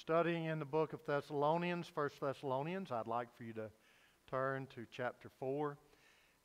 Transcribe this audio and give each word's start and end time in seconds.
studying 0.00 0.46
in 0.46 0.58
the 0.58 0.64
book 0.64 0.92
of 0.92 1.00
Thessalonians, 1.06 1.86
First 1.86 2.20
Thessalonians, 2.20 2.90
I'd 2.90 3.06
like 3.06 3.28
for 3.36 3.44
you 3.44 3.52
to 3.54 3.70
turn 4.30 4.66
to 4.74 4.86
chapter 4.90 5.30
4 5.38 5.76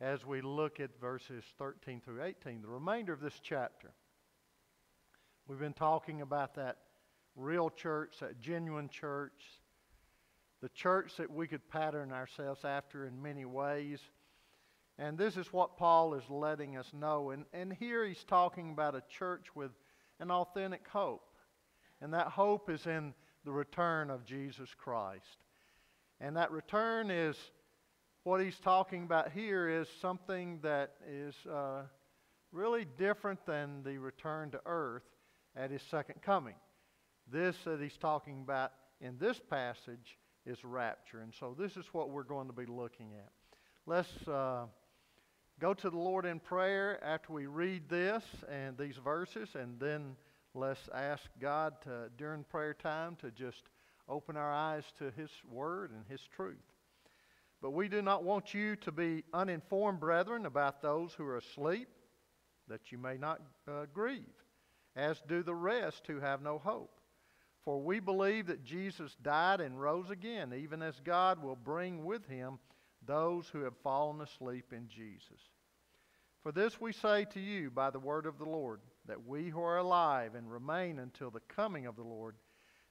as 0.02 0.26
we 0.26 0.42
look 0.42 0.80
at 0.80 1.00
verses 1.00 1.44
13 1.58 2.02
through 2.02 2.24
18, 2.24 2.62
the 2.62 2.68
remainder 2.68 3.14
of 3.14 3.22
this 3.22 3.40
chapter. 3.42 3.92
We've 5.48 5.60
been 5.60 5.74
talking 5.74 6.22
about 6.22 6.56
that 6.56 6.78
real 7.36 7.70
church, 7.70 8.18
that 8.20 8.42
genuine 8.42 8.90
church, 8.90 9.44
the 10.62 10.70
church 10.70 11.16
that 11.18 11.32
we 11.32 11.48
could 11.48 11.68
pattern 11.70 12.12
ourselves 12.12 12.66
after 12.66 13.06
in 13.06 13.22
many 13.22 13.46
ways. 13.46 14.00
And 15.00 15.18
this 15.18 15.38
is 15.38 15.54
what 15.54 15.78
Paul 15.78 16.16
is 16.16 16.30
letting 16.30 16.76
us 16.76 16.92
know. 16.94 17.30
And, 17.30 17.46
and 17.54 17.72
here 17.72 18.06
he's 18.06 18.24
talking 18.24 18.72
about 18.72 18.96
a 18.96 19.04
church 19.10 19.56
with 19.56 19.72
an 20.20 20.32
authentic 20.32 20.88
hope. 20.88 21.24
And 22.02 22.14
that 22.14 22.28
hope 22.28 22.70
is 22.70 22.86
in 22.86 23.14
the 23.48 23.54
return 23.54 24.10
of 24.10 24.26
Jesus 24.26 24.68
Christ. 24.78 25.38
And 26.20 26.36
that 26.36 26.52
return 26.52 27.10
is 27.10 27.38
what 28.26 28.42
he's 28.42 28.60
talking 28.60 29.04
about 29.04 29.32
here 29.32 29.70
is 29.70 29.88
something 30.02 30.60
that 30.64 30.96
is 31.10 31.34
uh, 31.50 31.84
really 32.52 32.86
different 32.98 33.46
than 33.46 33.84
the 33.84 34.00
return 34.00 34.52
to 34.52 34.60
earth 34.66 35.06
at 35.56 35.72
his 35.72 35.82
second 35.90 36.22
coming. 36.22 36.56
This 37.32 37.56
that 37.64 37.80
he's 37.80 37.96
talking 37.96 38.42
about 38.42 38.74
in 39.00 39.18
this 39.18 39.40
passage 39.50 40.18
is 40.46 40.66
rapture. 40.66 41.22
And 41.22 41.34
so 41.34 41.56
this 41.58 41.78
is 41.78 41.86
what 41.94 42.10
we're 42.10 42.24
going 42.24 42.48
to 42.48 42.54
be 42.54 42.66
looking 42.66 43.14
at. 43.14 43.32
Let's 43.86 44.28
uh, 44.28 44.66
go 45.62 45.74
to 45.74 45.90
the 45.90 45.98
Lord 45.98 46.26
in 46.26 46.42
prayer 46.42 47.02
after 47.02 47.32
we 47.32 47.46
read 47.46 47.88
this 47.88 48.24
and 48.52 48.78
these 48.78 48.98
verses, 48.98 49.48
and 49.56 49.80
then 49.80 50.18
let's 50.54 50.90
ask 50.94 51.24
God 51.40 51.74
to, 51.84 52.10
during 52.18 52.44
prayer 52.44 52.74
time 52.74 53.16
to 53.18 53.32
just 53.32 53.64
open 54.10 54.38
our 54.38 54.52
eyes 54.52 54.84
to 55.00 55.12
His 55.12 55.30
Word 55.50 55.92
and 55.92 56.04
His 56.10 56.22
truth. 56.36 56.58
But 57.62 57.72
we 57.72 57.88
do 57.88 58.02
not 58.02 58.24
want 58.24 58.54
you 58.54 58.76
to 58.78 58.92
be 58.92 59.24
uninformed, 59.34 60.00
brethren, 60.00 60.46
about 60.46 60.82
those 60.82 61.14
who 61.14 61.26
are 61.26 61.38
asleep, 61.38 61.90
that 62.68 62.92
you 62.92 62.98
may 62.98 63.18
not 63.18 63.42
uh, 63.68 63.86
grieve, 63.94 64.22
as 64.96 65.22
do 65.28 65.42
the 65.42 65.56
rest 65.56 66.04
who 66.08 66.20
have 66.20 66.42
no 66.42 66.60
hope. 66.60 67.00
For 67.64 67.82
we 67.82 68.00
believe 68.00 68.48
that 68.48 68.64
Jesus 68.64 69.18
died 69.22 69.60
and 69.60 69.82
rose 69.82 70.10
again, 70.10 70.54
even 70.54 70.82
as 70.82 71.02
God 71.04 71.44
will 71.44 71.58
bring 71.58 72.06
with 72.06 72.26
him 72.28 72.60
those 73.06 73.50
who 73.50 73.64
have 73.64 73.76
fallen 73.84 74.22
asleep 74.22 74.72
in 74.72 74.88
Jesus. 74.88 75.50
For 76.44 76.52
this 76.52 76.80
we 76.80 76.94
say 76.94 77.26
to 77.34 77.40
you 77.40 77.70
by 77.70 77.90
the 77.90 78.00
word 78.00 78.26
of 78.26 78.38
the 78.38 78.46
Lord, 78.46 78.80
that 79.08 79.26
we 79.26 79.50
who 79.50 79.62
are 79.62 79.78
alive 79.78 80.36
and 80.36 80.52
remain 80.52 81.00
until 81.00 81.32
the 81.32 81.42
coming 81.42 81.86
of 81.86 81.96
the 81.96 82.04
Lord 82.04 82.36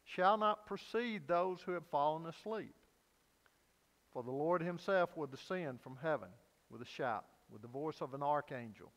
shall 0.04 0.36
not 0.38 0.66
precede 0.66 1.26
those 1.26 1.60
who 1.60 1.72
have 1.72 1.86
fallen 1.86 2.26
asleep. 2.26 2.74
For 4.12 4.22
the 4.22 4.30
Lord 4.30 4.62
himself 4.62 5.16
will 5.16 5.26
descend 5.26 5.80
from 5.80 5.98
heaven 6.02 6.28
with 6.70 6.80
a 6.80 6.86
shout, 6.86 7.24
with 7.50 7.62
the 7.62 7.68
voice 7.68 8.00
of 8.00 8.14
an 8.14 8.22
archangel, 8.22 8.92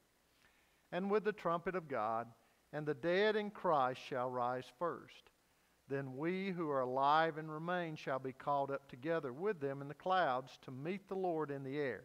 and 0.92 1.12
with 1.12 1.24
the 1.24 1.34
trumpet 1.34 1.76
of 1.76 1.88
God, 1.88 2.28
and 2.72 2.86
the 2.86 2.94
dead 2.94 3.36
in 3.36 3.50
Christ 3.50 4.00
shall 4.08 4.30
rise 4.30 4.66
first. 4.78 5.30
Then 5.90 6.16
we 6.16 6.52
who 6.52 6.70
are 6.70 6.82
alive 6.82 7.38
and 7.38 7.52
remain 7.52 7.96
shall 7.96 8.20
be 8.20 8.32
called 8.32 8.70
up 8.70 8.88
together 8.88 9.34
with 9.34 9.60
them 9.60 9.82
in 9.82 9.88
the 9.88 9.96
clouds 9.96 10.58
to 10.62 10.72
meet 10.72 11.08
the 11.08 11.16
Lord 11.16 11.50
in 11.50 11.64
the 11.64 11.78
air. 11.78 12.04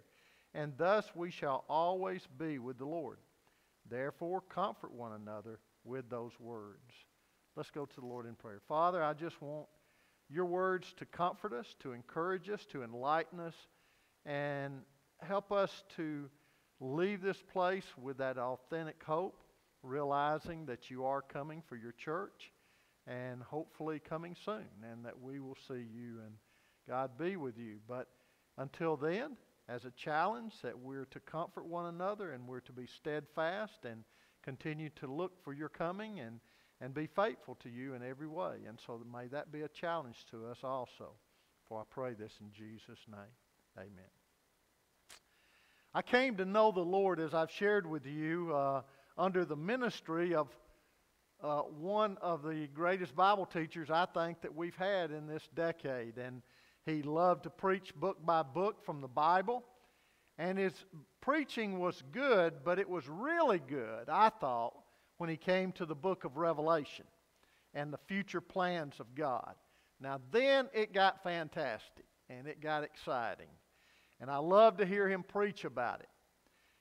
And 0.54 0.72
thus 0.78 1.06
we 1.14 1.30
shall 1.30 1.64
always 1.68 2.26
be 2.38 2.58
with 2.58 2.78
the 2.78 2.86
Lord. 2.86 3.18
Therefore, 3.88 4.40
comfort 4.40 4.92
one 4.92 5.12
another 5.12 5.60
with 5.84 6.08
those 6.08 6.32
words. 6.40 6.92
Let's 7.56 7.70
go 7.70 7.84
to 7.84 8.00
the 8.00 8.06
Lord 8.06 8.26
in 8.26 8.34
prayer. 8.34 8.60
Father, 8.66 9.02
I 9.02 9.12
just 9.12 9.40
want 9.40 9.66
your 10.28 10.46
words 10.46 10.92
to 10.98 11.06
comfort 11.06 11.52
us, 11.52 11.74
to 11.80 11.92
encourage 11.92 12.48
us, 12.48 12.64
to 12.66 12.82
enlighten 12.82 13.40
us, 13.40 13.54
and 14.24 14.80
help 15.20 15.52
us 15.52 15.84
to 15.96 16.28
leave 16.80 17.22
this 17.22 17.42
place 17.52 17.84
with 18.00 18.18
that 18.18 18.38
authentic 18.38 19.02
hope, 19.04 19.42
realizing 19.82 20.66
that 20.66 20.90
you 20.90 21.04
are 21.04 21.22
coming 21.22 21.62
for 21.68 21.76
your 21.76 21.92
church 21.92 22.52
and 23.06 23.42
hopefully 23.42 24.00
coming 24.00 24.34
soon, 24.44 24.64
and 24.90 25.04
that 25.04 25.20
we 25.20 25.38
will 25.38 25.58
see 25.68 25.84
you 25.94 26.20
and 26.24 26.34
God 26.88 27.18
be 27.18 27.36
with 27.36 27.58
you. 27.58 27.76
But 27.86 28.08
until 28.56 28.96
then, 28.96 29.36
as 29.68 29.84
a 29.84 29.90
challenge, 29.92 30.54
that 30.62 30.78
we're 30.78 31.06
to 31.06 31.20
comfort 31.20 31.66
one 31.66 31.86
another 31.86 32.32
and 32.32 32.46
we're 32.46 32.60
to 32.60 32.72
be 32.72 32.86
steadfast 32.86 33.84
and 33.84 34.04
continue 34.42 34.90
to 34.96 35.06
look 35.06 35.42
for 35.42 35.52
your 35.52 35.68
coming 35.68 36.20
and, 36.20 36.40
and 36.80 36.92
be 36.92 37.06
faithful 37.06 37.54
to 37.56 37.70
you 37.70 37.94
in 37.94 38.02
every 38.02 38.28
way. 38.28 38.56
And 38.68 38.78
so 38.86 39.00
may 39.10 39.26
that 39.28 39.50
be 39.50 39.62
a 39.62 39.68
challenge 39.68 40.26
to 40.30 40.46
us 40.46 40.58
also. 40.62 41.12
For 41.66 41.80
I 41.80 41.84
pray 41.88 42.12
this 42.12 42.32
in 42.40 42.52
Jesus' 42.52 43.00
name. 43.10 43.78
Amen. 43.78 44.10
I 45.94 46.02
came 46.02 46.36
to 46.36 46.44
know 46.44 46.72
the 46.72 46.80
Lord, 46.80 47.20
as 47.20 47.32
I've 47.32 47.50
shared 47.50 47.86
with 47.88 48.04
you, 48.04 48.52
uh, 48.54 48.82
under 49.16 49.44
the 49.44 49.56
ministry 49.56 50.34
of 50.34 50.48
uh, 51.42 51.60
one 51.60 52.16
of 52.20 52.42
the 52.42 52.68
greatest 52.74 53.14
Bible 53.14 53.46
teachers 53.46 53.90
I 53.90 54.06
think 54.06 54.40
that 54.42 54.54
we've 54.54 54.76
had 54.76 55.10
in 55.10 55.26
this 55.26 55.48
decade. 55.54 56.18
And 56.18 56.42
he 56.86 57.02
loved 57.02 57.44
to 57.44 57.50
preach 57.50 57.94
book 57.94 58.24
by 58.24 58.42
book 58.42 58.84
from 58.84 59.00
the 59.00 59.08
Bible. 59.08 59.64
And 60.36 60.58
his 60.58 60.72
preaching 61.20 61.78
was 61.78 62.02
good, 62.12 62.54
but 62.64 62.78
it 62.78 62.88
was 62.88 63.08
really 63.08 63.60
good, 63.60 64.08
I 64.08 64.30
thought, 64.30 64.74
when 65.18 65.30
he 65.30 65.36
came 65.36 65.70
to 65.72 65.86
the 65.86 65.94
book 65.94 66.24
of 66.24 66.36
Revelation 66.36 67.04
and 67.72 67.92
the 67.92 67.98
future 68.08 68.40
plans 68.40 68.98
of 68.98 69.14
God. 69.14 69.54
Now, 70.00 70.20
then 70.32 70.68
it 70.74 70.92
got 70.92 71.22
fantastic 71.22 72.04
and 72.28 72.48
it 72.48 72.60
got 72.60 72.82
exciting. 72.82 73.48
And 74.20 74.30
I 74.30 74.38
love 74.38 74.76
to 74.78 74.86
hear 74.86 75.08
him 75.08 75.22
preach 75.22 75.64
about 75.64 76.00
it. 76.00 76.08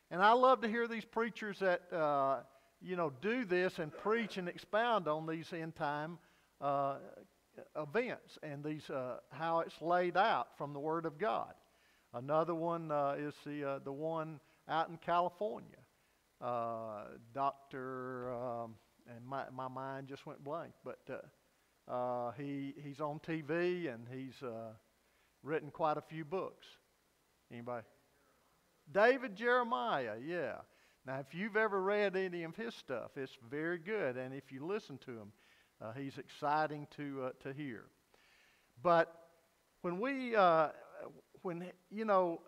And 0.10 0.22
I 0.22 0.34
love 0.34 0.62
to 0.62 0.68
hear 0.68 0.88
these 0.88 1.06
preachers 1.06 1.60
that 1.60 1.82
uh, 1.94 2.40
you 2.84 2.96
know, 2.96 3.12
do 3.22 3.46
this 3.46 3.80
and 3.80 3.96
preach 3.98 4.38
and 4.38 4.50
expound 4.50 5.08
on 5.08 5.26
these 5.26 5.52
end 5.54 5.76
time 5.76 6.18
uh, 6.60 6.96
events 7.76 8.38
and 8.44 8.64
these 8.64 8.90
uh, 8.90 9.18
how 9.32 9.60
it's 9.60 9.82
laid 9.82 10.18
out 10.18 10.58
from 10.58 10.74
the 10.74 10.80
Word 10.80 11.06
of 11.06 11.18
God. 11.18 11.54
Another 12.14 12.54
one 12.54 12.92
uh, 12.92 13.16
is 13.18 13.34
the 13.46 13.64
uh, 13.64 13.80
the 13.80 13.92
one 13.92 14.40
out 14.68 14.90
in 14.90 14.98
California. 14.98 15.78
Uh, 16.42 17.06
Doctor, 17.34 18.34
um, 18.34 18.76
and 19.08 19.26
my 19.26 19.44
my 19.52 19.68
mind 19.68 20.08
just 20.08 20.26
went 20.26 20.44
blank, 20.44 20.74
but 20.84 21.00
uh, 21.88 22.32
he 22.32 22.74
he's 22.84 23.00
on 23.00 23.20
TV 23.20 23.94
and 23.94 24.08
he's 24.12 24.36
written 25.44 25.72
quite 25.72 25.98
a 25.98 26.02
few 26.02 26.26
books. 26.26 26.66
Anybody? 27.52 27.86
David 28.92 29.36
Jeremiah, 29.36 30.16
yeah. 30.24 30.56
Now, 31.06 31.20
if 31.20 31.34
you've 31.34 31.58
ever 31.58 31.82
read 31.82 32.16
any 32.16 32.44
of 32.44 32.56
his 32.56 32.74
stuff, 32.76 33.12
it's 33.18 33.38
very 33.50 33.78
good. 33.78 34.18
And 34.18 34.34
if 34.34 34.52
you 34.52 34.66
listen 34.66 34.98
to 35.00 35.12
him, 35.12 35.32
uh, 35.84 35.92
he's 35.98 36.18
exciting 36.18 36.88
to, 36.96 37.26
uh, 37.26 37.30
to 37.44 37.54
hear. 37.54 37.84
But 38.82 39.14
when 39.82 40.00
we, 40.00 40.36
uh, 40.36 40.70
when, 41.42 41.66
you 41.92 42.06
know, 42.06 42.42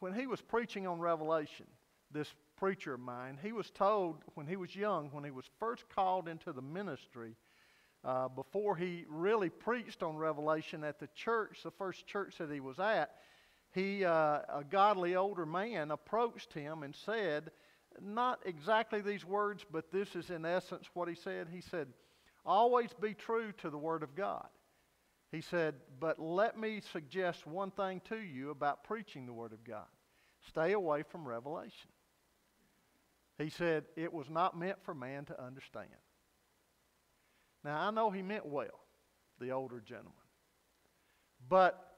when 0.00 0.12
he 0.12 0.26
was 0.26 0.40
preaching 0.40 0.86
on 0.86 0.98
Revelation, 0.98 1.66
this 2.10 2.28
preacher 2.56 2.94
of 2.94 3.00
mine, 3.00 3.38
he 3.42 3.52
was 3.52 3.70
told 3.70 4.16
when 4.34 4.46
he 4.46 4.56
was 4.56 4.74
young, 4.74 5.10
when 5.12 5.24
he 5.24 5.30
was 5.30 5.44
first 5.58 5.84
called 5.94 6.28
into 6.28 6.52
the 6.52 6.62
ministry, 6.62 7.36
uh, 8.04 8.28
before 8.28 8.76
he 8.76 9.04
really 9.08 9.50
preached 9.50 10.02
on 10.02 10.16
Revelation 10.16 10.84
at 10.84 10.98
the 10.98 11.08
church, 11.14 11.60
the 11.62 11.70
first 11.70 12.06
church 12.06 12.38
that 12.38 12.50
he 12.50 12.60
was 12.60 12.78
at, 12.78 13.10
he, 13.72 14.04
uh, 14.04 14.10
a 14.48 14.64
godly 14.68 15.16
older 15.16 15.46
man, 15.46 15.90
approached 15.90 16.52
him 16.52 16.82
and 16.82 16.94
said, 16.94 17.50
not 18.00 18.40
exactly 18.44 19.00
these 19.00 19.24
words, 19.24 19.64
but 19.70 19.90
this 19.90 20.14
is 20.14 20.30
in 20.30 20.44
essence 20.44 20.86
what 20.94 21.08
he 21.08 21.14
said. 21.14 21.48
He 21.50 21.60
said, 21.60 21.88
Always 22.46 22.90
be 23.00 23.12
true 23.12 23.52
to 23.58 23.70
the 23.70 23.78
Word 23.78 24.02
of 24.02 24.14
God. 24.14 24.46
He 25.32 25.40
said, 25.40 25.74
But 25.98 26.18
let 26.20 26.58
me 26.58 26.80
suggest 26.92 27.46
one 27.46 27.72
thing 27.72 28.00
to 28.08 28.18
you 28.18 28.50
about 28.50 28.84
preaching 28.84 29.26
the 29.26 29.32
Word 29.32 29.52
of 29.52 29.64
God 29.64 29.86
stay 30.48 30.72
away 30.72 31.02
from 31.02 31.26
revelation. 31.26 31.90
He 33.38 33.50
said, 33.50 33.84
It 33.96 34.12
was 34.12 34.30
not 34.30 34.58
meant 34.58 34.78
for 34.84 34.94
man 34.94 35.24
to 35.26 35.42
understand. 35.42 35.88
Now, 37.64 37.88
I 37.88 37.90
know 37.90 38.10
he 38.10 38.22
meant 38.22 38.46
well, 38.46 38.80
the 39.40 39.50
older 39.50 39.80
gentleman. 39.80 40.12
But 41.48 41.96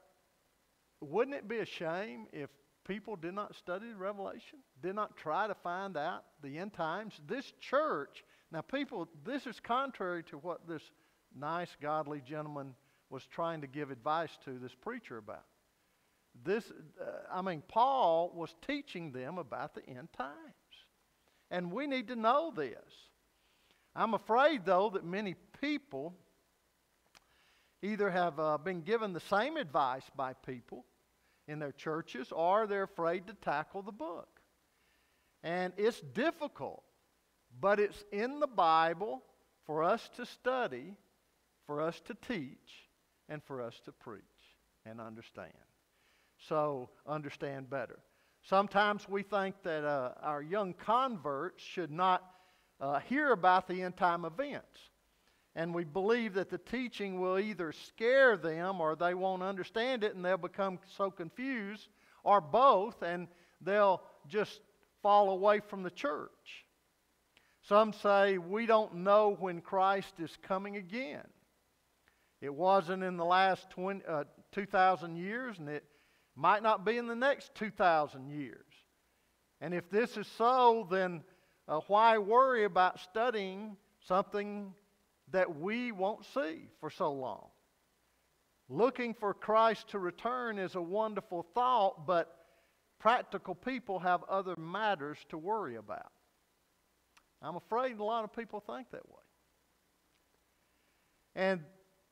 wouldn't 0.99 1.37
it 1.37 1.47
be 1.47 1.59
a 1.59 1.65
shame 1.65 2.25
if 2.33 2.49
people 2.85 3.15
did 3.15 3.35
not 3.35 3.55
study 3.55 3.93
Revelation, 3.95 4.59
did 4.81 4.95
not 4.95 5.15
try 5.15 5.47
to 5.47 5.53
find 5.53 5.95
out 5.95 6.23
the 6.41 6.57
end 6.57 6.73
times. 6.73 7.13
This 7.27 7.53
church, 7.61 8.23
now, 8.51 8.61
people, 8.61 9.07
this 9.25 9.45
is 9.45 9.59
contrary 9.59 10.23
to 10.23 10.37
what 10.37 10.67
this 10.67 10.81
nice, 11.35 11.69
godly 11.81 12.21
gentleman 12.21 12.73
was 13.09 13.25
trying 13.25 13.61
to 13.61 13.67
give 13.67 13.91
advice 13.91 14.31
to 14.45 14.57
this 14.57 14.73
preacher 14.73 15.17
about. 15.17 15.45
This, 16.43 16.71
uh, 17.01 17.05
I 17.31 17.41
mean, 17.41 17.61
Paul 17.67 18.31
was 18.33 18.53
teaching 18.65 19.11
them 19.11 19.37
about 19.37 19.75
the 19.75 19.87
end 19.87 20.09
times. 20.17 20.33
And 21.51 21.71
we 21.71 21.87
need 21.87 22.07
to 22.07 22.15
know 22.15 22.51
this. 22.55 22.77
I'm 23.95 24.13
afraid, 24.13 24.65
though, 24.65 24.91
that 24.91 25.03
many 25.03 25.35
people 25.59 26.13
either 27.81 28.09
have 28.09 28.39
uh, 28.39 28.57
been 28.57 28.81
given 28.81 29.13
the 29.13 29.19
same 29.19 29.57
advice 29.57 30.03
by 30.15 30.33
people 30.33 30.85
in 31.47 31.59
their 31.59 31.71
churches 31.71 32.31
or 32.31 32.67
they're 32.67 32.83
afraid 32.83 33.27
to 33.27 33.33
tackle 33.33 33.81
the 33.81 33.91
book. 33.91 34.27
And 35.43 35.73
it's 35.77 35.99
difficult, 36.01 36.83
but 37.59 37.79
it's 37.79 38.03
in 38.11 38.39
the 38.39 38.47
Bible 38.47 39.21
for 39.65 39.83
us 39.83 40.09
to 40.15 40.25
study, 40.25 40.95
for 41.65 41.81
us 41.81 42.01
to 42.05 42.15
teach, 42.27 42.87
and 43.27 43.43
for 43.43 43.61
us 43.61 43.79
to 43.85 43.91
preach 43.91 44.23
and 44.85 44.99
understand. 44.99 45.53
So, 46.47 46.89
understand 47.05 47.69
better. 47.69 47.99
Sometimes 48.43 49.07
we 49.09 49.23
think 49.23 49.55
that 49.63 49.83
uh, 49.83 50.13
our 50.21 50.41
young 50.41 50.73
converts 50.73 51.63
should 51.63 51.91
not 51.91 52.23
uh, 52.79 52.99
hear 52.99 53.31
about 53.31 53.67
the 53.67 53.81
end 53.81 53.97
time 53.97 54.25
events. 54.25 54.79
And 55.55 55.73
we 55.73 55.83
believe 55.83 56.35
that 56.35 56.49
the 56.49 56.57
teaching 56.57 57.19
will 57.19 57.37
either 57.37 57.73
scare 57.73 58.37
them 58.37 58.79
or 58.79 58.95
they 58.95 59.13
won't 59.13 59.43
understand 59.43 60.03
it 60.03 60.15
and 60.15 60.23
they'll 60.23 60.37
become 60.37 60.79
so 60.95 61.11
confused, 61.11 61.89
or 62.23 62.39
both, 62.39 63.01
and 63.01 63.27
they'll 63.59 64.01
just 64.27 64.61
fall 65.01 65.31
away 65.31 65.59
from 65.59 65.83
the 65.83 65.91
church. 65.91 66.65
Some 67.69 67.93
say 67.93 68.39
we 68.39 68.65
don't 68.65 68.95
know 68.95 69.37
when 69.39 69.61
Christ 69.61 70.15
is 70.17 70.35
coming 70.41 70.77
again. 70.77 71.27
It 72.41 72.51
wasn't 72.51 73.03
in 73.03 73.15
the 73.15 73.25
last 73.25 73.69
20, 73.69 74.01
uh, 74.07 74.23
2,000 74.51 75.15
years, 75.17 75.59
and 75.59 75.69
it 75.69 75.83
might 76.35 76.63
not 76.63 76.83
be 76.83 76.97
in 76.97 77.05
the 77.05 77.15
next 77.15 77.53
2,000 77.53 78.31
years. 78.31 78.65
And 79.61 79.75
if 79.75 79.87
this 79.91 80.17
is 80.17 80.25
so, 80.35 80.87
then 80.89 81.21
uh, 81.67 81.81
why 81.85 82.17
worry 82.17 82.63
about 82.63 82.99
studying 83.01 83.77
something 84.07 84.73
that 85.31 85.59
we 85.59 85.91
won't 85.91 86.25
see 86.25 86.69
for 86.79 86.89
so 86.89 87.11
long? 87.11 87.49
Looking 88.67 89.13
for 89.13 89.31
Christ 89.35 89.89
to 89.89 89.99
return 89.99 90.57
is 90.57 90.73
a 90.73 90.81
wonderful 90.81 91.45
thought, 91.53 92.07
but 92.07 92.35
practical 92.97 93.53
people 93.53 93.99
have 93.99 94.23
other 94.23 94.55
matters 94.55 95.19
to 95.29 95.37
worry 95.37 95.75
about. 95.75 96.11
I'm 97.41 97.55
afraid 97.55 97.99
a 97.99 98.03
lot 98.03 98.23
of 98.23 98.35
people 98.35 98.59
think 98.59 98.91
that 98.91 99.07
way. 99.07 99.15
And 101.35 101.61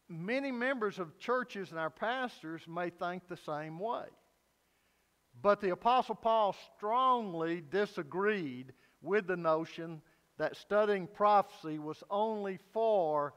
many 0.08 0.52
members 0.52 1.00
of 1.00 1.18
churches 1.20 1.72
and 1.72 1.80
our 1.80 1.90
pastors 1.90 2.62
may 2.68 2.90
think 2.90 3.28
the 3.28 3.38
same 3.38 3.80
way. 3.80 4.06
But 5.42 5.62
the 5.62 5.72
Apostle 5.72 6.16
Paul 6.16 6.56
strongly 6.76 7.62
disagreed 7.70 8.74
with 9.02 9.28
the 9.28 9.38
notion 9.38 10.02
that 10.38 10.56
studying 10.56 11.08
prophecy 11.08 11.78
was 11.78 12.04
only 12.10 12.60
for 12.74 13.34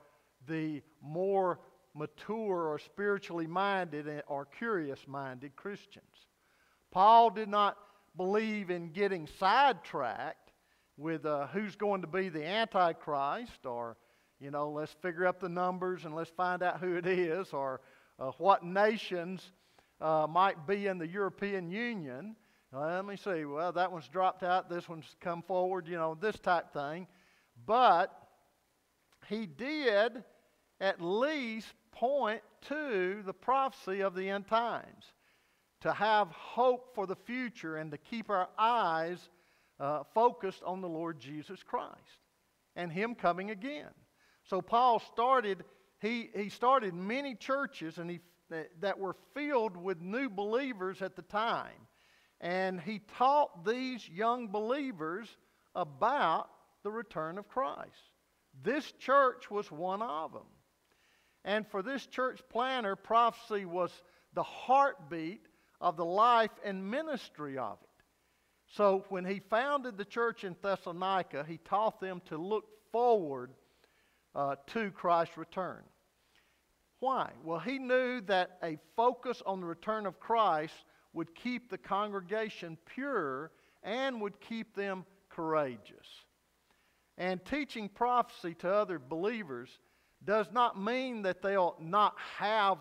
the 0.46 0.82
more 1.02 1.60
mature 1.94 2.68
or 2.68 2.78
spiritually 2.78 3.46
minded 3.46 4.22
or 4.28 4.46
curious 4.46 5.00
minded 5.06 5.56
Christians. 5.56 6.04
Paul 6.90 7.30
did 7.30 7.48
not 7.48 7.76
believe 8.16 8.70
in 8.70 8.92
getting 8.92 9.26
sidetracked 9.38 10.49
with 11.00 11.24
uh, 11.24 11.46
who's 11.48 11.76
going 11.76 12.02
to 12.02 12.06
be 12.06 12.28
the 12.28 12.44
Antichrist 12.44 13.64
or 13.64 13.96
you 14.38 14.50
know, 14.50 14.70
let's 14.70 14.92
figure 15.02 15.26
up 15.26 15.38
the 15.40 15.48
numbers 15.48 16.04
and 16.04 16.14
let's 16.14 16.30
find 16.30 16.62
out 16.62 16.80
who 16.80 16.96
it 16.96 17.06
is 17.06 17.52
or 17.52 17.80
uh, 18.18 18.30
what 18.38 18.64
nations 18.64 19.52
uh, 20.00 20.26
might 20.28 20.66
be 20.66 20.86
in 20.86 20.96
the 20.96 21.06
European 21.06 21.70
Union. 21.70 22.36
let 22.72 23.04
me 23.04 23.16
see. 23.16 23.44
Well, 23.44 23.72
that 23.72 23.92
one's 23.92 24.08
dropped 24.08 24.42
out. 24.42 24.70
This 24.70 24.88
one's 24.88 25.16
come 25.20 25.42
forward, 25.42 25.86
you 25.86 25.96
know, 25.96 26.16
this 26.18 26.38
type 26.38 26.72
thing. 26.72 27.06
But 27.66 28.16
he 29.28 29.44
did 29.44 30.24
at 30.80 31.02
least 31.02 31.74
point 31.92 32.40
to 32.68 33.22
the 33.24 33.34
prophecy 33.34 34.00
of 34.00 34.14
the 34.14 34.30
end 34.30 34.48
times 34.48 35.04
to 35.82 35.92
have 35.92 36.28
hope 36.28 36.94
for 36.94 37.06
the 37.06 37.16
future 37.16 37.76
and 37.76 37.90
to 37.90 37.98
keep 37.98 38.30
our 38.30 38.48
eyes 38.58 39.28
uh, 39.80 40.02
focused 40.14 40.62
on 40.64 40.80
the 40.80 40.88
Lord 40.88 41.18
Jesus 41.18 41.62
Christ 41.62 41.96
and 42.76 42.92
Him 42.92 43.14
coming 43.14 43.50
again. 43.50 43.90
So 44.44 44.60
Paul 44.60 45.00
started, 45.00 45.64
he, 46.00 46.30
he 46.34 46.48
started 46.48 46.94
many 46.94 47.34
churches 47.34 47.98
and 47.98 48.10
he, 48.10 48.20
that 48.80 48.98
were 48.98 49.16
filled 49.34 49.76
with 49.76 50.00
new 50.00 50.28
believers 50.28 51.02
at 51.02 51.16
the 51.16 51.22
time. 51.22 51.86
And 52.40 52.80
he 52.80 53.00
taught 53.16 53.66
these 53.66 54.08
young 54.08 54.48
believers 54.48 55.28
about 55.74 56.48
the 56.82 56.90
return 56.90 57.38
of 57.38 57.48
Christ. 57.48 58.10
This 58.62 58.92
church 58.92 59.50
was 59.50 59.70
one 59.70 60.02
of 60.02 60.32
them. 60.32 60.46
And 61.44 61.66
for 61.66 61.82
this 61.82 62.06
church 62.06 62.40
planter, 62.50 62.96
prophecy 62.96 63.64
was 63.64 63.90
the 64.34 64.42
heartbeat 64.42 65.42
of 65.80 65.96
the 65.96 66.04
life 66.04 66.50
and 66.64 66.90
ministry 66.90 67.56
of 67.56 67.78
it. 67.82 67.89
So 68.70 69.04
when 69.08 69.24
he 69.24 69.40
founded 69.50 69.98
the 69.98 70.04
church 70.04 70.44
in 70.44 70.54
Thessalonica, 70.62 71.44
he 71.46 71.58
taught 71.58 72.00
them 72.00 72.22
to 72.26 72.38
look 72.38 72.64
forward 72.92 73.50
uh, 74.34 74.56
to 74.68 74.90
Christ's 74.92 75.36
return. 75.36 75.82
Why? 77.00 77.30
Well, 77.42 77.58
he 77.58 77.78
knew 77.78 78.20
that 78.22 78.58
a 78.62 78.78
focus 78.94 79.42
on 79.44 79.60
the 79.60 79.66
return 79.66 80.06
of 80.06 80.20
Christ 80.20 80.74
would 81.12 81.34
keep 81.34 81.68
the 81.68 81.78
congregation 81.78 82.78
pure 82.86 83.50
and 83.82 84.20
would 84.20 84.40
keep 84.40 84.76
them 84.76 85.04
courageous. 85.30 86.06
And 87.18 87.44
teaching 87.44 87.88
prophecy 87.88 88.54
to 88.56 88.72
other 88.72 88.98
believers 88.98 89.70
does 90.24 90.46
not 90.52 90.80
mean 90.80 91.22
that 91.22 91.42
they'll 91.42 91.76
not 91.80 92.14
have 92.36 92.78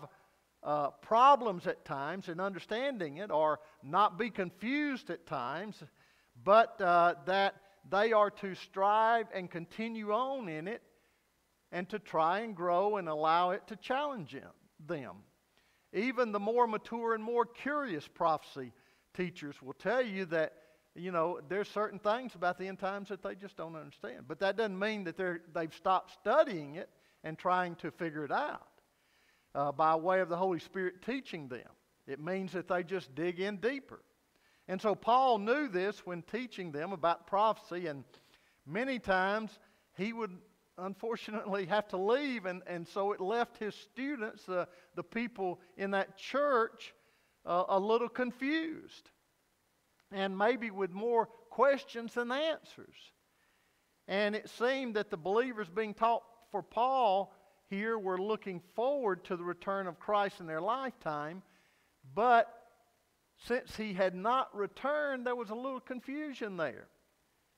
uh, 0.62 0.90
problems 1.02 1.66
at 1.66 1.84
times 1.84 2.28
in 2.28 2.40
understanding 2.40 3.18
it 3.18 3.30
or 3.30 3.60
not 3.82 4.18
be 4.18 4.30
confused 4.30 5.10
at 5.10 5.26
times, 5.26 5.82
but 6.44 6.80
uh, 6.80 7.14
that 7.26 7.54
they 7.88 8.12
are 8.12 8.30
to 8.30 8.54
strive 8.54 9.26
and 9.34 9.50
continue 9.50 10.12
on 10.12 10.48
in 10.48 10.68
it 10.68 10.82
and 11.72 11.88
to 11.88 11.98
try 11.98 12.40
and 12.40 12.54
grow 12.54 12.96
and 12.96 13.08
allow 13.08 13.50
it 13.50 13.66
to 13.68 13.76
challenge 13.76 14.36
them. 14.86 15.16
Even 15.92 16.32
the 16.32 16.40
more 16.40 16.66
mature 16.66 17.14
and 17.14 17.24
more 17.24 17.46
curious 17.46 18.06
prophecy 18.06 18.72
teachers 19.14 19.60
will 19.62 19.72
tell 19.72 20.02
you 20.02 20.24
that, 20.26 20.52
you 20.94 21.10
know, 21.10 21.40
there's 21.48 21.68
certain 21.68 21.98
things 21.98 22.34
about 22.34 22.58
the 22.58 22.68
end 22.68 22.78
times 22.78 23.08
that 23.08 23.22
they 23.22 23.34
just 23.34 23.56
don't 23.56 23.76
understand. 23.76 24.24
But 24.28 24.40
that 24.40 24.56
doesn't 24.56 24.78
mean 24.78 25.04
that 25.04 25.16
they're, 25.16 25.40
they've 25.54 25.74
stopped 25.74 26.12
studying 26.12 26.74
it 26.74 26.90
and 27.24 27.38
trying 27.38 27.76
to 27.76 27.90
figure 27.90 28.24
it 28.24 28.32
out 28.32 28.69
uh, 29.54 29.72
by 29.72 29.94
way 29.96 30.20
of 30.20 30.28
the 30.28 30.36
Holy 30.36 30.58
Spirit 30.58 31.02
teaching 31.04 31.48
them. 31.48 31.68
It 32.06 32.20
means 32.20 32.52
that 32.52 32.68
they 32.68 32.82
just 32.82 33.14
dig 33.14 33.40
in 33.40 33.56
deeper. 33.58 34.00
And 34.68 34.80
so 34.80 34.94
Paul 34.94 35.38
knew 35.38 35.68
this 35.68 36.06
when 36.06 36.22
teaching 36.22 36.72
them 36.72 36.92
about 36.92 37.26
prophecy, 37.26 37.86
and 37.86 38.04
many 38.66 38.98
times 38.98 39.58
he 39.96 40.12
would 40.12 40.36
unfortunately 40.78 41.66
have 41.66 41.88
to 41.88 41.96
leave, 41.96 42.46
and, 42.46 42.62
and 42.66 42.86
so 42.86 43.12
it 43.12 43.20
left 43.20 43.58
his 43.58 43.74
students, 43.74 44.48
uh, 44.48 44.66
the 44.94 45.02
people 45.02 45.60
in 45.76 45.90
that 45.90 46.16
church, 46.16 46.94
uh, 47.44 47.64
a 47.68 47.78
little 47.78 48.08
confused 48.08 49.10
and 50.12 50.36
maybe 50.36 50.70
with 50.70 50.92
more 50.92 51.26
questions 51.50 52.14
than 52.14 52.32
answers. 52.32 52.96
And 54.08 54.34
it 54.34 54.48
seemed 54.50 54.96
that 54.96 55.10
the 55.10 55.16
believers 55.16 55.68
being 55.68 55.94
taught 55.94 56.22
for 56.50 56.62
Paul 56.62 57.32
here 57.70 57.98
were 57.98 58.20
looking 58.20 58.60
forward 58.74 59.24
to 59.24 59.36
the 59.36 59.44
return 59.44 59.86
of 59.86 60.00
Christ 60.00 60.40
in 60.40 60.46
their 60.46 60.60
lifetime, 60.60 61.42
but 62.14 62.52
since 63.46 63.76
he 63.76 63.94
had 63.94 64.14
not 64.14 64.54
returned, 64.54 65.24
there 65.24 65.36
was 65.36 65.50
a 65.50 65.54
little 65.54 65.80
confusion 65.80 66.56
there. 66.56 66.88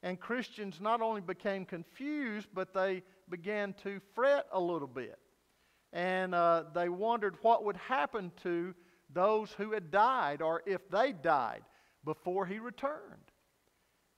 And 0.02 0.20
Christians 0.20 0.80
not 0.80 1.00
only 1.00 1.22
became 1.22 1.64
confused, 1.64 2.48
but 2.52 2.74
they 2.74 3.02
began 3.30 3.72
to 3.84 4.00
fret 4.14 4.46
a 4.52 4.60
little 4.60 4.88
bit. 4.88 5.18
And 5.92 6.34
uh, 6.34 6.64
they 6.74 6.88
wondered 6.88 7.36
what 7.42 7.64
would 7.64 7.76
happen 7.76 8.32
to 8.42 8.74
those 9.12 9.50
who 9.52 9.72
had 9.72 9.90
died 9.90 10.42
or 10.42 10.62
if 10.66 10.88
they 10.90 11.12
died 11.12 11.62
before 12.04 12.46
he 12.46 12.58
returned. 12.58 13.30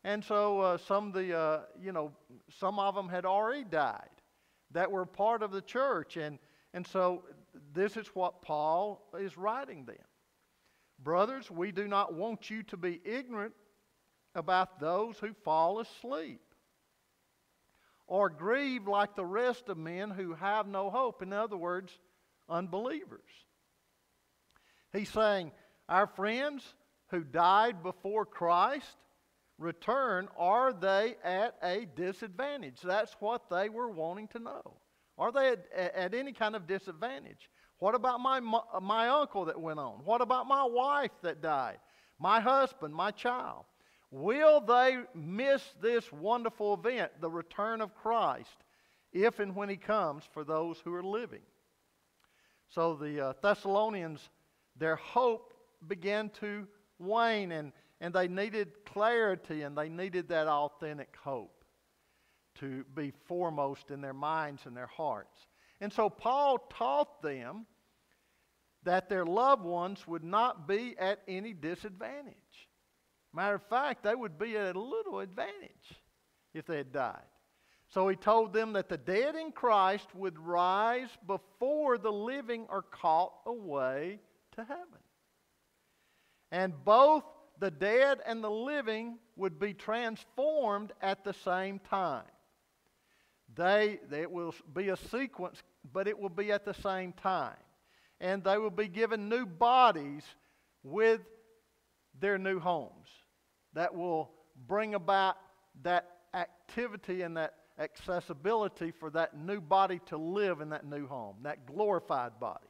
And 0.02 0.24
so 0.24 0.60
uh, 0.60 0.78
some 0.78 1.12
the, 1.12 1.36
uh, 1.36 1.60
you 1.80 1.92
know, 1.92 2.12
some 2.58 2.78
of 2.78 2.94
them 2.94 3.08
had 3.08 3.24
already 3.24 3.64
died 3.64 4.13
that 4.74 4.90
were 4.90 5.06
part 5.06 5.42
of 5.42 5.50
the 5.50 5.62
church. 5.62 6.16
And, 6.16 6.38
and 6.74 6.86
so 6.86 7.24
this 7.72 7.96
is 7.96 8.08
what 8.08 8.42
Paul 8.42 9.08
is 9.18 9.38
writing 9.38 9.86
them. 9.86 9.96
Brothers, 11.02 11.50
we 11.50 11.72
do 11.72 11.88
not 11.88 12.14
want 12.14 12.50
you 12.50 12.62
to 12.64 12.76
be 12.76 13.00
ignorant 13.04 13.54
about 14.34 14.78
those 14.80 15.18
who 15.18 15.32
fall 15.44 15.80
asleep 15.80 16.40
or 18.06 18.28
grieve 18.28 18.86
like 18.86 19.16
the 19.16 19.24
rest 19.24 19.68
of 19.68 19.78
men 19.78 20.10
who 20.10 20.34
have 20.34 20.66
no 20.66 20.90
hope. 20.90 21.22
In 21.22 21.32
other 21.32 21.56
words, 21.56 21.92
unbelievers. 22.48 23.20
He's 24.92 25.08
saying, 25.08 25.52
Our 25.88 26.06
friends 26.06 26.62
who 27.08 27.24
died 27.24 27.82
before 27.82 28.26
Christ 28.26 28.96
return, 29.58 30.28
are 30.36 30.72
they 30.72 31.16
at 31.22 31.56
a 31.62 31.86
disadvantage? 31.96 32.80
That's 32.82 33.14
what 33.20 33.48
they 33.50 33.68
were 33.68 33.88
wanting 33.88 34.28
to 34.28 34.38
know. 34.38 34.76
Are 35.16 35.30
they 35.30 35.48
at, 35.48 35.66
at 35.94 36.14
any 36.14 36.32
kind 36.32 36.56
of 36.56 36.66
disadvantage? 36.66 37.50
What 37.78 37.94
about 37.94 38.20
my, 38.20 38.40
my 38.80 39.08
uncle 39.08 39.44
that 39.46 39.60
went 39.60 39.78
on? 39.78 40.00
What 40.04 40.20
about 40.20 40.46
my 40.46 40.64
wife 40.64 41.12
that 41.22 41.42
died? 41.42 41.78
My 42.18 42.40
husband, 42.40 42.94
my 42.94 43.10
child? 43.10 43.64
Will 44.10 44.60
they 44.60 44.98
miss 45.14 45.62
this 45.80 46.12
wonderful 46.12 46.74
event, 46.74 47.10
the 47.20 47.30
return 47.30 47.80
of 47.80 47.94
Christ, 47.96 48.56
if 49.12 49.40
and 49.40 49.56
when 49.56 49.68
he 49.68 49.76
comes 49.76 50.24
for 50.32 50.44
those 50.44 50.78
who 50.78 50.94
are 50.94 51.02
living? 51.02 51.42
So 52.68 52.94
the 52.94 53.28
uh, 53.28 53.32
Thessalonians, 53.42 54.30
their 54.76 54.96
hope 54.96 55.52
began 55.86 56.30
to 56.40 56.66
wane, 56.98 57.52
and, 57.52 57.72
and 58.00 58.12
they 58.12 58.28
needed 58.28 58.84
clarity 58.84 59.62
and 59.62 59.76
they 59.76 59.88
needed 59.88 60.28
that 60.28 60.46
authentic 60.46 61.16
hope 61.22 61.64
to 62.56 62.84
be 62.94 63.12
foremost 63.26 63.90
in 63.90 64.00
their 64.00 64.14
minds 64.14 64.62
and 64.66 64.76
their 64.76 64.86
hearts. 64.86 65.46
And 65.80 65.92
so 65.92 66.08
Paul 66.08 66.58
taught 66.70 67.22
them 67.22 67.66
that 68.84 69.08
their 69.08 69.24
loved 69.24 69.64
ones 69.64 70.06
would 70.06 70.24
not 70.24 70.68
be 70.68 70.94
at 70.98 71.20
any 71.26 71.52
disadvantage. 71.52 72.34
Matter 73.32 73.56
of 73.56 73.66
fact, 73.68 74.04
they 74.04 74.14
would 74.14 74.38
be 74.38 74.56
at 74.56 74.76
a 74.76 74.80
little 74.80 75.20
advantage 75.20 76.00
if 76.52 76.66
they 76.66 76.76
had 76.76 76.92
died. 76.92 77.22
So 77.88 78.08
he 78.08 78.16
told 78.16 78.52
them 78.52 78.72
that 78.74 78.88
the 78.88 78.96
dead 78.96 79.34
in 79.34 79.52
Christ 79.52 80.06
would 80.14 80.38
rise 80.38 81.08
before 81.26 81.98
the 81.98 82.12
living 82.12 82.66
are 82.68 82.82
caught 82.82 83.32
away 83.46 84.20
to 84.56 84.64
heaven. 84.64 85.02
And 86.50 86.72
both 86.84 87.24
the 87.58 87.70
dead 87.70 88.18
and 88.26 88.42
the 88.42 88.50
living 88.50 89.18
would 89.36 89.58
be 89.58 89.74
transformed 89.74 90.92
at 91.00 91.24
the 91.24 91.34
same 91.44 91.78
time. 91.78 92.24
They, 93.54 94.00
it 94.12 94.30
will 94.30 94.54
be 94.74 94.88
a 94.88 94.96
sequence, 94.96 95.62
but 95.92 96.08
it 96.08 96.18
will 96.18 96.28
be 96.28 96.50
at 96.50 96.64
the 96.64 96.74
same 96.74 97.12
time. 97.12 97.56
And 98.20 98.42
they 98.42 98.58
will 98.58 98.70
be 98.70 98.88
given 98.88 99.28
new 99.28 99.46
bodies 99.46 100.24
with 100.82 101.20
their 102.20 102.38
new 102.38 102.58
homes 102.58 103.08
that 103.74 103.94
will 103.94 104.30
bring 104.66 104.94
about 104.94 105.36
that 105.82 106.08
activity 106.32 107.22
and 107.22 107.36
that 107.36 107.54
accessibility 107.78 108.92
for 108.92 109.10
that 109.10 109.36
new 109.36 109.60
body 109.60 110.00
to 110.06 110.16
live 110.16 110.60
in 110.60 110.70
that 110.70 110.86
new 110.86 111.06
home, 111.06 111.36
that 111.42 111.66
glorified 111.66 112.38
body. 112.40 112.66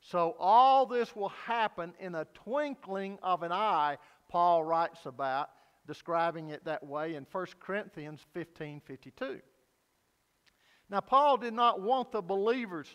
So 0.00 0.36
all 0.38 0.86
this 0.86 1.14
will 1.14 1.28
happen 1.28 1.92
in 2.00 2.14
a 2.14 2.26
twinkling 2.34 3.18
of 3.22 3.42
an 3.42 3.52
eye, 3.52 3.98
Paul 4.28 4.64
writes 4.64 5.06
about, 5.06 5.50
describing 5.86 6.50
it 6.50 6.64
that 6.64 6.86
way 6.86 7.14
in 7.14 7.26
1 7.30 7.46
Corinthians 7.58 8.20
15 8.32 8.80
52. 8.80 9.40
Now, 10.88 11.00
Paul 11.00 11.36
did 11.36 11.54
not 11.54 11.80
want 11.80 12.12
the 12.12 12.22
believers 12.22 12.88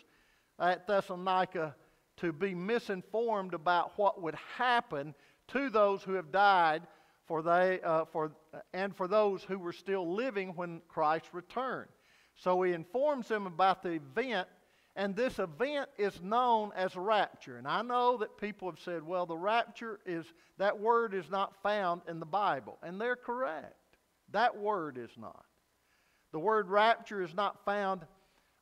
at 0.58 0.86
Thessalonica 0.86 1.74
to 2.18 2.32
be 2.32 2.54
misinformed 2.54 3.54
about 3.54 3.92
what 3.96 4.20
would 4.22 4.36
happen 4.56 5.14
to 5.48 5.70
those 5.70 6.02
who 6.02 6.12
have 6.14 6.32
died 6.32 6.82
for 7.26 7.42
they, 7.42 7.80
uh, 7.82 8.04
for, 8.04 8.32
and 8.72 8.96
for 8.96 9.08
those 9.08 9.42
who 9.42 9.58
were 9.58 9.72
still 9.72 10.14
living 10.14 10.50
when 10.50 10.80
Christ 10.88 11.26
returned. 11.32 11.88
So 12.36 12.62
he 12.62 12.72
informs 12.72 13.28
them 13.28 13.46
about 13.46 13.82
the 13.82 13.92
event, 13.92 14.48
and 14.96 15.14
this 15.14 15.38
event 15.38 15.90
is 15.98 16.20
known 16.22 16.72
as 16.74 16.96
rapture. 16.96 17.58
And 17.58 17.68
I 17.68 17.82
know 17.82 18.16
that 18.16 18.38
people 18.38 18.70
have 18.70 18.80
said, 18.80 19.02
well, 19.02 19.26
the 19.26 19.36
rapture 19.36 20.00
is, 20.06 20.24
that 20.56 20.80
word 20.80 21.12
is 21.12 21.30
not 21.30 21.54
found 21.62 22.00
in 22.08 22.18
the 22.18 22.26
Bible. 22.26 22.78
And 22.82 22.98
they're 22.98 23.14
correct. 23.14 23.74
That 24.32 24.56
word 24.56 24.96
is 24.96 25.10
not. 25.18 25.44
The 26.32 26.38
word 26.38 26.70
rapture 26.70 27.22
is 27.22 27.34
not 27.34 27.62
found, 27.66 28.06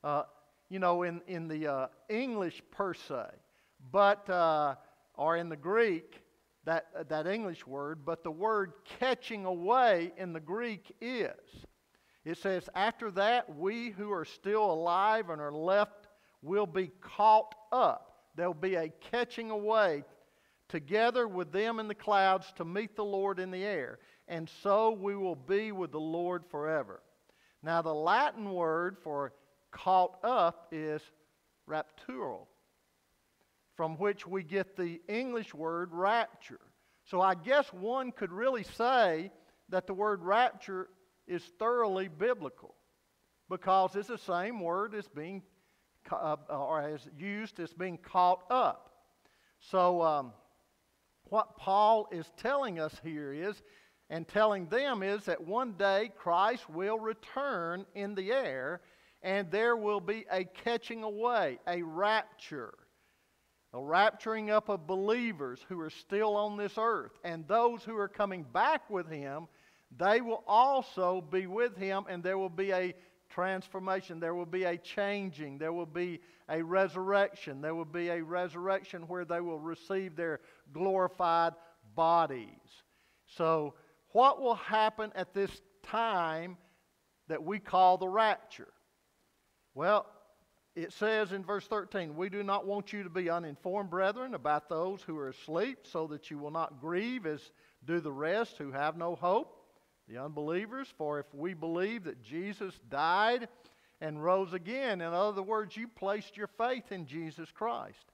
uh, 0.03 0.25
you 0.69 0.81
know, 0.81 1.05
in, 1.05 1.23
in 1.29 1.47
the 1.47 1.69
uh, 1.69 1.87
English 2.09 2.63
per 2.73 2.95
se, 2.95 3.27
but, 3.93 4.29
uh, 4.29 4.75
or 5.15 5.37
in 5.37 5.49
the 5.49 5.57
Greek 5.57 6.21
that, 6.65 7.09
that 7.09 7.29
English 7.29 7.65
word, 7.65 8.05
but 8.05 8.25
the 8.25 8.31
word 8.31 8.73
catching 8.99 9.45
away 9.45 10.13
in 10.17 10.33
the 10.33 10.41
Greek 10.41 10.95
is. 11.01 11.31
It 12.25 12.39
says, 12.39 12.69
After 12.75 13.11
that, 13.13 13.55
we 13.57 13.91
who 13.91 14.11
are 14.11 14.25
still 14.25 14.71
alive 14.71 15.31
and 15.31 15.41
are 15.41 15.53
left 15.53 16.04
will 16.45 16.67
be 16.67 16.91
caught 17.01 17.55
up. 17.73 18.27
There'll 18.37 18.55
be 18.55 18.75
a 18.75 18.91
catching 19.11 19.51
away 19.51 20.05
together 20.69 21.27
with 21.27 21.53
them 21.53 21.81
in 21.81 21.89
the 21.89 21.95
clouds 21.95 22.53
to 22.57 22.65
meet 22.65 22.97
the 22.97 23.05
Lord 23.05 23.39
in 23.39 23.51
the 23.51 23.65
air. 23.65 23.99
And 24.29 24.49
so 24.63 24.91
we 24.91 25.17
will 25.17 25.37
be 25.37 25.73
with 25.73 25.93
the 25.93 26.01
Lord 26.01 26.45
forever. 26.51 27.03
Now, 27.63 27.83
the 27.83 27.95
Latin 27.95 28.51
word 28.51 28.97
for 29.03 29.33
caught 29.71 30.19
up 30.23 30.69
is 30.71 31.03
raptural, 31.69 32.47
from 33.77 33.97
which 33.97 34.27
we 34.27 34.43
get 34.43 34.77
the 34.77 35.01
English 35.09 35.55
word 35.55 35.91
rapture. 35.93 36.61
So 37.05 37.21
I 37.21 37.35
guess 37.35 37.73
one 37.73 38.13
could 38.13 38.33
really 38.33 38.63
say 38.63 39.31
that 39.71 39.87
the 39.87 39.95
word 39.95 40.23
rapture 40.23 40.89
is 41.27 41.43
thoroughly 41.59 42.09
biblical 42.09 42.75
because 43.49 43.97
it's 43.97 44.09
the 44.09 44.19
same 44.19 44.61
word 44.61 44.95
as 44.95 45.09
being 45.09 45.43
uh, 46.11 46.37
or 46.49 46.81
as 46.81 47.09
used 47.17 47.61
as 47.61 47.73
being 47.73 47.99
caught 47.99 48.43
up. 48.51 48.91
So 49.61 50.03
um, 50.03 50.33
what 51.25 51.57
Paul 51.57 52.09
is 52.13 52.31
telling 52.37 52.79
us 52.79 52.95
here 53.03 53.33
is, 53.33 53.63
and 54.11 54.29
telling 54.29 54.67
them 54.67 55.03
is 55.03 55.25
that 55.25 55.43
one 55.43 55.73
day 55.73 56.11
Christ 56.17 56.69
will 56.69 56.99
return 56.99 57.87
in 57.95 58.15
the 58.15 58.33
air 58.33 58.83
and 59.23 59.51
there 59.51 59.77
will 59.77 60.01
be 60.01 60.27
a 60.31 60.45
catching 60.45 61.03
away, 61.03 61.59
a 61.67 61.83
rapture 61.83 62.75
a 63.75 63.77
rapturing 63.77 64.51
up 64.51 64.69
of 64.69 64.87
believers 64.87 65.59
who 65.69 65.81
are 65.81 65.91
still 65.91 66.37
on 66.37 66.57
this 66.57 66.75
earth. 66.79 67.11
And 67.25 67.47
those 67.49 67.83
who 67.83 67.97
are 67.97 68.09
coming 68.09 68.45
back 68.45 68.89
with 68.89 69.11
him, 69.11 69.49
they 69.99 70.21
will 70.21 70.45
also 70.47 71.21
be 71.21 71.49
with 71.49 71.77
him, 71.77 72.05
and 72.09 72.23
there 72.23 72.39
will 72.39 72.49
be 72.49 72.71
a 72.71 72.95
transformation. 73.31 74.21
There 74.21 74.35
will 74.35 74.47
be 74.47 74.65
a 74.65 74.77
changing. 74.77 75.59
There 75.59 75.73
will 75.73 75.87
be 75.87 76.21
a 76.49 76.63
resurrection. 76.63 77.61
There 77.61 77.75
will 77.75 77.85
be 77.85 78.09
a 78.09 78.23
resurrection 78.23 79.03
where 79.03 79.25
they 79.25 79.41
will 79.41 79.59
receive 79.59 80.17
their 80.17 80.41
glorified 80.73 81.55
bodies. 81.95 82.49
So, 83.27 83.75
what 84.13 84.41
will 84.41 84.55
happen 84.55 85.13
at 85.15 85.35
this 85.35 85.51
time 85.83 86.57
that 87.29 87.43
we 87.43 87.59
call 87.59 87.99
the 87.99 88.09
rapture? 88.09 88.73
Well, 89.75 90.07
it 90.77 90.93
says 90.93 91.33
in 91.33 91.45
verse 91.45 91.67
13, 91.67 92.17
We 92.17 92.29
do 92.29 92.43
not 92.43 92.67
want 92.67 92.93
you 92.93 93.03
to 93.03 93.11
be 93.11 93.31
uninformed, 93.31 93.91
brethren, 93.91 94.35
about 94.35 94.69
those 94.69 95.03
who 95.03 95.17
are 95.19 95.29
asleep, 95.29 95.81
so 95.85 96.07
that 96.09 96.31
you 96.31 96.39
will 96.39 96.51
not 96.51 96.81
grieve 96.81 97.27
as 97.27 97.41
do 97.85 98.01
the 98.01 98.13
rest 98.13 98.57
who 98.59 98.73
have 98.73 98.97
no 98.97 99.15
hope, 99.15 99.54
the 100.09 100.19
unbelievers. 100.19 100.93
For 100.99 101.19
if 101.19 101.27
we 101.33 101.55
believe 101.55 102.05
that 102.05 102.23
Jesus 102.23 102.75
died 102.91 103.49
and 104.01 104.23
rose 104.23 104.53
again, 104.53 105.01
in 105.01 105.13
other 105.13 105.43
words, 105.43 105.77
you 105.77 105.89
placed 105.89 106.37
your 106.37 106.49
faith 106.59 106.93
in 106.93 107.07
Jesus 107.07 107.51
Christ, 107.53 108.05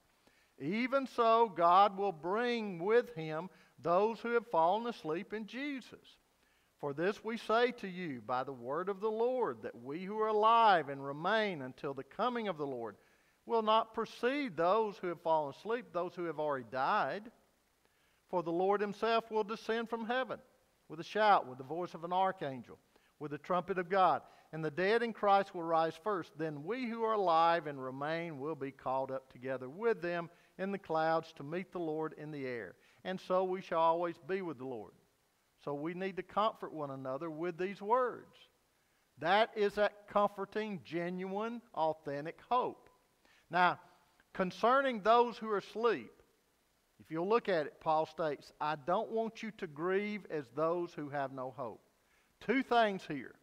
even 0.59 1.07
so 1.07 1.51
God 1.55 1.97
will 1.97 2.11
bring 2.11 2.79
with 2.79 3.13
him 3.15 3.49
those 3.81 4.19
who 4.19 4.33
have 4.33 4.47
fallen 4.47 4.87
asleep 4.87 5.33
in 5.33 5.47
Jesus. 5.47 5.99
For 6.79 6.93
this 6.93 7.23
we 7.23 7.37
say 7.37 7.71
to 7.73 7.87
you 7.87 8.21
by 8.25 8.43
the 8.43 8.53
word 8.53 8.89
of 8.89 9.01
the 9.01 9.11
Lord, 9.11 9.61
that 9.63 9.83
we 9.83 10.03
who 10.03 10.19
are 10.19 10.29
alive 10.29 10.89
and 10.89 11.03
remain 11.05 11.61
until 11.61 11.93
the 11.93 12.03
coming 12.03 12.47
of 12.47 12.57
the 12.57 12.65
Lord 12.65 12.95
will 13.45 13.61
not 13.61 13.93
precede 13.93 14.55
those 14.55 14.97
who 14.97 15.07
have 15.07 15.21
fallen 15.21 15.53
asleep, 15.55 15.87
those 15.93 16.13
who 16.15 16.25
have 16.25 16.39
already 16.39 16.65
died. 16.71 17.23
For 18.29 18.41
the 18.41 18.51
Lord 18.51 18.81
himself 18.81 19.29
will 19.29 19.43
descend 19.43 19.89
from 19.89 20.05
heaven 20.05 20.39
with 20.91 20.99
a 20.99 21.03
shout, 21.05 21.47
with 21.47 21.57
the 21.57 21.63
voice 21.63 21.93
of 21.93 22.03
an 22.03 22.11
archangel, 22.11 22.77
with 23.17 23.31
the 23.31 23.37
trumpet 23.37 23.79
of 23.79 23.89
God. 23.89 24.21
And 24.51 24.63
the 24.63 24.69
dead 24.69 25.01
in 25.01 25.13
Christ 25.13 25.55
will 25.55 25.63
rise 25.63 25.93
first. 26.03 26.31
Then 26.37 26.65
we 26.65 26.85
who 26.89 27.03
are 27.03 27.13
alive 27.13 27.65
and 27.65 27.81
remain 27.81 28.39
will 28.39 28.55
be 28.55 28.71
called 28.71 29.09
up 29.09 29.31
together 29.31 29.69
with 29.69 30.01
them 30.01 30.29
in 30.59 30.73
the 30.73 30.77
clouds 30.77 31.31
to 31.37 31.43
meet 31.43 31.71
the 31.71 31.79
Lord 31.79 32.13
in 32.17 32.29
the 32.29 32.45
air. 32.45 32.75
And 33.05 33.21
so 33.21 33.45
we 33.45 33.61
shall 33.61 33.79
always 33.79 34.15
be 34.27 34.41
with 34.41 34.57
the 34.57 34.65
Lord. 34.65 34.91
So 35.63 35.73
we 35.73 35.93
need 35.93 36.17
to 36.17 36.23
comfort 36.23 36.73
one 36.73 36.91
another 36.91 37.31
with 37.31 37.57
these 37.57 37.81
words. 37.81 38.35
That 39.19 39.51
is 39.55 39.75
that 39.75 40.09
comforting, 40.11 40.81
genuine, 40.83 41.61
authentic 41.73 42.37
hope. 42.49 42.89
Now, 43.49 43.79
concerning 44.33 45.01
those 45.01 45.37
who 45.37 45.49
are 45.51 45.59
asleep, 45.59 46.11
if 47.11 47.15
you'll 47.15 47.27
look 47.27 47.49
at 47.49 47.65
it, 47.65 47.73
Paul 47.81 48.05
states, 48.05 48.53
I 48.61 48.77
don't 48.87 49.11
want 49.11 49.43
you 49.43 49.51
to 49.57 49.67
grieve 49.67 50.25
as 50.31 50.45
those 50.55 50.93
who 50.93 51.09
have 51.09 51.33
no 51.33 51.53
hope. 51.57 51.81
Two 52.39 52.63
things 52.63 53.01
here. 53.05 53.35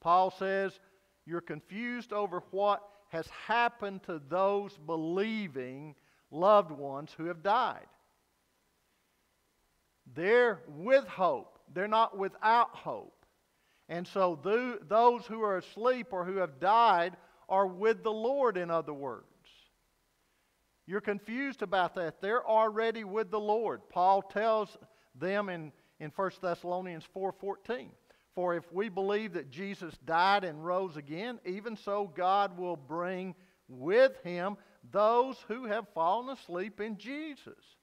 Paul 0.00 0.30
says, 0.30 0.78
You're 1.26 1.40
confused 1.40 2.12
over 2.12 2.44
what 2.52 2.88
has 3.08 3.26
happened 3.48 4.04
to 4.04 4.22
those 4.28 4.78
believing 4.86 5.96
loved 6.30 6.70
ones 6.70 7.10
who 7.16 7.24
have 7.24 7.42
died. 7.42 7.88
They're 10.14 10.60
with 10.68 11.04
hope, 11.08 11.58
they're 11.74 11.88
not 11.88 12.16
without 12.16 12.76
hope. 12.76 13.26
And 13.88 14.06
so, 14.06 14.38
those 14.88 15.26
who 15.26 15.42
are 15.42 15.56
asleep 15.56 16.12
or 16.12 16.24
who 16.24 16.36
have 16.36 16.60
died 16.60 17.16
are 17.48 17.66
with 17.66 18.04
the 18.04 18.12
Lord, 18.12 18.56
in 18.56 18.70
other 18.70 18.94
words. 18.94 19.29
You're 20.90 21.00
confused 21.00 21.62
about 21.62 21.94
that. 21.94 22.20
They're 22.20 22.44
already 22.44 23.04
with 23.04 23.30
the 23.30 23.38
Lord. 23.38 23.82
Paul 23.90 24.22
tells 24.22 24.76
them 25.14 25.48
in, 25.48 25.70
in 26.00 26.10
1 26.10 26.30
Thessalonians 26.42 27.06
4:14, 27.14 27.92
"For 28.34 28.56
if 28.56 28.72
we 28.72 28.88
believe 28.88 29.34
that 29.34 29.52
Jesus 29.52 29.96
died 29.98 30.42
and 30.42 30.66
rose 30.66 30.96
again, 30.96 31.38
even 31.44 31.76
so 31.76 32.08
God 32.08 32.58
will 32.58 32.74
bring 32.74 33.36
with 33.68 34.20
him 34.24 34.56
those 34.90 35.40
who 35.42 35.66
have 35.66 35.86
fallen 35.90 36.28
asleep 36.28 36.80
in 36.80 36.96
Jesus." 36.96 37.76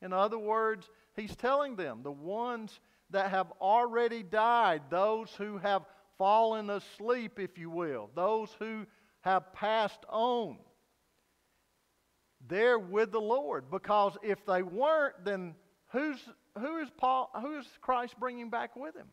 In 0.00 0.14
other 0.14 0.38
words, 0.38 0.88
he's 1.16 1.36
telling 1.36 1.76
them, 1.76 2.02
the 2.02 2.10
ones 2.10 2.80
that 3.10 3.30
have 3.30 3.52
already 3.60 4.22
died, 4.22 4.84
those 4.88 5.34
who 5.34 5.58
have 5.58 5.84
fallen 6.16 6.70
asleep, 6.70 7.38
if 7.38 7.58
you 7.58 7.68
will, 7.68 8.10
those 8.14 8.54
who 8.54 8.86
have 9.20 9.52
passed 9.52 10.06
on, 10.08 10.56
they're 12.48 12.78
with 12.78 13.12
the 13.12 13.20
Lord. 13.20 13.70
Because 13.70 14.16
if 14.22 14.44
they 14.46 14.62
weren't, 14.62 15.24
then 15.24 15.54
who's, 15.88 16.18
who, 16.58 16.78
is 16.78 16.88
Paul, 16.96 17.30
who 17.40 17.58
is 17.58 17.66
Christ 17.80 18.18
bringing 18.18 18.50
back 18.50 18.76
with 18.76 18.96
him? 18.96 19.08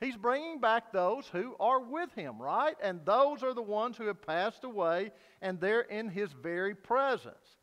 He's 0.00 0.16
bringing 0.16 0.60
back 0.60 0.92
those 0.92 1.26
who 1.28 1.56
are 1.58 1.80
with 1.80 2.12
him, 2.14 2.40
right? 2.40 2.76
And 2.82 3.00
those 3.06 3.42
are 3.42 3.54
the 3.54 3.62
ones 3.62 3.96
who 3.96 4.06
have 4.06 4.20
passed 4.20 4.64
away, 4.64 5.10
and 5.40 5.58
they're 5.58 5.80
in 5.80 6.10
his 6.10 6.30
very 6.32 6.74
presence. 6.74 7.56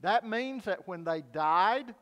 That 0.00 0.28
means 0.28 0.64
that 0.66 0.86
when 0.86 1.02
they 1.02 1.22
died, 1.32 1.94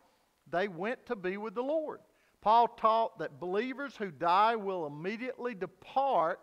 they 0.50 0.66
went 0.66 1.06
to 1.06 1.16
be 1.16 1.36
with 1.36 1.54
the 1.54 1.62
Lord. 1.62 2.00
Paul 2.40 2.68
taught 2.68 3.18
that 3.20 3.40
believers 3.40 3.96
who 3.96 4.10
die 4.10 4.56
will 4.56 4.86
immediately 4.86 5.54
depart 5.54 6.40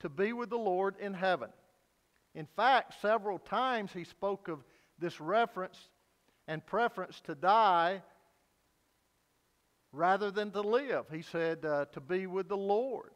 to 0.00 0.08
be 0.08 0.32
with 0.32 0.50
the 0.50 0.56
Lord 0.56 0.96
in 1.00 1.14
heaven. 1.14 1.48
In 2.36 2.46
fact, 2.54 3.00
several 3.00 3.38
times 3.38 3.92
he 3.94 4.04
spoke 4.04 4.48
of 4.48 4.58
this 4.98 5.20
reference 5.22 5.78
and 6.46 6.64
preference 6.64 7.18
to 7.22 7.34
die 7.34 8.02
rather 9.90 10.30
than 10.30 10.50
to 10.50 10.60
live. 10.60 11.06
He 11.10 11.22
said 11.22 11.64
uh, 11.64 11.86
to 11.86 12.00
be 12.00 12.26
with 12.26 12.48
the 12.48 12.56
Lord. 12.56 13.10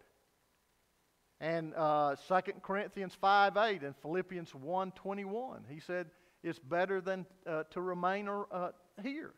And 1.38 1.74
uh, 1.76 2.16
2 2.28 2.52
Corinthians 2.62 3.14
5 3.20 3.58
8 3.58 3.82
and 3.82 3.94
Philippians 4.00 4.54
1 4.54 4.92
21, 4.92 5.64
he 5.68 5.80
said 5.80 6.06
it's 6.42 6.58
better 6.58 7.02
than 7.02 7.26
uh, 7.46 7.64
to 7.72 7.82
remain 7.82 8.26
uh, 8.26 8.70
here. 9.02 9.34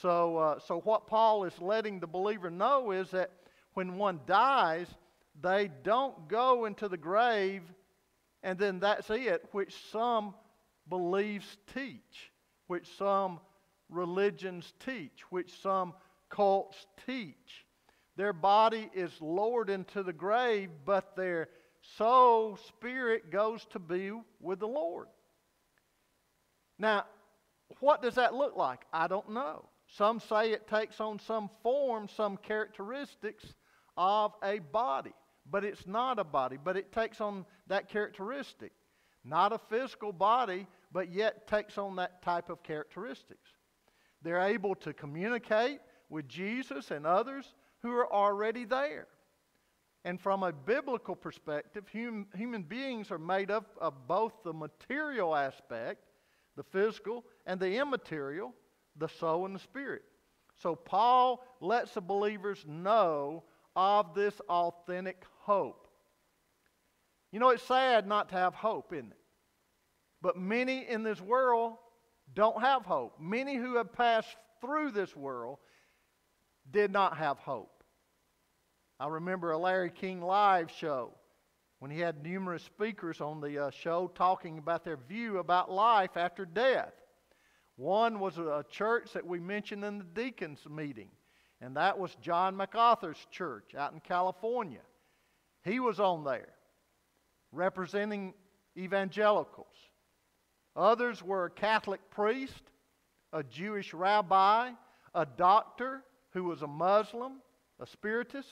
So, 0.00 0.36
uh, 0.36 0.58
so, 0.60 0.80
what 0.80 1.08
Paul 1.08 1.44
is 1.44 1.60
letting 1.60 1.98
the 1.98 2.06
believer 2.06 2.50
know 2.50 2.92
is 2.92 3.10
that 3.10 3.32
when 3.74 3.96
one 3.96 4.20
dies, 4.26 4.86
they 5.40 5.70
don't 5.82 6.28
go 6.28 6.66
into 6.66 6.88
the 6.88 6.96
grave 6.96 7.62
and 8.42 8.58
then 8.58 8.80
that's 8.80 9.10
it, 9.10 9.44
which 9.52 9.74
some 9.90 10.34
beliefs 10.88 11.56
teach, 11.74 12.30
which 12.66 12.86
some 12.96 13.40
religions 13.88 14.72
teach, 14.84 15.22
which 15.30 15.60
some 15.60 15.94
cults 16.30 16.86
teach. 17.06 17.66
Their 18.16 18.32
body 18.32 18.90
is 18.94 19.12
lowered 19.20 19.70
into 19.70 20.02
the 20.02 20.12
grave, 20.12 20.70
but 20.84 21.16
their 21.16 21.48
soul, 21.96 22.56
spirit 22.56 23.30
goes 23.30 23.64
to 23.70 23.78
be 23.78 24.12
with 24.40 24.60
the 24.60 24.68
Lord. 24.68 25.08
Now, 26.78 27.04
what 27.80 28.02
does 28.02 28.16
that 28.16 28.34
look 28.34 28.56
like? 28.56 28.80
I 28.92 29.08
don't 29.08 29.30
know. 29.30 29.64
Some 29.96 30.20
say 30.20 30.52
it 30.52 30.68
takes 30.68 31.00
on 31.00 31.18
some 31.18 31.50
form, 31.62 32.08
some 32.08 32.36
characteristics 32.36 33.44
of 33.96 34.32
a 34.42 34.58
body 34.58 35.14
but 35.50 35.64
it's 35.64 35.86
not 35.86 36.18
a 36.18 36.24
body, 36.24 36.58
but 36.62 36.76
it 36.76 36.92
takes 36.92 37.20
on 37.20 37.46
that 37.66 37.88
characteristic. 37.88 38.72
Not 39.24 39.52
a 39.52 39.58
physical 39.58 40.12
body, 40.12 40.66
but 40.92 41.12
yet 41.12 41.46
takes 41.46 41.78
on 41.78 41.96
that 41.96 42.22
type 42.22 42.50
of 42.50 42.62
characteristics. 42.62 43.50
They're 44.22 44.42
able 44.42 44.74
to 44.76 44.92
communicate 44.92 45.80
with 46.08 46.28
Jesus 46.28 46.90
and 46.90 47.06
others 47.06 47.54
who 47.82 47.92
are 47.92 48.12
already 48.12 48.64
there. 48.64 49.06
And 50.04 50.20
from 50.20 50.42
a 50.42 50.52
biblical 50.52 51.14
perspective, 51.14 51.84
hum, 51.92 52.26
human 52.34 52.62
beings 52.62 53.10
are 53.10 53.18
made 53.18 53.50
up 53.50 53.76
of 53.80 54.06
both 54.06 54.32
the 54.44 54.52
material 54.52 55.34
aspect, 55.34 56.04
the 56.56 56.62
physical, 56.62 57.24
and 57.46 57.60
the 57.60 57.76
immaterial, 57.76 58.54
the 58.96 59.08
soul 59.08 59.44
and 59.46 59.54
the 59.54 59.60
spirit. 59.60 60.02
So 60.62 60.74
Paul 60.74 61.44
lets 61.60 61.94
the 61.94 62.00
believers 62.00 62.64
know 62.66 63.44
of 63.78 64.12
this 64.12 64.34
authentic 64.48 65.24
hope. 65.42 65.86
You 67.30 67.38
know, 67.38 67.50
it's 67.50 67.62
sad 67.62 68.08
not 68.08 68.28
to 68.30 68.34
have 68.34 68.52
hope, 68.52 68.92
isn't 68.92 69.12
it? 69.12 69.18
But 70.20 70.36
many 70.36 70.84
in 70.88 71.04
this 71.04 71.20
world 71.20 71.74
don't 72.34 72.60
have 72.60 72.84
hope. 72.84 73.20
Many 73.20 73.54
who 73.54 73.76
have 73.76 73.92
passed 73.92 74.36
through 74.60 74.90
this 74.90 75.14
world 75.14 75.58
did 76.72 76.90
not 76.90 77.18
have 77.18 77.38
hope. 77.38 77.84
I 78.98 79.06
remember 79.06 79.52
a 79.52 79.58
Larry 79.58 79.90
King 79.90 80.22
live 80.22 80.72
show 80.72 81.12
when 81.78 81.92
he 81.92 82.00
had 82.00 82.24
numerous 82.24 82.64
speakers 82.64 83.20
on 83.20 83.40
the 83.40 83.66
uh, 83.66 83.70
show 83.70 84.10
talking 84.12 84.58
about 84.58 84.84
their 84.84 84.98
view 85.08 85.38
about 85.38 85.70
life 85.70 86.16
after 86.16 86.44
death. 86.44 86.94
One 87.76 88.18
was 88.18 88.38
a 88.38 88.64
church 88.68 89.12
that 89.12 89.24
we 89.24 89.38
mentioned 89.38 89.84
in 89.84 89.98
the 89.98 90.04
deacons 90.04 90.66
meeting 90.68 91.10
and 91.60 91.76
that 91.76 91.98
was 91.98 92.14
John 92.22 92.56
MacArthur's 92.56 93.26
church 93.30 93.74
out 93.76 93.92
in 93.92 94.00
California. 94.00 94.80
He 95.64 95.80
was 95.80 95.98
on 95.98 96.24
there 96.24 96.54
representing 97.52 98.34
evangelicals. 98.76 99.66
Others 100.76 101.22
were 101.22 101.46
a 101.46 101.50
Catholic 101.50 102.00
priest, 102.10 102.62
a 103.32 103.42
Jewish 103.42 103.92
rabbi, 103.92 104.70
a 105.14 105.26
doctor 105.26 106.04
who 106.30 106.44
was 106.44 106.62
a 106.62 106.66
Muslim, 106.66 107.40
a 107.80 107.86
spiritist 107.86 108.48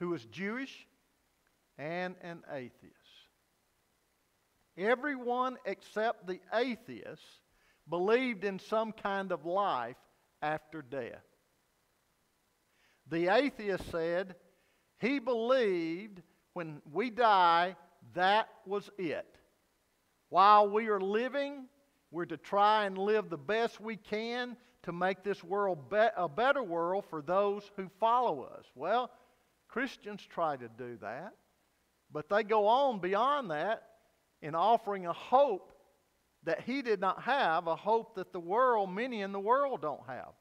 who 0.00 0.08
was 0.08 0.24
Jewish, 0.26 0.86
and 1.76 2.16
an 2.22 2.42
atheist. 2.52 2.94
Everyone 4.76 5.56
except 5.64 6.26
the 6.26 6.40
atheist 6.52 7.22
believed 7.88 8.44
in 8.44 8.58
some 8.58 8.92
kind 8.92 9.32
of 9.32 9.44
life 9.44 9.96
after 10.42 10.82
death. 10.82 11.27
The 13.10 13.28
atheist 13.28 13.90
said 13.90 14.36
he 14.98 15.18
believed 15.18 16.22
when 16.52 16.82
we 16.92 17.10
die, 17.10 17.76
that 18.14 18.48
was 18.66 18.90
it. 18.98 19.26
While 20.28 20.68
we 20.68 20.88
are 20.88 21.00
living, 21.00 21.66
we're 22.10 22.26
to 22.26 22.36
try 22.36 22.84
and 22.84 22.98
live 22.98 23.30
the 23.30 23.38
best 23.38 23.80
we 23.80 23.96
can 23.96 24.56
to 24.82 24.92
make 24.92 25.22
this 25.22 25.42
world 25.42 25.90
be- 25.90 26.08
a 26.16 26.28
better 26.28 26.62
world 26.62 27.04
for 27.08 27.22
those 27.22 27.70
who 27.76 27.88
follow 28.00 28.42
us. 28.42 28.64
Well, 28.74 29.10
Christians 29.68 30.22
try 30.22 30.56
to 30.56 30.68
do 30.68 30.96
that, 30.98 31.34
but 32.10 32.28
they 32.28 32.42
go 32.42 32.66
on 32.66 33.00
beyond 33.00 33.50
that 33.50 33.82
in 34.40 34.54
offering 34.54 35.06
a 35.06 35.12
hope 35.12 35.72
that 36.44 36.62
he 36.62 36.82
did 36.82 37.00
not 37.00 37.22
have, 37.22 37.66
a 37.66 37.76
hope 37.76 38.14
that 38.14 38.32
the 38.32 38.40
world, 38.40 38.90
many 38.90 39.22
in 39.22 39.32
the 39.32 39.40
world 39.40 39.82
don't 39.82 40.06
have, 40.06 40.32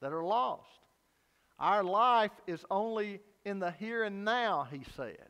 that 0.00 0.12
are 0.12 0.24
lost. 0.24 0.68
Our 1.58 1.82
life 1.82 2.32
is 2.46 2.64
only 2.70 3.20
in 3.44 3.58
the 3.58 3.70
here 3.72 4.04
and 4.04 4.24
now, 4.24 4.66
he 4.70 4.82
said. 4.96 5.28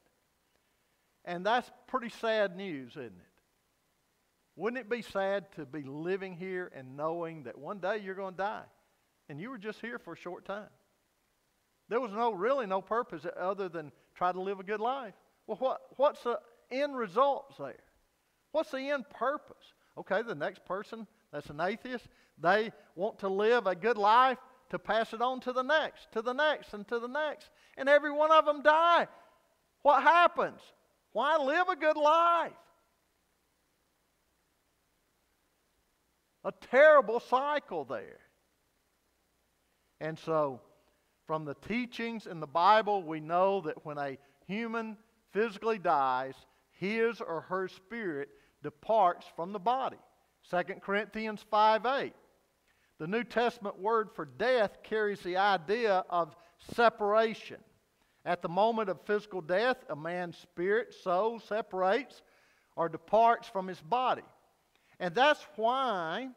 And 1.24 1.44
that's 1.44 1.70
pretty 1.86 2.08
sad 2.08 2.56
news, 2.56 2.92
isn't 2.92 3.06
it? 3.06 3.12
Wouldn't 4.56 4.80
it 4.80 4.90
be 4.90 5.02
sad 5.02 5.52
to 5.52 5.64
be 5.64 5.82
living 5.82 6.34
here 6.34 6.70
and 6.74 6.96
knowing 6.96 7.44
that 7.44 7.56
one 7.56 7.78
day 7.78 7.98
you're 7.98 8.14
going 8.14 8.34
to 8.34 8.38
die 8.38 8.64
and 9.28 9.40
you 9.40 9.50
were 9.50 9.58
just 9.58 9.80
here 9.80 9.98
for 9.98 10.14
a 10.14 10.16
short 10.16 10.44
time? 10.44 10.68
There 11.88 12.00
was 12.00 12.12
no 12.12 12.32
really 12.32 12.66
no 12.66 12.82
purpose 12.82 13.24
other 13.38 13.68
than 13.68 13.92
try 14.14 14.32
to 14.32 14.40
live 14.40 14.60
a 14.60 14.64
good 14.64 14.80
life. 14.80 15.14
Well, 15.46 15.58
what, 15.58 15.80
what's 15.96 16.22
the 16.24 16.40
end 16.70 16.96
results 16.96 17.56
there? 17.58 17.76
What's 18.52 18.70
the 18.70 18.90
end 18.90 19.08
purpose? 19.10 19.74
Okay, 19.96 20.22
the 20.22 20.34
next 20.34 20.64
person 20.64 21.06
that's 21.32 21.50
an 21.50 21.60
atheist, 21.60 22.06
they 22.38 22.72
want 22.94 23.18
to 23.20 23.28
live 23.28 23.66
a 23.66 23.74
good 23.74 23.96
life 23.96 24.38
to 24.70 24.78
pass 24.78 25.12
it 25.12 25.22
on 25.22 25.40
to 25.40 25.52
the 25.52 25.62
next, 25.62 26.10
to 26.12 26.22
the 26.22 26.32
next, 26.32 26.74
and 26.74 26.86
to 26.88 26.98
the 26.98 27.08
next. 27.08 27.50
And 27.76 27.88
every 27.88 28.10
one 28.10 28.30
of 28.30 28.44
them 28.44 28.62
die. 28.62 29.06
What 29.82 30.02
happens? 30.02 30.60
Why 31.12 31.36
live 31.38 31.68
a 31.68 31.76
good 31.76 31.96
life? 31.96 32.52
A 36.44 36.52
terrible 36.70 37.20
cycle 37.20 37.84
there. 37.84 38.20
And 40.00 40.18
so, 40.18 40.60
from 41.26 41.44
the 41.44 41.54
teachings 41.66 42.26
in 42.26 42.40
the 42.40 42.46
Bible, 42.46 43.02
we 43.02 43.20
know 43.20 43.60
that 43.62 43.84
when 43.84 43.98
a 43.98 44.16
human 44.46 44.96
physically 45.32 45.78
dies, 45.78 46.34
his 46.72 47.20
or 47.20 47.42
her 47.42 47.68
spirit 47.68 48.28
departs 48.62 49.26
from 49.34 49.52
the 49.52 49.58
body. 49.58 49.98
2 50.50 50.62
Corinthians 50.80 51.44
5 51.50 51.84
8. 51.84 52.12
The 52.98 53.06
New 53.06 53.24
Testament 53.24 53.78
word 53.78 54.10
for 54.14 54.24
death 54.24 54.82
carries 54.82 55.20
the 55.20 55.36
idea 55.36 56.04
of 56.10 56.34
separation. 56.74 57.58
At 58.24 58.42
the 58.42 58.48
moment 58.48 58.90
of 58.90 59.00
physical 59.06 59.40
death, 59.40 59.76
a 59.88 59.96
man's 59.96 60.36
spirit, 60.36 60.92
soul 61.02 61.38
separates 61.40 62.22
or 62.76 62.88
departs 62.88 63.48
from 63.48 63.68
his 63.68 63.80
body. 63.80 64.24
And 64.98 65.14
that's 65.14 65.44
why 65.56 66.28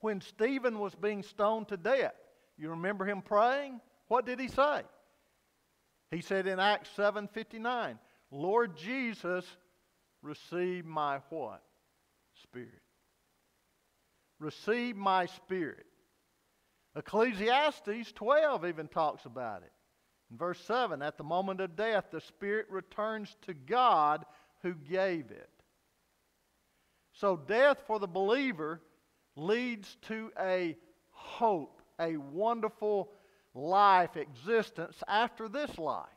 when 0.00 0.20
Stephen 0.20 0.78
was 0.78 0.94
being 0.94 1.22
stoned 1.22 1.68
to 1.68 1.76
death, 1.76 2.14
you 2.56 2.70
remember 2.70 3.04
him 3.04 3.22
praying? 3.22 3.80
What 4.08 4.26
did 4.26 4.40
he 4.40 4.48
say? 4.48 4.82
He 6.10 6.20
said 6.20 6.46
in 6.46 6.58
Acts 6.58 6.90
7:59, 6.90 7.98
"Lord 8.30 8.76
Jesus, 8.76 9.46
receive 10.20 10.84
my 10.84 11.18
what? 11.30 11.62
Spirit. 12.34 12.81
Receive 14.42 14.96
my 14.96 15.26
spirit." 15.26 15.86
Ecclesiastes 16.94 18.12
12 18.12 18.66
even 18.66 18.88
talks 18.88 19.24
about 19.24 19.62
it. 19.62 19.72
In 20.30 20.36
verse 20.36 20.60
7, 20.60 21.02
at 21.02 21.16
the 21.16 21.24
moment 21.24 21.60
of 21.60 21.76
death, 21.76 22.06
the 22.10 22.20
spirit 22.20 22.66
returns 22.70 23.36
to 23.42 23.54
God 23.54 24.24
who 24.62 24.74
gave 24.74 25.30
it. 25.30 25.50
So, 27.12 27.36
death 27.36 27.82
for 27.86 27.98
the 27.98 28.06
believer 28.06 28.80
leads 29.36 29.96
to 30.02 30.32
a 30.38 30.76
hope, 31.10 31.82
a 31.98 32.16
wonderful 32.16 33.12
life, 33.54 34.16
existence 34.16 35.02
after 35.06 35.48
this 35.48 35.76
life. 35.78 36.08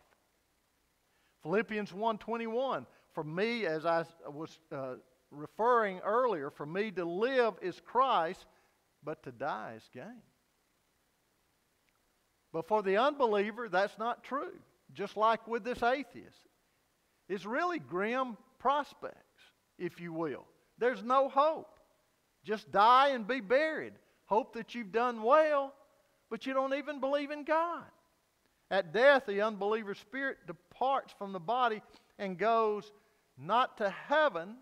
Philippians 1.44 1.92
1:21 1.92 2.86
For 3.14 3.24
me 3.24 3.66
as 3.66 3.86
I 3.86 4.06
was 4.28 4.60
uh, 4.72 4.96
referring 5.36 6.00
earlier, 6.00 6.50
for 6.50 6.66
me 6.66 6.92
to 6.92 7.06
live 7.06 7.56
is 7.62 7.82
Christ, 7.86 8.46
but 9.04 9.24
to 9.24 9.32
die 9.32 9.74
is 9.78 9.90
gain. 9.94 10.22
But 12.52 12.68
for 12.68 12.82
the 12.82 12.98
unbeliever, 12.98 13.70
that's 13.70 13.98
not 13.98 14.24
true. 14.24 14.54
Just 14.94 15.18
like 15.18 15.48
with 15.48 15.64
this 15.64 15.84
atheist. 15.84 16.40
It's 17.28 17.46
really 17.46 17.80
grim 17.80 18.38
prospects, 18.60 19.42
if 19.78 20.00
you 20.00 20.14
will. 20.14 20.46
There's 20.78 21.04
no 21.04 21.28
hope. 21.28 21.80
Just 22.44 22.72
die 22.72 23.10
and 23.10 23.28
be 23.28 23.42
buried. 23.42 23.94
Hope 24.26 24.54
that 24.54 24.74
you've 24.74 24.92
done 24.92 25.22
well, 25.24 25.74
but 26.30 26.46
you 26.46 26.54
don't 26.54 26.74
even 26.76 27.00
believe 27.00 27.32
in 27.32 27.44
God. 27.44 27.84
At 28.72 28.94
death, 28.94 29.24
the 29.28 29.42
unbeliever's 29.42 30.00
spirit 30.00 30.38
departs 30.48 31.14
from 31.18 31.34
the 31.34 31.40
body 31.40 31.82
and 32.18 32.38
goes 32.38 32.92
not 33.38 33.78
to 33.78 33.90
heaven, 33.90 34.56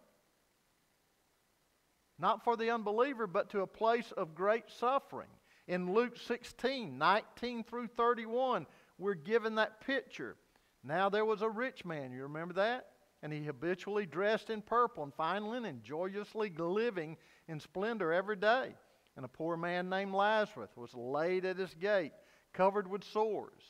not 2.24 2.42
for 2.42 2.56
the 2.56 2.70
unbeliever, 2.70 3.28
but 3.28 3.50
to 3.50 3.62
a 3.62 3.68
place 3.68 4.14
of 4.16 4.34
great 4.34 4.64
suffering. 4.80 5.28
In 5.68 5.94
Luke 5.94 6.18
16, 6.26 6.98
19 6.98 7.66
through 7.66 7.88
31, 7.88 8.66
we're 8.98 9.14
given 9.14 9.56
that 9.56 9.86
picture. 9.86 10.38
Now 10.86 11.10
there 11.10 11.26
was 11.26 11.42
a 11.42 11.50
rich 11.50 11.84
man, 11.84 12.14
you 12.14 12.24
remember 12.24 12.54
that? 12.54 12.88
And 13.22 13.34
he 13.34 13.44
habitually 13.44 14.06
dressed 14.06 14.50
in 14.50 14.62
purple 14.62 15.04
and 15.04 15.14
fine 15.14 15.50
linen, 15.50 15.82
joyously 15.84 16.50
living 16.58 17.18
in 17.50 17.60
splendor 17.60 18.14
every 18.14 18.38
day. 18.38 18.74
And 19.18 19.26
a 19.26 19.30
poor 19.30 19.58
man 19.58 19.90
named 19.90 20.14
Lazarus 20.14 20.72
was 20.78 20.94
laid 20.96 21.44
at 21.44 21.58
his 21.58 21.74
gate, 21.74 22.14
covered 22.54 22.90
with 22.90 23.04
sores, 23.04 23.64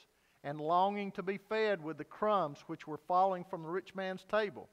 and 0.44 0.62
longing 0.62 1.12
to 1.13 1.24
be 1.24 1.39
fed 1.39 1.84
with 1.84 1.98
the 1.98 2.04
crumbs 2.04 2.60
which 2.68 2.86
were 2.86 3.00
falling 3.08 3.46
from 3.50 3.63
the 3.63 3.70
rich 3.70 3.96
man's 3.96 4.24
table. 4.30 4.70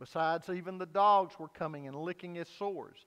Besides, 0.00 0.48
even 0.48 0.78
the 0.78 0.86
dogs 0.86 1.38
were 1.38 1.48
coming 1.48 1.86
and 1.86 1.94
licking 1.94 2.34
his 2.34 2.48
sores. 2.58 3.06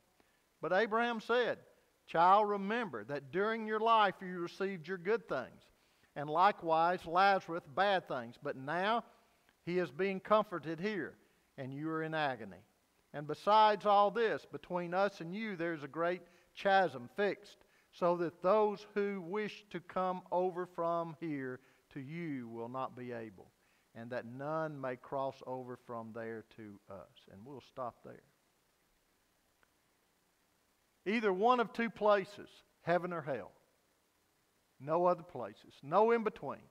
But 0.61 0.73
Abraham 0.73 1.19
said, 1.19 1.57
Child, 2.07 2.49
remember 2.49 3.03
that 3.05 3.31
during 3.31 3.65
your 3.65 3.79
life 3.79 4.15
you 4.21 4.39
received 4.39 4.87
your 4.87 4.97
good 4.97 5.27
things, 5.27 5.63
and 6.15 6.29
likewise 6.29 7.05
Lazarus 7.05 7.63
bad 7.75 8.07
things. 8.07 8.35
But 8.41 8.57
now 8.57 9.03
he 9.65 9.79
is 9.79 9.91
being 9.91 10.19
comforted 10.19 10.79
here, 10.79 11.15
and 11.57 11.73
you 11.73 11.89
are 11.89 12.03
in 12.03 12.13
agony. 12.13 12.63
And 13.13 13.27
besides 13.27 13.85
all 13.85 14.11
this, 14.11 14.45
between 14.51 14.93
us 14.93 15.21
and 15.21 15.33
you 15.33 15.55
there's 15.55 15.83
a 15.83 15.87
great 15.87 16.21
chasm 16.55 17.09
fixed, 17.15 17.57
so 17.93 18.17
that 18.17 18.41
those 18.41 18.85
who 18.93 19.21
wish 19.21 19.65
to 19.71 19.79
come 19.79 20.21
over 20.31 20.65
from 20.65 21.15
here 21.19 21.59
to 21.93 21.99
you 21.99 22.47
will 22.49 22.69
not 22.69 22.95
be 22.95 23.11
able, 23.11 23.51
and 23.95 24.09
that 24.11 24.25
none 24.25 24.79
may 24.79 24.95
cross 24.95 25.41
over 25.47 25.77
from 25.87 26.11
there 26.13 26.45
to 26.55 26.79
us. 26.89 27.27
And 27.31 27.41
we'll 27.45 27.63
stop 27.71 27.95
there. 28.03 28.23
Either 31.05 31.33
one 31.33 31.59
of 31.59 31.73
two 31.73 31.89
places, 31.89 32.49
heaven 32.81 33.13
or 33.13 33.21
hell. 33.21 33.51
No 34.79 35.05
other 35.05 35.23
places, 35.23 35.73
no 35.83 36.11
in 36.11 36.23
betweens. 36.23 36.61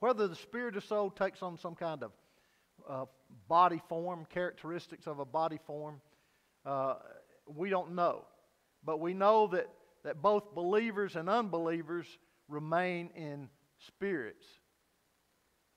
Whether 0.00 0.28
the 0.28 0.36
spirit 0.36 0.76
or 0.76 0.80
soul 0.80 1.10
takes 1.10 1.42
on 1.42 1.56
some 1.56 1.74
kind 1.74 2.02
of 2.02 2.12
uh, 2.88 3.04
body 3.48 3.80
form, 3.88 4.26
characteristics 4.28 5.06
of 5.06 5.18
a 5.18 5.24
body 5.24 5.58
form, 5.66 6.00
uh, 6.66 6.96
we 7.46 7.70
don't 7.70 7.94
know. 7.94 8.24
But 8.84 9.00
we 9.00 9.14
know 9.14 9.46
that, 9.48 9.68
that 10.02 10.20
both 10.20 10.54
believers 10.54 11.16
and 11.16 11.28
unbelievers 11.28 12.06
remain 12.48 13.10
in 13.14 13.48
spirits. 13.86 14.44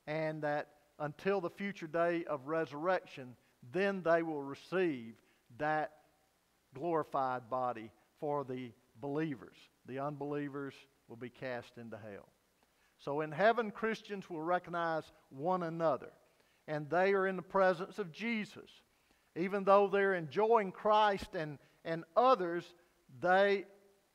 And 0.06 0.42
that 0.44 0.68
until 1.00 1.42
the 1.42 1.50
future 1.50 1.88
day 1.88 2.26
of 2.26 2.48
resurrection, 2.48 3.36
then 3.72 4.02
they 4.04 4.24
will 4.24 4.44
receive 4.44 5.16
that 5.58 5.92
glorified 6.78 7.50
body 7.50 7.92
for 8.20 8.44
the 8.44 8.72
believers. 9.02 9.58
The 9.88 10.00
unbelievers 10.00 10.74
will 11.08 11.16
be 11.16 11.30
cast 11.30 11.78
into 11.78 11.98
hell. 11.98 12.28
So 13.00 13.22
in 13.22 13.32
heaven, 13.32 13.72
Christians 13.72 14.30
will 14.30 14.42
recognize 14.42 15.04
one 15.30 15.64
another, 15.64 16.10
and 16.68 16.90
they 16.90 17.14
are 17.14 17.28
in 17.28 17.36
the 17.36 17.42
presence 17.42 18.00
of 18.00 18.12
Jesus. 18.12 18.70
Even 19.36 19.64
though 19.64 19.88
they're 19.88 20.16
enjoying 20.16 20.72
Christ 20.72 21.36
and, 21.36 21.60
and 21.86 22.04
others, 22.16 22.64
they 23.22 23.66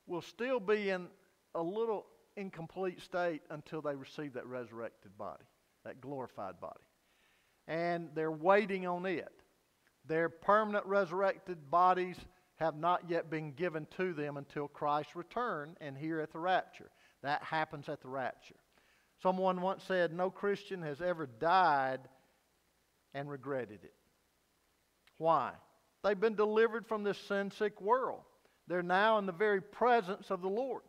will 0.05 0.21
still 0.21 0.59
be 0.59 0.89
in 0.89 1.07
a 1.55 1.63
little 1.63 2.05
incomplete 2.35 3.01
state 3.01 3.41
until 3.49 3.81
they 3.81 3.95
receive 3.95 4.33
that 4.33 4.45
resurrected 4.45 5.17
body, 5.17 5.43
that 5.85 6.01
glorified 6.01 6.59
body. 6.59 6.83
And 7.67 8.09
they're 8.13 8.31
waiting 8.31 8.85
on 8.85 9.05
it. 9.05 9.31
Their 10.05 10.27
permanent 10.27 10.85
resurrected 10.85 11.71
bodies 11.71 12.17
have 12.57 12.75
not 12.75 13.09
yet 13.09 13.29
been 13.29 13.51
given 13.51 13.87
to 13.97 14.13
them 14.13 14.37
until 14.37 14.67
Christ's 14.67 15.15
return 15.15 15.75
and 15.81 15.97
here 15.97 16.19
at 16.19 16.31
the 16.31 16.39
rapture. 16.39 16.91
That 17.21 17.43
happens 17.43 17.89
at 17.89 18.01
the 18.01 18.09
rapture. 18.09 18.55
Someone 19.21 19.61
once 19.61 19.83
said, 19.83 20.13
No 20.13 20.29
Christian 20.29 20.81
has 20.81 21.01
ever 21.01 21.25
died 21.25 22.01
and 23.13 23.29
regretted 23.29 23.83
it. 23.83 23.93
Why? 25.17 25.53
They've 26.03 26.19
been 26.19 26.35
delivered 26.35 26.87
from 26.87 27.03
this 27.03 27.17
sin 27.17 27.51
sick 27.51 27.79
world. 27.81 28.21
They're 28.67 28.83
now 28.83 29.17
in 29.17 29.25
the 29.25 29.31
very 29.31 29.61
presence 29.61 30.29
of 30.29 30.41
the 30.41 30.49
Lord 30.49 30.83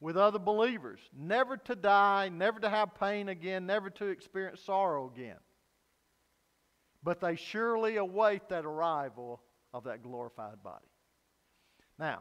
with 0.00 0.16
other 0.16 0.38
believers, 0.38 1.00
never 1.16 1.56
to 1.56 1.74
die, 1.74 2.30
never 2.32 2.60
to 2.60 2.70
have 2.70 2.94
pain 2.94 3.28
again, 3.28 3.66
never 3.66 3.90
to 3.90 4.06
experience 4.06 4.60
sorrow 4.64 5.10
again. 5.12 5.38
But 7.02 7.20
they 7.20 7.36
surely 7.36 7.96
await 7.96 8.48
that 8.48 8.64
arrival 8.64 9.40
of 9.72 9.84
that 9.84 10.02
glorified 10.02 10.62
body. 10.62 10.86
Now, 11.98 12.20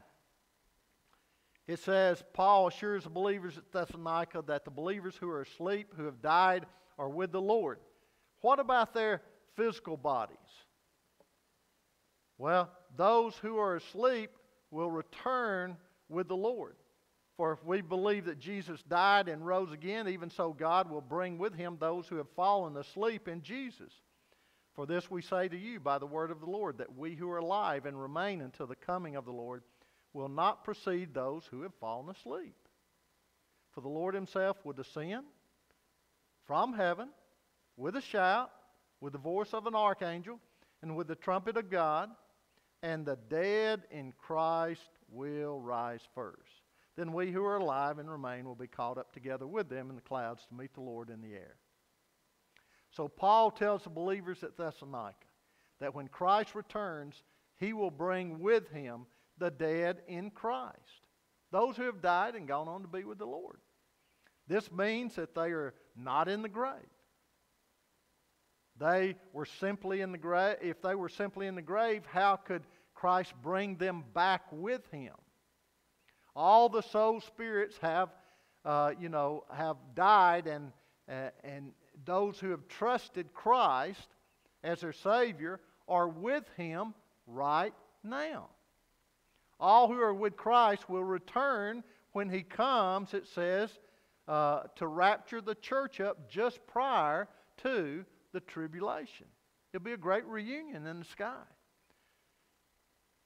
it 1.68 1.80
says, 1.80 2.24
Paul 2.34 2.68
assures 2.68 3.04
the 3.04 3.10
believers 3.10 3.58
at 3.58 3.72
Thessalonica 3.72 4.44
that 4.48 4.64
the 4.64 4.72
believers 4.72 5.16
who 5.20 5.30
are 5.30 5.42
asleep, 5.42 5.94
who 5.96 6.06
have 6.06 6.22
died, 6.22 6.66
are 6.98 7.10
with 7.10 7.32
the 7.32 7.42
Lord. 7.42 7.80
What 8.42 8.60
about 8.60 8.94
their 8.94 9.22
physical 9.56 9.98
bodies? 9.98 10.38
Well, 12.38 12.72
those 12.96 13.36
who 13.38 13.58
are 13.58 13.76
asleep 13.76 14.32
will 14.72 14.92
return 14.92 15.76
with 16.10 16.28
the 16.28 16.38
Lord. 16.38 16.76
For 17.36 17.52
if 17.52 17.64
we 17.64 17.82
believe 17.82 18.26
that 18.26 18.40
Jesus 18.40 18.82
died 18.84 19.28
and 19.28 19.46
rose 19.46 19.72
again, 19.72 20.08
even 20.08 20.30
so 20.30 20.54
God 20.54 20.90
will 20.90 21.02
bring 21.02 21.38
with 21.38 21.54
him 21.54 21.78
those 21.80 22.08
who 22.08 22.16
have 22.16 22.30
fallen 22.36 22.78
asleep 22.78 23.28
in 23.28 23.42
Jesus. 23.42 23.92
For 24.78 24.86
this 24.86 25.10
we 25.10 25.24
say 25.24 25.48
to 25.48 25.58
you 25.58 25.80
by 25.80 25.98
the 25.98 26.06
word 26.06 26.30
of 26.30 26.40
the 26.40 26.50
Lord, 26.50 26.78
that 26.78 26.96
we 26.96 27.16
who 27.16 27.32
are 27.32 27.40
alive 27.40 27.88
and 27.88 28.00
remain 28.00 28.42
until 28.42 28.68
the 28.68 28.76
coming 28.76 29.16
of 29.16 29.26
the 29.26 29.32
Lord 29.32 29.63
will 30.13 30.30
not 30.30 30.63
precede 30.63 31.16
those 31.16 31.48
who 31.50 31.63
have 31.63 31.74
fallen 31.82 32.16
asleep. 32.16 32.54
For 33.72 33.82
the 33.82 33.90
Lord 33.90 34.13
himself 34.13 34.63
will 34.63 34.74
descend 34.74 35.26
from 36.46 36.74
heaven 36.74 37.10
with 37.76 37.96
a 37.96 38.02
shout, 38.02 38.52
with 39.02 39.13
the 39.13 39.20
voice 39.20 39.52
of 39.52 39.66
an 39.66 39.74
archangel, 39.74 40.40
and 40.84 40.96
with 40.96 41.08
the 41.08 41.16
trumpet 41.16 41.58
of 41.58 41.72
God, 41.72 42.12
and 42.84 43.04
the 43.04 43.18
dead 43.30 43.82
in 43.90 44.13
Christ 44.16 44.92
will 45.10 45.60
rise 45.60 46.08
first. 46.13 46.62
Then 46.96 47.13
we 47.13 47.32
who 47.32 47.44
are 47.44 47.58
alive 47.58 47.98
and 47.98 48.12
remain 48.12 48.46
will 48.46 48.54
be 48.54 48.68
caught 48.68 49.00
up 49.00 49.12
together 49.12 49.48
with 49.48 49.70
them 49.70 49.90
in 49.90 49.96
the 49.96 50.02
clouds 50.04 50.46
to 50.50 50.56
meet 50.56 50.76
the 50.76 50.82
Lord 50.82 51.10
in 51.10 51.24
the 51.24 51.34
air. 51.34 51.56
So 52.91 53.08
Paul 53.08 53.52
tells 53.52 53.84
the 53.84 53.89
believers 53.89 54.43
at 54.43 54.58
Thessalonica 54.58 55.15
that 55.80 55.93
when 55.93 56.08
Christ 56.08 56.56
returns, 56.56 57.21
he 57.60 57.73
will 57.73 57.91
bring 57.91 58.39
with 58.39 58.69
him 58.69 59.06
the 59.38 59.52
dead 59.52 60.02
in 60.08 60.32
Christ, 60.32 61.02
those 61.52 61.78
who 61.78 61.84
have 61.84 62.02
died 62.02 62.36
and 62.36 62.47
gone 62.47 62.67
on 62.67 62.82
to 62.82 62.88
be 62.88 63.04
with 63.04 63.19
the 63.19 63.26
Lord. 63.26 63.60
This 64.47 64.71
means 64.71 65.15
that 65.15 65.36
they 65.36 65.52
are 65.52 65.73
not 65.95 66.28
in 66.28 66.41
the 66.41 66.50
grave. 66.50 66.73
They 68.80 69.15
were 69.34 69.45
simply 69.45 70.02
in 70.02 70.12
the 70.12 70.17
grave. 70.17 70.58
If 70.62 70.82
they 70.82 70.95
were 70.95 71.10
simply 71.10 71.47
in 71.47 71.56
the 71.56 71.62
grave, 71.62 72.04
how 72.12 72.36
could 72.36 72.63
Christ 72.93 73.34
bring 73.41 73.76
them 73.76 74.04
back 74.13 74.43
with 74.52 74.89
him? 74.91 75.13
All 76.36 76.69
the 76.69 76.82
soul 76.82 77.19
spirits 77.19 77.78
have, 77.82 78.10
uh, 78.63 78.93
you 79.00 79.10
know, 79.10 79.43
have 79.52 79.78
died, 79.95 80.45
and, 80.45 80.71
uh, 81.10 81.30
and 81.43 81.71
those 82.08 82.39
who 82.39 82.50
have 82.50 82.67
trusted 82.67 83.32
Christ 83.34 84.08
as 84.63 84.82
their 84.82 84.93
Savior 84.93 85.60
are 85.88 86.08
with 86.08 86.46
him 86.58 86.96
right 87.28 87.74
now. 88.04 88.48
All 89.60 89.88
who 89.88 90.00
are 90.00 90.13
with 90.13 90.36
Christ 90.36 90.89
will 90.89 91.04
return 91.04 91.84
when 92.13 92.30
he 92.30 92.41
comes, 92.41 93.13
it 93.13 93.28
says, 93.28 93.70
uh, 94.28 94.63
to 94.76 94.88
rapture 94.88 95.41
the 95.41 95.56
church 95.56 96.00
up 96.00 96.30
just 96.30 96.65
prior 96.65 97.28
to 97.58 98.04
the 98.34 98.39
tribulation. 98.39 99.28
It'll 99.74 99.84
be 99.84 99.93
a 99.93 99.98
great 99.98 100.26
reunion 100.26 100.88
in 100.88 101.00
the 101.00 101.06
sky. 101.06 101.43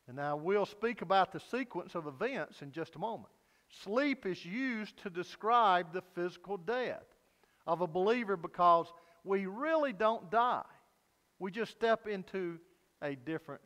And 0.08 0.18
now 0.18 0.36
we'll 0.36 0.66
speak 0.66 1.02
about 1.02 1.32
the 1.32 1.40
sequence 1.40 1.96
of 1.96 2.08
events 2.08 2.62
in 2.62 2.72
just 2.72 2.96
a 2.96 3.00
moment. 3.00 3.32
Sleep 3.84 4.26
is 4.26 4.44
used 4.44 4.98
to 5.04 5.10
describe 5.10 5.94
the 5.94 6.04
physical 6.14 6.58
death 6.58 7.06
of 7.68 7.82
a 7.82 7.88
believer 7.88 8.38
because 8.38 8.88
we 9.24 9.46
really 9.46 9.94
don't 9.94 10.30
die. 10.32 10.64
We 11.40 11.52
just 11.52 11.72
step 11.72 12.08
into 12.08 12.60
a 13.02 13.16
different 13.16 13.62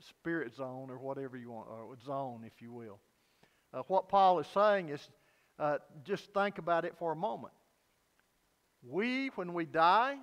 spirit 0.00 0.54
zone 0.54 0.90
or 0.90 0.98
whatever 0.98 1.36
you 1.36 1.50
want, 1.50 1.68
or 1.68 1.96
zone, 2.04 2.42
if 2.44 2.60
you 2.60 2.72
will. 2.72 2.98
Uh, 3.72 3.82
what 3.88 4.08
Paul 4.08 4.38
is 4.40 4.46
saying 4.48 4.88
is 4.88 5.08
uh, 5.58 5.78
just 6.04 6.32
think 6.34 6.58
about 6.58 6.84
it 6.84 6.94
for 6.98 7.12
a 7.12 7.16
moment. 7.16 7.54
We, 8.82 9.28
when 9.36 9.54
we 9.54 9.64
die, 9.64 10.16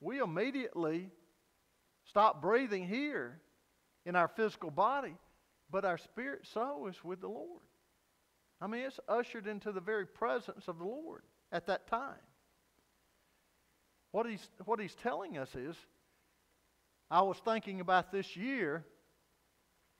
we 0.00 0.20
immediately 0.20 1.10
stop 2.04 2.42
breathing 2.42 2.86
here 2.86 3.40
in 4.04 4.16
our 4.16 4.28
physical 4.28 4.70
body, 4.70 5.16
but 5.70 5.84
our 5.84 5.98
spirit 5.98 6.46
soul 6.46 6.86
is 6.88 7.02
with 7.02 7.22
the 7.22 7.28
Lord. 7.28 7.62
I 8.60 8.66
mean, 8.66 8.82
it's 8.82 9.00
ushered 9.08 9.46
into 9.46 9.72
the 9.72 9.80
very 9.80 10.06
presence 10.06 10.68
of 10.68 10.78
the 10.78 10.84
Lord 10.84 11.22
at 11.52 11.66
that 11.66 11.86
time. 11.86 12.20
What 14.12 14.26
he's, 14.26 14.48
what 14.64 14.80
he's 14.80 14.94
telling 14.94 15.38
us 15.38 15.54
is 15.54 15.76
I 17.10 17.22
was 17.22 17.36
thinking 17.44 17.80
about 17.80 18.12
this 18.12 18.36
year. 18.36 18.84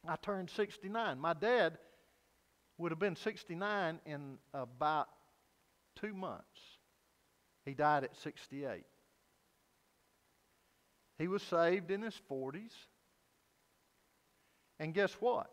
I 0.07 0.16
turned 0.16 0.50
69. 0.50 1.18
My 1.18 1.33
dad 1.33 1.78
would 2.78 2.92
have 2.92 2.98
been 2.98 3.16
69 3.16 4.00
in 4.07 4.38
about 4.52 5.09
two 6.00 6.12
months. 6.12 6.44
He 7.64 7.74
died 7.74 8.04
at 8.04 8.16
68. 8.16 8.85
He 11.18 11.28
was 11.28 11.42
saved 11.42 11.90
in 11.90 12.02
his 12.02 12.20
40s. 12.30 12.72
And 14.78 14.92
guess 14.92 15.12
what? 15.20 15.50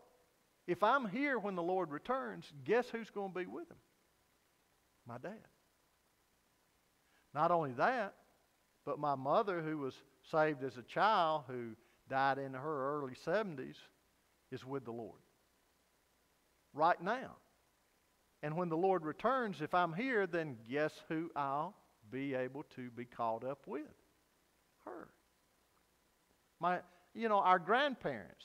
If 0.67 0.84
I'm 0.84 1.08
here 1.08 1.38
when 1.38 1.56
the 1.56 1.63
Lord 1.63 1.91
returns, 1.91 2.45
guess 2.63 2.89
who's 2.89 3.10
going 3.10 3.32
to 3.34 3.39
be 3.39 3.45
with 3.45 3.69
him? 3.69 3.77
My 5.08 5.17
dad. 5.17 5.47
Not 7.33 7.51
only 7.51 7.71
that, 7.73 8.13
but 8.85 8.99
my 8.99 9.15
mother, 9.15 9.61
who 9.61 9.77
was 9.77 9.93
saved 10.31 10.63
as 10.63 10.77
a 10.77 10.83
child, 10.83 11.43
who 11.47 11.75
died 12.09 12.37
in 12.37 12.53
her 12.53 12.97
early 12.97 13.13
70s, 13.25 13.75
is 14.51 14.65
with 14.65 14.85
the 14.85 14.91
Lord 14.91 15.19
right 16.73 17.01
now. 17.01 17.35
And 18.43 18.55
when 18.57 18.69
the 18.69 18.77
Lord 18.77 19.05
returns, 19.05 19.61
if 19.61 19.73
I'm 19.73 19.93
here, 19.93 20.25
then 20.25 20.57
guess 20.69 20.91
who 21.09 21.29
I'll 21.35 21.75
be 22.11 22.33
able 22.33 22.63
to 22.75 22.89
be 22.89 23.05
caught 23.05 23.43
up 23.43 23.67
with? 23.67 23.83
Her. 24.85 25.09
My, 26.59 26.79
you 27.13 27.29
know, 27.29 27.39
our 27.39 27.59
grandparents, 27.59 28.43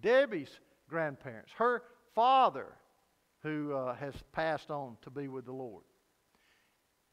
Debbie's 0.00 0.50
grandparents, 0.88 1.52
her 1.56 1.82
father, 2.14 2.66
who 3.42 3.72
uh, 3.74 3.94
has 3.94 4.14
passed 4.32 4.70
on 4.70 4.96
to 5.02 5.10
be 5.10 5.28
with 5.28 5.44
the 5.44 5.52
Lord. 5.52 5.84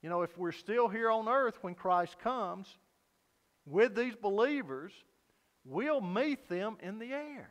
You 0.03 0.09
know, 0.09 0.21
if 0.21 0.37
we're 0.37 0.51
still 0.51 0.89
here 0.89 1.09
on 1.09 1.29
earth 1.29 1.57
when 1.61 1.75
Christ 1.75 2.19
comes 2.19 2.67
with 3.65 3.95
these 3.95 4.15
believers, 4.15 4.91
we'll 5.63 6.01
meet 6.01 6.49
them 6.49 6.75
in 6.83 6.99
the 6.99 7.13
air. 7.13 7.49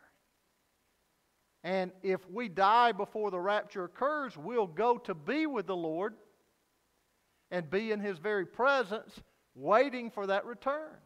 And 1.64 1.92
if 2.02 2.20
we 2.30 2.50
die 2.50 2.92
before 2.92 3.30
the 3.30 3.40
rapture 3.40 3.84
occurs, 3.84 4.36
we'll 4.36 4.66
go 4.66 4.98
to 4.98 5.14
be 5.14 5.46
with 5.46 5.66
the 5.66 5.76
Lord 5.76 6.12
and 7.50 7.70
be 7.70 7.90
in 7.90 8.00
His 8.00 8.18
very 8.18 8.44
presence, 8.44 9.12
waiting 9.54 10.10
for 10.10 10.26
that 10.26 10.44
return. 10.44 10.96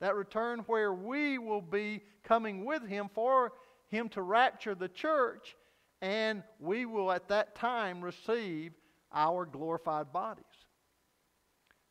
That 0.00 0.16
return 0.16 0.60
where 0.66 0.92
we 0.92 1.38
will 1.38 1.60
be 1.60 2.02
coming 2.24 2.64
with 2.64 2.84
Him 2.84 3.08
for 3.14 3.52
Him 3.88 4.08
to 4.10 4.22
rapture 4.22 4.74
the 4.74 4.88
church, 4.88 5.54
and 6.02 6.42
we 6.58 6.84
will 6.84 7.12
at 7.12 7.28
that 7.28 7.54
time 7.54 8.00
receive 8.00 8.72
our 9.12 9.46
glorified 9.46 10.12
bodies. 10.12 10.44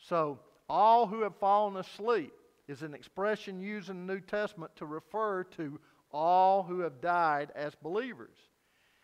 So, 0.07 0.39
all 0.67 1.07
who 1.07 1.21
have 1.21 1.35
fallen 1.37 1.77
asleep 1.77 2.33
is 2.67 2.81
an 2.81 2.93
expression 2.93 3.61
used 3.61 3.89
in 3.89 4.05
the 4.05 4.13
New 4.13 4.19
Testament 4.19 4.75
to 4.75 4.85
refer 4.85 5.43
to 5.45 5.79
all 6.11 6.63
who 6.63 6.79
have 6.79 7.01
died 7.01 7.51
as 7.55 7.73
believers. 7.75 8.35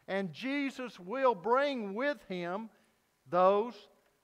And 0.08 0.34
Jesus 0.34 1.00
will 1.00 1.36
bring 1.36 1.94
with 1.94 2.18
him 2.28 2.70
those 3.30 3.74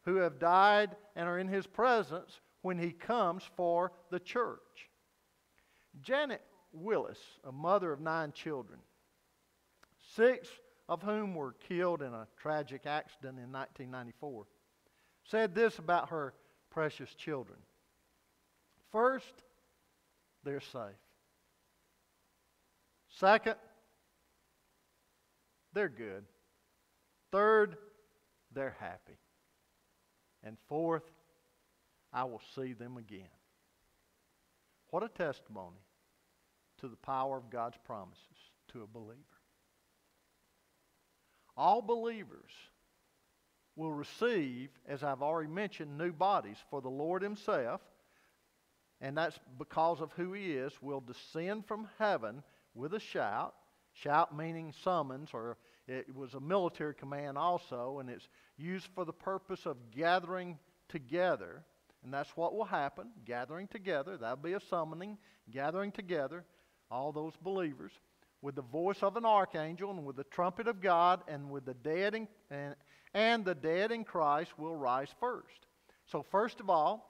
who 0.03 0.17
have 0.17 0.39
died 0.39 0.95
and 1.15 1.29
are 1.29 1.39
in 1.39 1.47
his 1.47 1.65
presence 1.65 2.41
when 2.61 2.77
he 2.77 2.91
comes 2.91 3.43
for 3.55 3.91
the 4.09 4.19
church. 4.19 4.89
Janet 6.01 6.41
Willis, 6.73 7.19
a 7.45 7.51
mother 7.51 7.93
of 7.93 8.01
nine 8.01 8.31
children, 8.33 8.79
six 10.15 10.49
of 10.89 11.01
whom 11.01 11.35
were 11.35 11.53
killed 11.53 12.01
in 12.01 12.13
a 12.13 12.27
tragic 12.37 12.85
accident 12.85 13.39
in 13.39 13.51
1994, 13.51 14.45
said 15.23 15.55
this 15.55 15.79
about 15.79 16.09
her 16.09 16.33
precious 16.75 17.13
children. 17.15 17.57
First, 18.91 19.33
they're 20.43 20.59
safe. 20.59 20.99
Second, 23.17 23.55
they're 25.73 25.87
good. 25.87 26.25
Third, 27.31 27.77
they're 28.53 28.75
happy. 28.77 29.17
And 30.43 30.57
fourth, 30.67 31.09
I 32.11 32.25
will 32.25 32.41
see 32.55 32.73
them 32.73 32.97
again. 32.97 33.23
What 34.89 35.01
a 35.01 35.07
testimony 35.07 35.79
to 36.81 36.89
the 36.89 36.97
power 36.97 37.37
of 37.37 37.49
God's 37.49 37.77
promises 37.85 38.19
to 38.73 38.83
a 38.83 38.87
believer. 38.87 39.21
All 41.55 41.81
believers 41.81 42.51
will 43.75 43.91
receive, 43.91 44.69
as 44.87 45.03
I've 45.03 45.21
already 45.21 45.49
mentioned, 45.49 45.97
new 45.97 46.11
bodies, 46.11 46.57
for 46.69 46.81
the 46.81 46.89
Lord 46.89 47.21
Himself, 47.21 47.81
and 49.01 49.17
that's 49.17 49.37
because 49.57 50.01
of 50.01 50.11
who 50.13 50.33
He 50.33 50.53
is, 50.53 50.73
will 50.81 51.01
descend 51.01 51.65
from 51.65 51.87
heaven 51.99 52.43
with 52.73 52.93
a 52.93 52.99
shout. 52.99 53.53
Shout 53.93 54.35
meaning 54.35 54.73
summons, 54.83 55.29
or 55.33 55.57
it 55.87 56.13
was 56.15 56.33
a 56.33 56.39
military 56.39 56.93
command 56.93 57.37
also, 57.37 57.99
and 57.99 58.09
it's 58.09 58.27
used 58.57 58.87
for 58.95 59.05
the 59.05 59.13
purpose 59.13 59.65
of 59.65 59.77
gathering 59.91 60.57
together. 60.89 61.63
And 62.03 62.13
that's 62.13 62.35
what 62.35 62.55
will 62.55 62.65
happen 62.65 63.07
gathering 63.25 63.67
together. 63.67 64.17
That'll 64.17 64.37
be 64.37 64.53
a 64.53 64.59
summoning, 64.59 65.17
gathering 65.49 65.91
together, 65.91 66.43
all 66.91 67.11
those 67.11 67.33
believers, 67.41 67.91
with 68.41 68.55
the 68.55 68.61
voice 68.61 69.01
of 69.01 69.17
an 69.17 69.25
archangel, 69.25 69.91
and 69.91 70.05
with 70.05 70.15
the 70.15 70.25
trumpet 70.25 70.67
of 70.67 70.81
God, 70.81 71.21
and 71.27 71.49
with 71.49 71.65
the 71.65 71.73
dead 71.73 72.15
and, 72.15 72.75
and 73.15 73.45
the 73.45 73.55
dead 73.55 73.93
in 73.93 74.03
Christ 74.03 74.51
will 74.59 74.75
rise 74.75 75.07
first. 75.21 75.65
So, 76.11 76.21
first 76.21 76.59
of 76.59 76.69
all, 76.69 77.09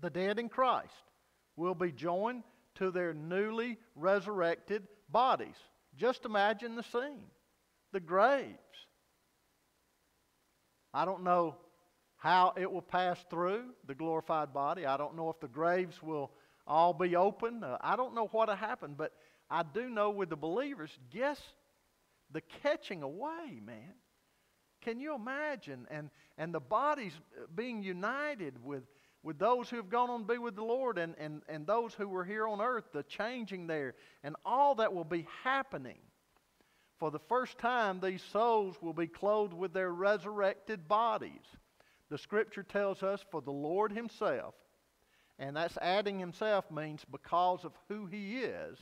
the 0.00 0.10
dead 0.10 0.38
in 0.38 0.50
Christ 0.50 0.92
will 1.56 1.74
be 1.74 1.90
joined 1.90 2.44
to 2.76 2.90
their 2.90 3.14
newly 3.14 3.78
resurrected 3.96 4.86
bodies. 5.08 5.56
Just 5.96 6.24
imagine 6.24 6.76
the 6.76 6.84
scene 6.84 7.24
the 7.92 7.98
graves. 7.98 8.56
I 10.94 11.04
don't 11.04 11.24
know 11.24 11.56
how 12.16 12.52
it 12.56 12.70
will 12.70 12.82
pass 12.82 13.18
through 13.30 13.64
the 13.86 13.94
glorified 13.94 14.52
body. 14.52 14.86
I 14.86 14.96
don't 14.96 15.16
know 15.16 15.30
if 15.30 15.40
the 15.40 15.48
graves 15.48 16.00
will 16.00 16.30
all 16.66 16.92
be 16.92 17.16
open. 17.16 17.64
Uh, 17.64 17.78
I 17.80 17.96
don't 17.96 18.14
know 18.14 18.28
what 18.30 18.48
will 18.48 18.54
happen, 18.54 18.94
but 18.96 19.12
I 19.50 19.64
do 19.64 19.88
know 19.88 20.10
with 20.10 20.30
the 20.30 20.36
believers, 20.36 20.90
guess 21.12 21.40
the 22.30 22.42
catching 22.62 23.02
away, 23.02 23.60
man. 23.64 23.94
Can 24.82 25.00
you 25.00 25.14
imagine? 25.14 25.86
And, 25.90 26.10
and 26.38 26.54
the 26.54 26.60
bodies 26.60 27.12
being 27.54 27.82
united 27.82 28.54
with, 28.64 28.84
with 29.22 29.38
those 29.38 29.68
who 29.68 29.76
have 29.76 29.90
gone 29.90 30.10
on 30.10 30.20
to 30.20 30.32
be 30.32 30.38
with 30.38 30.56
the 30.56 30.64
Lord 30.64 30.98
and, 30.98 31.14
and, 31.18 31.42
and 31.48 31.66
those 31.66 31.94
who 31.94 32.08
were 32.08 32.24
here 32.24 32.46
on 32.46 32.60
earth, 32.60 32.84
the 32.92 33.02
changing 33.02 33.66
there, 33.66 33.94
and 34.22 34.36
all 34.44 34.74
that 34.76 34.94
will 34.94 35.04
be 35.04 35.26
happening. 35.44 35.98
For 36.98 37.10
the 37.10 37.18
first 37.18 37.58
time, 37.58 38.00
these 38.00 38.22
souls 38.22 38.76
will 38.82 38.92
be 38.92 39.06
clothed 39.06 39.54
with 39.54 39.72
their 39.72 39.90
resurrected 39.90 40.86
bodies. 40.86 41.44
The 42.10 42.18
scripture 42.18 42.62
tells 42.62 43.02
us, 43.02 43.24
for 43.30 43.40
the 43.40 43.50
Lord 43.50 43.92
Himself, 43.92 44.54
and 45.38 45.56
that's 45.56 45.78
adding 45.78 46.18
Himself 46.18 46.70
means 46.70 47.02
because 47.10 47.64
of 47.64 47.72
who 47.88 48.06
He 48.06 48.40
is, 48.40 48.78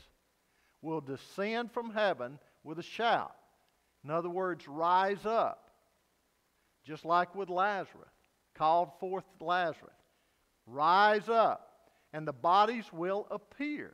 will 0.82 1.00
descend 1.00 1.70
from 1.72 1.90
heaven 1.90 2.38
with 2.64 2.78
a 2.78 2.82
shout. 2.82 3.34
In 4.04 4.10
other 4.10 4.30
words, 4.30 4.66
rise 4.66 5.24
up. 5.24 5.67
Just 6.88 7.04
like 7.04 7.34
with 7.34 7.50
Lazarus, 7.50 8.08
called 8.54 8.88
forth 8.98 9.24
Lazarus. 9.40 9.92
Rise 10.66 11.28
up, 11.28 11.90
and 12.14 12.26
the 12.26 12.32
bodies 12.32 12.86
will 12.94 13.26
appear. 13.30 13.92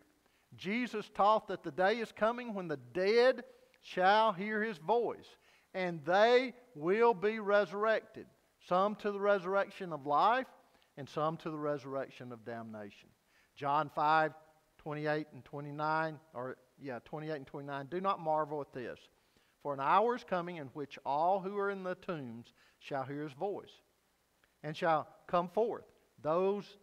Jesus 0.56 1.10
taught 1.12 1.48
that 1.48 1.64
the 1.64 1.72
day 1.72 1.98
is 1.98 2.12
coming 2.12 2.54
when 2.54 2.68
the 2.68 2.78
dead 2.92 3.42
shall 3.82 4.32
hear 4.32 4.62
his 4.62 4.78
voice, 4.78 5.26
and 5.74 6.04
they 6.04 6.54
will 6.76 7.14
be 7.14 7.40
resurrected, 7.40 8.26
some 8.68 8.94
to 8.96 9.10
the 9.10 9.18
resurrection 9.18 9.92
of 9.92 10.06
life, 10.06 10.46
and 10.96 11.08
some 11.08 11.36
to 11.38 11.50
the 11.50 11.58
resurrection 11.58 12.30
of 12.30 12.44
damnation. 12.44 13.08
John 13.56 13.90
5, 13.92 14.32
28 14.78 15.26
and 15.32 15.44
29, 15.44 16.20
or 16.32 16.56
yeah, 16.80 17.00
28 17.04 17.34
and 17.34 17.46
29. 17.46 17.86
Do 17.90 18.00
not 18.00 18.20
marvel 18.20 18.60
at 18.60 18.72
this, 18.72 19.00
for 19.64 19.72
an 19.72 19.80
hour 19.80 20.14
is 20.14 20.22
coming 20.22 20.58
in 20.58 20.66
which 20.74 20.98
all 21.06 21.40
who 21.40 21.56
are 21.56 21.70
in 21.70 21.82
the 21.82 21.94
tombs 21.94 22.52
shall 22.80 23.02
hear 23.02 23.22
his 23.22 23.32
voice, 23.32 23.72
and 24.62 24.76
shall 24.76 25.08
come 25.26 25.48
forth, 25.48 25.86
those 26.22 26.76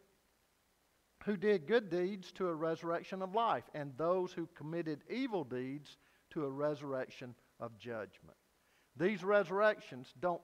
who 1.24 1.38
did 1.38 1.68
good 1.68 1.92
deeds 1.92 2.32
to 2.32 2.48
a 2.48 2.54
resurrection 2.54 3.22
of 3.22 3.36
life, 3.36 3.66
and 3.76 3.94
those 3.98 4.34
who 4.34 4.50
committed 4.56 5.04
evil 5.12 5.44
deeds 5.44 5.98
to 6.32 6.44
a 6.44 6.50
resurrection 6.50 7.36
of 7.60 7.78
judgment. 7.78 8.36
These 8.98 9.24
resurrections 9.24 10.12
don't 10.20 10.42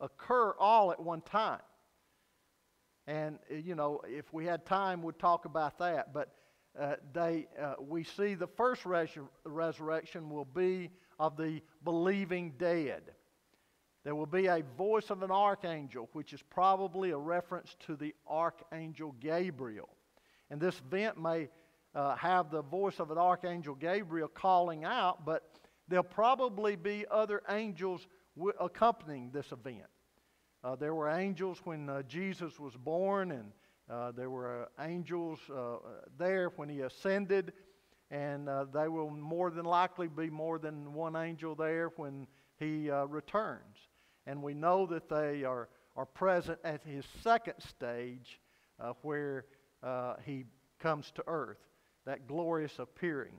occur 0.00 0.54
all 0.58 0.90
at 0.90 0.98
one 0.98 1.20
time. 1.20 1.60
And, 3.06 3.38
uh, 3.52 3.56
you 3.56 3.74
know, 3.74 4.00
if 4.06 4.32
we 4.32 4.46
had 4.46 4.64
time, 4.64 5.02
we'd 5.02 5.18
talk 5.18 5.44
about 5.44 5.78
that. 5.80 6.14
But 6.14 6.34
uh, 6.80 6.96
they, 7.12 7.46
uh, 7.60 7.74
we 7.78 8.04
see 8.04 8.34
the 8.34 8.46
first 8.46 8.84
resur- 8.84 9.28
resurrection 9.44 10.30
will 10.30 10.46
be 10.46 10.90
of 11.18 11.36
the 11.36 11.60
believing 11.84 12.52
dead. 12.58 13.02
There 14.04 14.14
will 14.14 14.26
be 14.26 14.46
a 14.46 14.62
voice 14.76 15.10
of 15.10 15.22
an 15.22 15.30
archangel, 15.30 16.10
which 16.12 16.32
is 16.32 16.42
probably 16.42 17.10
a 17.10 17.16
reference 17.16 17.74
to 17.86 17.96
the 17.96 18.14
archangel 18.28 19.14
Gabriel. 19.20 19.88
And 20.50 20.60
this 20.60 20.78
event 20.86 21.20
may 21.20 21.48
uh, 21.94 22.14
have 22.16 22.50
the 22.50 22.62
voice 22.62 23.00
of 23.00 23.10
an 23.10 23.18
archangel 23.18 23.74
Gabriel 23.74 24.28
calling 24.28 24.84
out, 24.84 25.24
but 25.24 25.58
there'll 25.88 26.04
probably 26.04 26.76
be 26.76 27.06
other 27.10 27.42
angels 27.48 28.06
w- 28.36 28.52
accompanying 28.60 29.30
this 29.30 29.52
event. 29.52 29.86
Uh, 30.62 30.74
there 30.76 30.94
were 30.94 31.08
angels 31.08 31.60
when 31.64 31.88
uh, 31.88 32.02
Jesus 32.02 32.58
was 32.58 32.74
born, 32.74 33.32
and 33.32 33.52
uh, 33.88 34.12
there 34.12 34.30
were 34.30 34.64
uh, 34.78 34.84
angels 34.84 35.38
uh, 35.54 35.76
there 36.18 36.50
when 36.56 36.68
he 36.68 36.80
ascended, 36.80 37.52
and 38.14 38.48
uh, 38.48 38.64
they 38.72 38.86
will 38.86 39.10
more 39.10 39.50
than 39.50 39.64
likely 39.64 40.06
be 40.06 40.30
more 40.30 40.58
than 40.58 40.94
one 40.94 41.16
angel 41.16 41.56
there 41.56 41.90
when 41.96 42.28
he 42.60 42.88
uh, 42.88 43.06
returns. 43.06 43.76
And 44.26 44.40
we 44.40 44.54
know 44.54 44.86
that 44.86 45.08
they 45.08 45.42
are, 45.42 45.68
are 45.96 46.06
present 46.06 46.60
at 46.64 46.82
his 46.84 47.04
second 47.22 47.56
stage 47.58 48.40
uh, 48.78 48.92
where 49.02 49.46
he 50.24 50.44
comes 50.78 51.10
to 51.14 51.24
earth 51.26 51.58
that 52.06 52.28
glorious 52.28 52.78
appearing. 52.78 53.34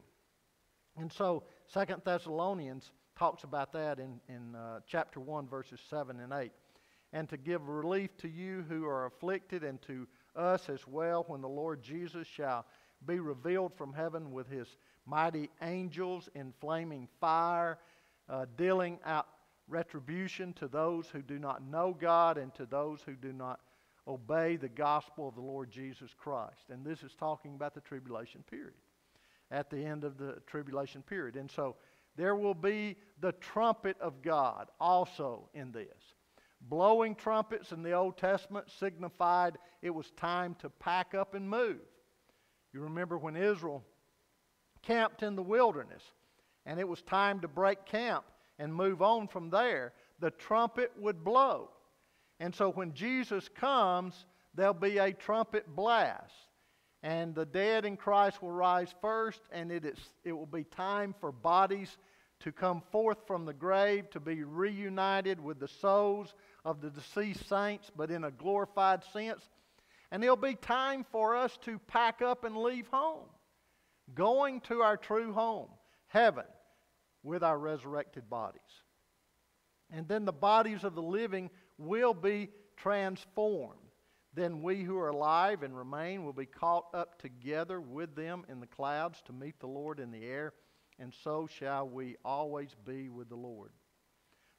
And 0.97 1.11
so 1.11 1.43
Second 1.67 2.01
Thessalonians 2.03 2.91
talks 3.17 3.43
about 3.43 3.71
that 3.73 3.99
in, 3.99 4.19
in 4.27 4.55
uh, 4.55 4.79
chapter 4.87 5.19
1, 5.19 5.47
verses 5.47 5.79
7 5.89 6.19
and 6.19 6.33
8. 6.33 6.51
And 7.13 7.29
to 7.29 7.37
give 7.37 7.67
relief 7.67 8.15
to 8.17 8.27
you 8.27 8.65
who 8.67 8.85
are 8.85 9.05
afflicted, 9.05 9.63
and 9.63 9.81
to 9.83 10.05
us 10.35 10.67
as 10.67 10.85
well, 10.85 11.23
when 11.27 11.41
the 11.41 11.47
Lord 11.47 11.81
Jesus 11.81 12.27
shall 12.27 12.65
be 13.05 13.19
revealed 13.19 13.73
from 13.75 13.93
heaven 13.93 14.31
with 14.31 14.47
his 14.49 14.67
mighty 15.05 15.49
angels 15.61 16.29
in 16.35 16.53
flaming 16.59 17.07
fire, 17.19 17.77
uh, 18.29 18.45
dealing 18.57 18.99
out 19.05 19.27
retribution 19.67 20.53
to 20.53 20.67
those 20.67 21.07
who 21.07 21.21
do 21.21 21.39
not 21.39 21.63
know 21.63 21.95
God 21.99 22.37
and 22.37 22.53
to 22.55 22.65
those 22.65 23.01
who 23.01 23.13
do 23.13 23.33
not 23.33 23.59
obey 24.07 24.55
the 24.55 24.69
gospel 24.69 25.27
of 25.27 25.35
the 25.35 25.41
Lord 25.41 25.71
Jesus 25.71 26.11
Christ. 26.17 26.69
And 26.69 26.85
this 26.85 27.01
is 27.01 27.13
talking 27.15 27.55
about 27.55 27.73
the 27.73 27.81
tribulation 27.81 28.43
period, 28.49 28.73
at 29.51 29.69
the 29.69 29.83
end 29.83 30.03
of 30.03 30.17
the 30.17 30.37
tribulation 30.45 31.01
period. 31.01 31.35
And 31.35 31.49
so 31.49 31.75
there 32.15 32.35
will 32.35 32.53
be 32.53 32.95
the 33.19 33.31
trumpet 33.33 33.97
of 33.99 34.21
God 34.21 34.69
also 34.79 35.49
in 35.53 35.71
this. 35.71 36.13
Blowing 36.61 37.15
trumpets 37.15 37.71
in 37.71 37.83
the 37.83 37.93
Old 37.93 38.17
Testament 38.17 38.69
signified 38.71 39.57
it 39.81 39.89
was 39.89 40.11
time 40.11 40.55
to 40.59 40.69
pack 40.69 41.13
up 41.13 41.33
and 41.35 41.47
move. 41.47 41.81
You 42.75 42.81
remember 42.81 43.17
when 43.17 43.37
Israel 43.37 43.85
camped 44.81 45.23
in 45.23 45.37
the 45.37 45.41
wilderness 45.41 46.03
and 46.65 46.77
it 46.77 46.85
was 46.85 47.01
time 47.03 47.39
to 47.39 47.47
break 47.47 47.85
camp 47.85 48.25
and 48.59 48.75
move 48.75 49.01
on 49.01 49.29
from 49.29 49.49
there, 49.49 49.93
the 50.19 50.31
trumpet 50.31 50.91
would 50.99 51.23
blow. 51.23 51.69
And 52.41 52.53
so 52.53 52.71
when 52.71 52.93
Jesus 52.93 53.47
comes, 53.47 54.25
there'll 54.55 54.73
be 54.73 54.97
a 54.97 55.13
trumpet 55.13 55.73
blast. 55.73 56.33
And 57.01 57.33
the 57.33 57.45
dead 57.45 57.85
in 57.85 57.95
Christ 57.95 58.41
will 58.41 58.51
rise 58.51 58.93
first, 58.99 59.39
and 59.53 59.71
it, 59.71 59.85
is, 59.85 59.99
it 60.25 60.33
will 60.33 60.45
be 60.45 60.65
time 60.65 61.15
for 61.21 61.31
bodies 61.31 61.97
to 62.41 62.51
come 62.51 62.81
forth 62.91 63.19
from 63.25 63.45
the 63.45 63.53
grave 63.53 64.09
to 64.09 64.19
be 64.19 64.43
reunited 64.43 65.41
with 65.41 65.61
the 65.61 65.67
souls 65.69 66.33
of 66.65 66.81
the 66.81 66.89
deceased 66.89 67.47
saints, 67.47 67.89
but 67.95 68.11
in 68.11 68.25
a 68.25 68.31
glorified 68.31 69.01
sense. 69.13 69.47
And 70.11 70.23
it'll 70.23 70.35
be 70.35 70.55
time 70.55 71.05
for 71.11 71.35
us 71.35 71.57
to 71.63 71.79
pack 71.79 72.21
up 72.21 72.43
and 72.43 72.55
leave 72.55 72.87
home, 72.87 73.27
going 74.13 74.61
to 74.61 74.81
our 74.81 74.97
true 74.97 75.33
home, 75.33 75.69
heaven, 76.07 76.45
with 77.23 77.43
our 77.43 77.57
resurrected 77.57 78.29
bodies. 78.29 78.61
And 79.91 80.07
then 80.07 80.25
the 80.25 80.33
bodies 80.33 80.83
of 80.83 80.95
the 80.95 81.01
living 81.01 81.49
will 81.77 82.13
be 82.13 82.49
transformed. 82.77 83.79
Then 84.33 84.61
we 84.61 84.83
who 84.83 84.97
are 84.97 85.09
alive 85.09 85.63
and 85.63 85.75
remain 85.75 86.25
will 86.25 86.33
be 86.33 86.45
caught 86.45 86.87
up 86.93 87.21
together 87.21 87.79
with 87.79 88.15
them 88.15 88.43
in 88.49 88.59
the 88.59 88.67
clouds 88.67 89.21
to 89.25 89.33
meet 89.33 89.59
the 89.59 89.67
Lord 89.67 89.99
in 89.99 90.11
the 90.11 90.25
air, 90.25 90.53
and 90.99 91.13
so 91.23 91.47
shall 91.47 91.87
we 91.87 92.17
always 92.25 92.75
be 92.85 93.09
with 93.09 93.29
the 93.29 93.35
Lord. 93.35 93.71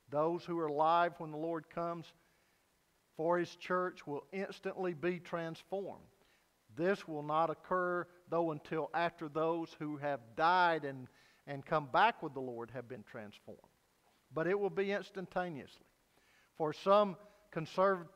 Those 0.09 0.44
who 0.44 0.59
are 0.59 0.68
alive 0.68 1.12
when 1.18 1.30
the 1.30 1.37
Lord 1.37 1.68
comes 1.68 2.12
for 3.16 3.38
his 3.38 3.55
church 3.57 4.07
will 4.07 4.24
instantly 4.33 4.94
be 4.94 5.18
transformed. 5.18 6.02
This 6.76 7.09
will 7.09 7.22
not 7.22 7.50
occur, 7.50 8.07
though, 8.29 8.52
until 8.52 8.90
after 8.92 9.29
those 9.29 9.74
who 9.79 9.96
have 9.96 10.20
died 10.37 10.85
and, 10.85 11.09
and 11.46 11.64
come 11.64 11.88
back 11.92 12.22
with 12.22 12.35
the 12.35 12.40
Lord 12.40 12.70
have 12.72 12.88
been 12.88 13.05
transformed. 13.11 13.61
But 14.35 14.46
it 14.46 14.59
will 14.59 14.70
be 14.70 14.92
instantaneously. 14.92 15.87
For 16.57 16.72
some 16.72 17.16
conservative 17.50 18.09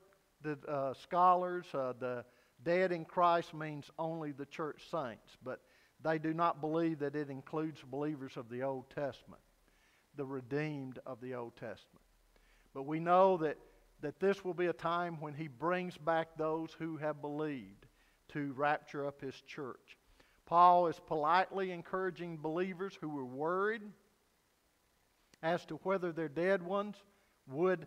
uh, 0.69 0.95
scholars, 0.95 1.67
uh, 1.73 1.95
the 1.99 2.25
dead 2.63 2.93
in 2.93 3.07
Christ 3.07 3.55
means 3.55 3.91
only 3.99 4.33
the 4.33 4.47
church 4.47 4.83
saints, 4.91 5.37
but 5.43 5.61
they 6.03 6.19
do 6.19 6.35
not 6.35 6.61
believe 6.61 6.99
that 6.99 7.17
it 7.17 7.31
includes 7.31 7.81
believers 7.91 8.37
of 8.37 8.49
the 8.51 8.63
Old 8.63 8.91
Testament, 8.91 9.41
the 10.17 10.25
redeemed 10.25 10.99
of 11.07 11.21
the 11.21 11.35
Old 11.35 11.55
Testament. 11.55 12.05
But 12.75 12.87
we 12.87 13.01
know 13.01 13.39
that, 13.39 13.57
that 14.03 14.21
this 14.21 14.45
will 14.45 14.55
be 14.55 14.67
a 14.67 14.73
time 14.73 15.21
when 15.21 15.35
he 15.35 15.49
brings 15.49 15.97
back 15.97 16.29
those 16.37 16.75
who 16.79 16.97
have 16.97 17.21
believed 17.21 17.87
to 18.29 18.53
rapture 18.57 19.07
up 19.07 19.21
his 19.21 19.41
church. 19.43 19.97
Paul 20.47 20.89
is 20.89 21.01
politely 21.07 21.71
encouraging 21.71 22.37
believers 22.37 22.97
who 23.01 23.09
were 23.09 23.25
worried 23.25 23.83
as 25.43 25.65
to 25.67 25.77
whether 25.83 26.13
their 26.13 26.29
dead 26.29 26.63
ones 26.63 26.97
would 27.49 27.87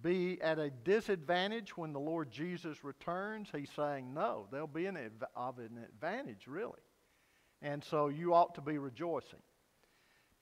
be 0.00 0.40
at 0.40 0.58
a 0.58 0.70
disadvantage 0.70 1.76
when 1.76 1.92
the 1.92 2.00
Lord 2.00 2.30
Jesus 2.30 2.82
returns? 2.82 3.48
He's 3.54 3.70
saying, 3.76 4.14
no, 4.14 4.46
they'll 4.50 4.66
be 4.66 4.86
an 4.86 4.96
adv- 4.96 5.28
of 5.36 5.58
an 5.58 5.78
advantage, 5.84 6.46
really. 6.46 6.80
And 7.60 7.84
so 7.84 8.08
you 8.08 8.34
ought 8.34 8.54
to 8.54 8.60
be 8.60 8.78
rejoicing. 8.78 9.42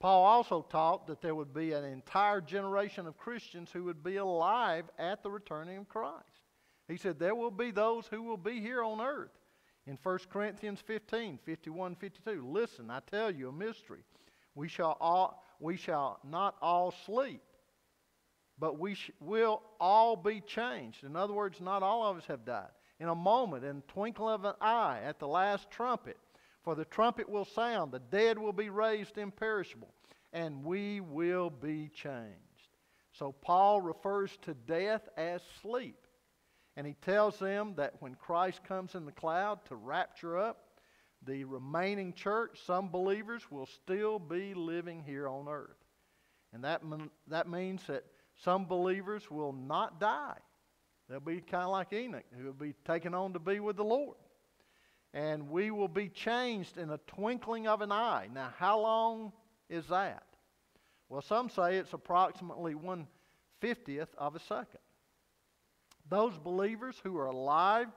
Paul 0.01 0.23
also 0.23 0.65
taught 0.67 1.05
that 1.07 1.21
there 1.21 1.35
would 1.35 1.53
be 1.53 1.73
an 1.73 1.85
entire 1.85 2.41
generation 2.41 3.05
of 3.05 3.19
Christians 3.19 3.69
who 3.71 3.83
would 3.83 4.03
be 4.03 4.15
alive 4.15 4.85
at 4.97 5.21
the 5.21 5.29
returning 5.29 5.77
of 5.77 5.87
Christ. 5.87 6.25
He 6.87 6.97
said, 6.97 7.19
There 7.19 7.35
will 7.35 7.51
be 7.51 7.69
those 7.69 8.07
who 8.07 8.23
will 8.23 8.35
be 8.35 8.59
here 8.59 8.83
on 8.83 8.99
earth. 8.99 9.29
In 9.85 9.99
1 10.01 10.19
Corinthians 10.31 10.81
15, 10.81 11.37
51, 11.45 11.95
52, 11.95 12.47
listen, 12.49 12.89
I 12.89 13.01
tell 13.11 13.29
you 13.29 13.49
a 13.49 13.51
mystery. 13.51 14.03
We 14.55 14.67
shall, 14.67 14.97
all, 14.99 15.43
we 15.59 15.77
shall 15.77 16.19
not 16.27 16.55
all 16.63 16.91
sleep, 17.05 17.43
but 18.57 18.79
we 18.79 18.95
sh- 18.95 19.11
will 19.19 19.61
all 19.79 20.15
be 20.15 20.41
changed. 20.41 21.03
In 21.03 21.15
other 21.15 21.33
words, 21.33 21.61
not 21.61 21.83
all 21.83 22.07
of 22.07 22.17
us 22.17 22.25
have 22.25 22.43
died. 22.43 22.69
In 22.99 23.07
a 23.07 23.15
moment, 23.15 23.63
in 23.63 23.77
the 23.77 23.93
twinkle 23.93 24.27
of 24.27 24.45
an 24.45 24.55
eye, 24.61 25.01
at 25.03 25.19
the 25.19 25.27
last 25.27 25.69
trumpet, 25.69 26.17
for 26.63 26.75
the 26.75 26.85
trumpet 26.85 27.27
will 27.27 27.45
sound, 27.45 27.91
the 27.91 27.99
dead 27.99 28.37
will 28.37 28.53
be 28.53 28.69
raised 28.69 29.17
imperishable, 29.17 29.93
and 30.33 30.63
we 30.63 31.01
will 31.01 31.49
be 31.49 31.89
changed. 31.89 32.37
So 33.13 33.31
Paul 33.31 33.81
refers 33.81 34.37
to 34.43 34.53
death 34.53 35.07
as 35.17 35.41
sleep. 35.61 35.97
And 36.77 36.87
he 36.87 36.93
tells 37.01 37.37
them 37.37 37.73
that 37.75 38.01
when 38.01 38.15
Christ 38.15 38.63
comes 38.63 38.95
in 38.95 39.05
the 39.05 39.11
cloud 39.11 39.59
to 39.65 39.75
rapture 39.75 40.37
up 40.37 40.69
the 41.25 41.43
remaining 41.43 42.13
church, 42.13 42.59
some 42.65 42.89
believers 42.89 43.43
will 43.51 43.65
still 43.67 44.17
be 44.17 44.53
living 44.53 45.03
here 45.05 45.27
on 45.27 45.47
earth. 45.49 45.75
And 46.53 46.63
that, 46.63 46.81
that 47.27 47.49
means 47.49 47.81
that 47.87 48.05
some 48.43 48.65
believers 48.65 49.29
will 49.29 49.53
not 49.53 49.99
die. 49.99 50.37
They'll 51.09 51.19
be 51.19 51.41
kind 51.41 51.65
of 51.65 51.71
like 51.71 51.91
Enoch, 51.91 52.23
who 52.37 52.45
will 52.45 52.53
be 52.53 52.73
taken 52.85 53.13
on 53.13 53.33
to 53.33 53.39
be 53.39 53.59
with 53.59 53.75
the 53.75 53.83
Lord. 53.83 54.17
And 55.13 55.49
we 55.49 55.71
will 55.71 55.89
be 55.89 56.07
changed 56.07 56.77
in 56.77 56.89
a 56.89 56.97
twinkling 56.99 57.67
of 57.67 57.81
an 57.81 57.91
eye. 57.91 58.29
Now, 58.33 58.53
how 58.57 58.79
long 58.79 59.33
is 59.69 59.87
that? 59.87 60.23
Well, 61.09 61.21
some 61.21 61.49
say 61.49 61.77
it's 61.77 61.93
approximately 61.93 62.75
one 62.75 63.07
fiftieth 63.59 64.09
of 64.17 64.35
a 64.35 64.39
second. 64.39 64.79
Those 66.09 66.37
believers 66.37 66.95
who 67.03 67.17
are 67.17 67.27
alive 67.27 67.87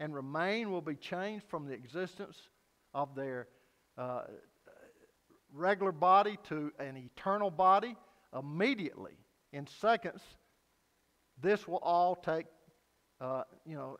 and 0.00 0.14
remain 0.14 0.70
will 0.70 0.82
be 0.82 0.96
changed 0.96 1.44
from 1.48 1.66
the 1.66 1.74
existence 1.74 2.36
of 2.92 3.14
their 3.14 3.46
uh, 3.96 4.22
regular 5.52 5.92
body 5.92 6.38
to 6.48 6.72
an 6.78 6.96
eternal 6.96 7.50
body 7.50 7.96
immediately. 8.36 9.16
In 9.52 9.66
seconds, 9.80 10.22
this 11.40 11.66
will 11.66 11.78
all 11.78 12.16
take, 12.16 12.46
uh, 13.20 13.44
you 13.64 13.76
know, 13.76 13.98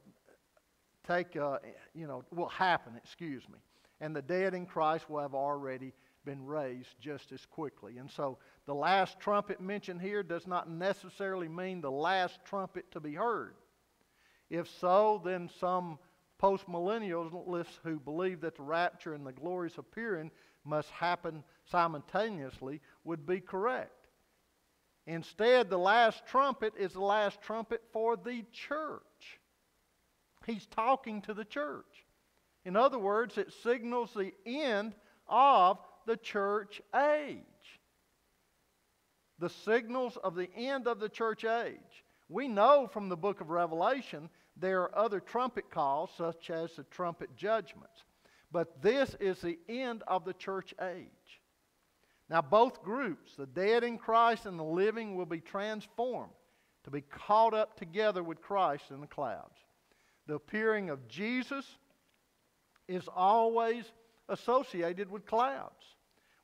take, 1.08 1.36
uh, 1.36 1.58
you 1.94 2.06
know, 2.06 2.24
will 2.30 2.48
happen, 2.48 2.92
excuse 2.96 3.42
me. 3.48 3.58
And 4.00 4.14
the 4.14 4.22
dead 4.22 4.54
in 4.54 4.66
Christ 4.66 5.10
will 5.10 5.20
have 5.20 5.34
already 5.34 5.92
been 6.24 6.44
raised 6.44 6.94
just 7.00 7.32
as 7.32 7.44
quickly. 7.46 7.98
And 7.98 8.10
so 8.10 8.38
the 8.66 8.74
last 8.74 9.18
trumpet 9.18 9.60
mentioned 9.60 10.00
here 10.00 10.22
does 10.22 10.46
not 10.46 10.70
necessarily 10.70 11.48
mean 11.48 11.80
the 11.80 11.90
last 11.90 12.38
trumpet 12.44 12.90
to 12.92 13.00
be 13.00 13.14
heard. 13.14 13.54
If 14.50 14.68
so, 14.80 15.20
then 15.24 15.50
some 15.58 15.98
postmillennialists 16.40 17.78
who 17.82 17.98
believe 17.98 18.40
that 18.42 18.56
the 18.56 18.62
rapture 18.62 19.14
and 19.14 19.26
the 19.26 19.32
glorious 19.32 19.78
appearing 19.78 20.30
must 20.64 20.90
happen 20.90 21.42
simultaneously 21.64 22.80
would 23.04 23.26
be 23.26 23.40
correct. 23.40 24.08
Instead, 25.06 25.70
the 25.70 25.78
last 25.78 26.26
trumpet 26.26 26.74
is 26.78 26.92
the 26.92 27.00
last 27.00 27.40
trumpet 27.40 27.82
for 27.92 28.16
the 28.16 28.44
church. 28.52 29.40
He's 30.48 30.66
talking 30.66 31.20
to 31.22 31.34
the 31.34 31.44
church. 31.44 32.06
In 32.64 32.74
other 32.74 32.98
words, 32.98 33.36
it 33.36 33.52
signals 33.62 34.14
the 34.14 34.32
end 34.46 34.94
of 35.28 35.78
the 36.06 36.16
church 36.16 36.80
age. 36.96 37.42
The 39.38 39.50
signals 39.50 40.16
of 40.16 40.34
the 40.34 40.48
end 40.56 40.88
of 40.88 41.00
the 41.00 41.08
church 41.08 41.44
age. 41.44 42.04
We 42.30 42.48
know 42.48 42.88
from 42.90 43.08
the 43.08 43.16
book 43.16 43.40
of 43.40 43.50
Revelation 43.50 44.30
there 44.56 44.82
are 44.82 44.98
other 44.98 45.20
trumpet 45.20 45.70
calls, 45.70 46.10
such 46.16 46.50
as 46.50 46.74
the 46.74 46.82
trumpet 46.84 47.36
judgments. 47.36 48.04
But 48.50 48.82
this 48.82 49.14
is 49.20 49.40
the 49.40 49.58
end 49.68 50.02
of 50.08 50.24
the 50.24 50.32
church 50.32 50.74
age. 50.80 51.06
Now, 52.30 52.42
both 52.42 52.82
groups, 52.82 53.34
the 53.36 53.46
dead 53.46 53.84
in 53.84 53.98
Christ 53.98 54.46
and 54.46 54.58
the 54.58 54.64
living, 54.64 55.14
will 55.14 55.26
be 55.26 55.40
transformed 55.40 56.32
to 56.84 56.90
be 56.90 57.02
caught 57.02 57.54
up 57.54 57.78
together 57.78 58.22
with 58.22 58.40
Christ 58.40 58.84
in 58.90 59.00
the 59.00 59.06
clouds. 59.06 59.58
The 60.28 60.34
appearing 60.34 60.90
of 60.90 61.08
Jesus 61.08 61.66
is 62.86 63.08
always 63.14 63.84
associated 64.28 65.10
with 65.10 65.26
clouds. 65.26 65.96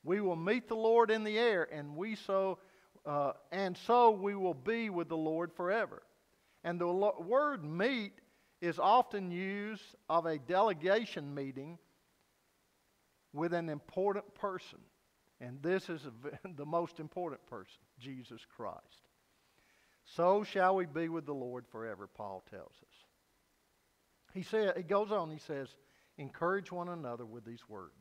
We 0.02 0.20
will 0.20 0.36
meet 0.36 0.68
the 0.68 0.74
Lord 0.74 1.10
in 1.10 1.22
the 1.22 1.38
air, 1.38 1.68
and 1.70 1.94
we 1.94 2.16
so 2.16 2.58
uh, 3.06 3.32
and 3.52 3.76
so 3.86 4.10
we 4.10 4.34
will 4.34 4.54
be 4.54 4.88
with 4.88 5.08
the 5.08 5.16
Lord 5.16 5.52
forever. 5.52 6.02
And 6.64 6.80
the 6.80 6.86
lo- 6.86 7.22
word 7.26 7.62
meet 7.62 8.12
is 8.62 8.78
often 8.78 9.30
used 9.30 9.82
of 10.08 10.24
a 10.24 10.38
delegation 10.38 11.34
meeting 11.34 11.78
with 13.34 13.52
an 13.52 13.68
important 13.68 14.34
person. 14.34 14.78
And 15.40 15.62
this 15.62 15.90
is 15.90 16.00
a, 16.06 16.48
the 16.56 16.64
most 16.64 16.98
important 17.00 17.44
person, 17.46 17.80
Jesus 18.00 18.40
Christ. 18.56 19.08
So 20.06 20.44
shall 20.44 20.76
we 20.76 20.86
be 20.86 21.10
with 21.10 21.26
the 21.26 21.34
Lord 21.34 21.66
forever, 21.70 22.06
Paul 22.06 22.42
tells 22.50 22.72
us. 22.72 22.93
He 24.34 24.42
said, 24.42 24.76
he 24.76 24.82
goes 24.82 25.12
on, 25.12 25.30
he 25.30 25.38
says, 25.38 25.68
encourage 26.18 26.70
one 26.70 26.88
another 26.88 27.24
with 27.24 27.44
these 27.44 27.66
words. 27.68 27.92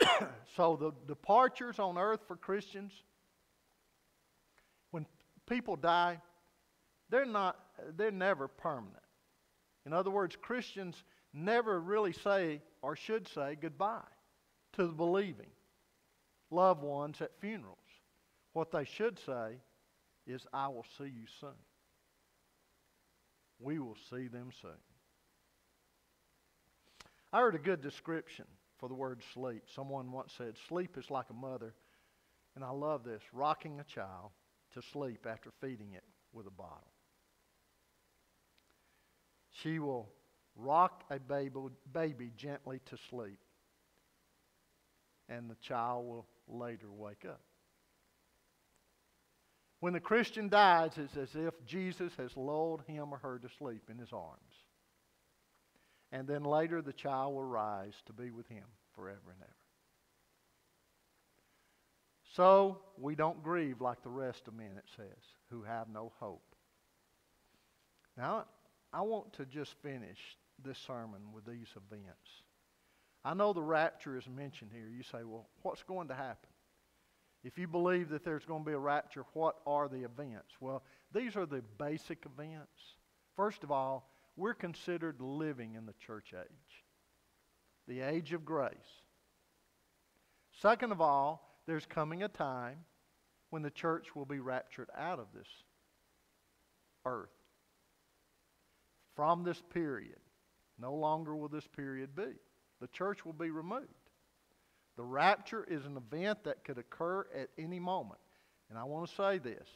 so 0.56 0.76
the 0.76 0.92
departures 1.06 1.78
on 1.78 1.96
earth 1.96 2.20
for 2.26 2.36
Christians, 2.36 2.92
when 4.90 5.06
people 5.48 5.76
die, 5.76 6.20
they're 7.08 7.24
not 7.24 7.56
they're 7.96 8.10
never 8.10 8.48
permanent. 8.48 8.96
In 9.86 9.92
other 9.92 10.10
words, 10.10 10.36
Christians 10.40 11.02
never 11.32 11.80
really 11.80 12.12
say 12.12 12.60
or 12.82 12.96
should 12.96 13.28
say 13.28 13.56
goodbye 13.60 14.00
to 14.74 14.86
the 14.86 14.92
believing 14.92 15.50
loved 16.50 16.82
ones 16.82 17.20
at 17.20 17.38
funerals. 17.40 17.78
What 18.52 18.70
they 18.70 18.84
should 18.84 19.18
say 19.24 19.56
is, 20.26 20.46
I 20.52 20.68
will 20.68 20.86
see 20.98 21.04
you 21.04 21.26
soon. 21.40 21.50
We 23.58 23.78
will 23.78 23.96
see 24.10 24.28
them 24.28 24.50
soon. 24.60 24.70
I 27.32 27.40
heard 27.40 27.54
a 27.54 27.58
good 27.58 27.80
description 27.80 28.44
for 28.78 28.88
the 28.88 28.94
word 28.94 29.22
sleep. 29.32 29.62
Someone 29.74 30.12
once 30.12 30.32
said, 30.36 30.54
Sleep 30.68 30.98
is 30.98 31.10
like 31.10 31.30
a 31.30 31.34
mother, 31.34 31.74
and 32.54 32.64
I 32.64 32.70
love 32.70 33.04
this, 33.04 33.22
rocking 33.32 33.80
a 33.80 33.84
child 33.84 34.30
to 34.74 34.82
sleep 34.92 35.26
after 35.26 35.50
feeding 35.60 35.92
it 35.94 36.04
with 36.32 36.46
a 36.46 36.50
bottle. 36.50 36.92
She 39.62 39.78
will 39.78 40.10
rock 40.56 41.04
a 41.10 41.18
baby, 41.18 42.32
gently 42.36 42.80
to 42.86 42.96
sleep, 43.08 43.38
and 45.28 45.48
the 45.48 45.56
child 45.62 46.06
will 46.06 46.26
later 46.48 46.90
wake 46.90 47.24
up. 47.26 47.40
When 49.80 49.94
the 49.94 50.00
Christian 50.00 50.48
dies, 50.48 50.92
it's 50.96 51.16
as 51.16 51.34
if 51.34 51.54
Jesus 51.66 52.12
has 52.16 52.36
lulled 52.36 52.82
him 52.86 53.12
or 53.12 53.18
her 53.18 53.38
to 53.38 53.48
sleep 53.58 53.82
in 53.90 53.98
his 53.98 54.12
arms. 54.12 54.61
And 56.12 56.28
then 56.28 56.44
later 56.44 56.82
the 56.82 56.92
child 56.92 57.34
will 57.34 57.42
rise 57.44 57.94
to 58.06 58.12
be 58.12 58.30
with 58.30 58.46
him 58.48 58.64
forever 58.94 59.30
and 59.30 59.40
ever. 59.40 59.52
So 62.34 62.78
we 62.98 63.14
don't 63.14 63.42
grieve 63.42 63.80
like 63.80 64.02
the 64.02 64.10
rest 64.10 64.46
of 64.46 64.54
men, 64.54 64.72
it 64.76 64.88
says, 64.96 65.24
who 65.50 65.62
have 65.62 65.88
no 65.88 66.12
hope. 66.20 66.44
Now, 68.16 68.44
I 68.92 69.00
want 69.02 69.32
to 69.34 69.46
just 69.46 69.74
finish 69.82 70.18
this 70.62 70.78
sermon 70.78 71.20
with 71.34 71.46
these 71.46 71.68
events. 71.76 72.42
I 73.24 73.34
know 73.34 73.52
the 73.52 73.62
rapture 73.62 74.18
is 74.18 74.28
mentioned 74.28 74.70
here. 74.72 74.88
You 74.88 75.02
say, 75.02 75.24
well, 75.24 75.46
what's 75.62 75.82
going 75.82 76.08
to 76.08 76.14
happen? 76.14 76.50
If 77.44 77.58
you 77.58 77.66
believe 77.66 78.08
that 78.10 78.24
there's 78.24 78.44
going 78.44 78.62
to 78.62 78.66
be 78.66 78.74
a 78.74 78.78
rapture, 78.78 79.24
what 79.32 79.56
are 79.66 79.88
the 79.88 80.04
events? 80.04 80.54
Well, 80.60 80.82
these 81.12 81.36
are 81.36 81.46
the 81.46 81.62
basic 81.78 82.24
events. 82.24 82.96
First 83.36 83.64
of 83.64 83.70
all, 83.70 84.11
we're 84.36 84.54
considered 84.54 85.20
living 85.20 85.74
in 85.74 85.86
the 85.86 85.94
church 86.04 86.32
age, 86.34 86.84
the 87.86 88.00
age 88.00 88.32
of 88.32 88.44
grace. 88.44 88.72
Second 90.60 90.92
of 90.92 91.00
all, 91.00 91.60
there's 91.66 91.86
coming 91.86 92.22
a 92.22 92.28
time 92.28 92.78
when 93.50 93.62
the 93.62 93.70
church 93.70 94.14
will 94.14 94.24
be 94.24 94.40
raptured 94.40 94.88
out 94.96 95.18
of 95.18 95.26
this 95.34 95.48
earth. 97.04 97.30
From 99.14 99.44
this 99.44 99.62
period, 99.72 100.18
no 100.78 100.94
longer 100.94 101.36
will 101.36 101.48
this 101.48 101.66
period 101.66 102.16
be. 102.16 102.32
The 102.80 102.88
church 102.88 103.24
will 103.24 103.34
be 103.34 103.50
removed. 103.50 103.86
The 104.96 105.04
rapture 105.04 105.64
is 105.68 105.84
an 105.84 105.96
event 105.96 106.44
that 106.44 106.64
could 106.64 106.78
occur 106.78 107.26
at 107.34 107.48
any 107.58 107.78
moment. 107.78 108.20
And 108.70 108.78
I 108.78 108.84
want 108.84 109.08
to 109.08 109.14
say 109.14 109.38
this. 109.38 109.68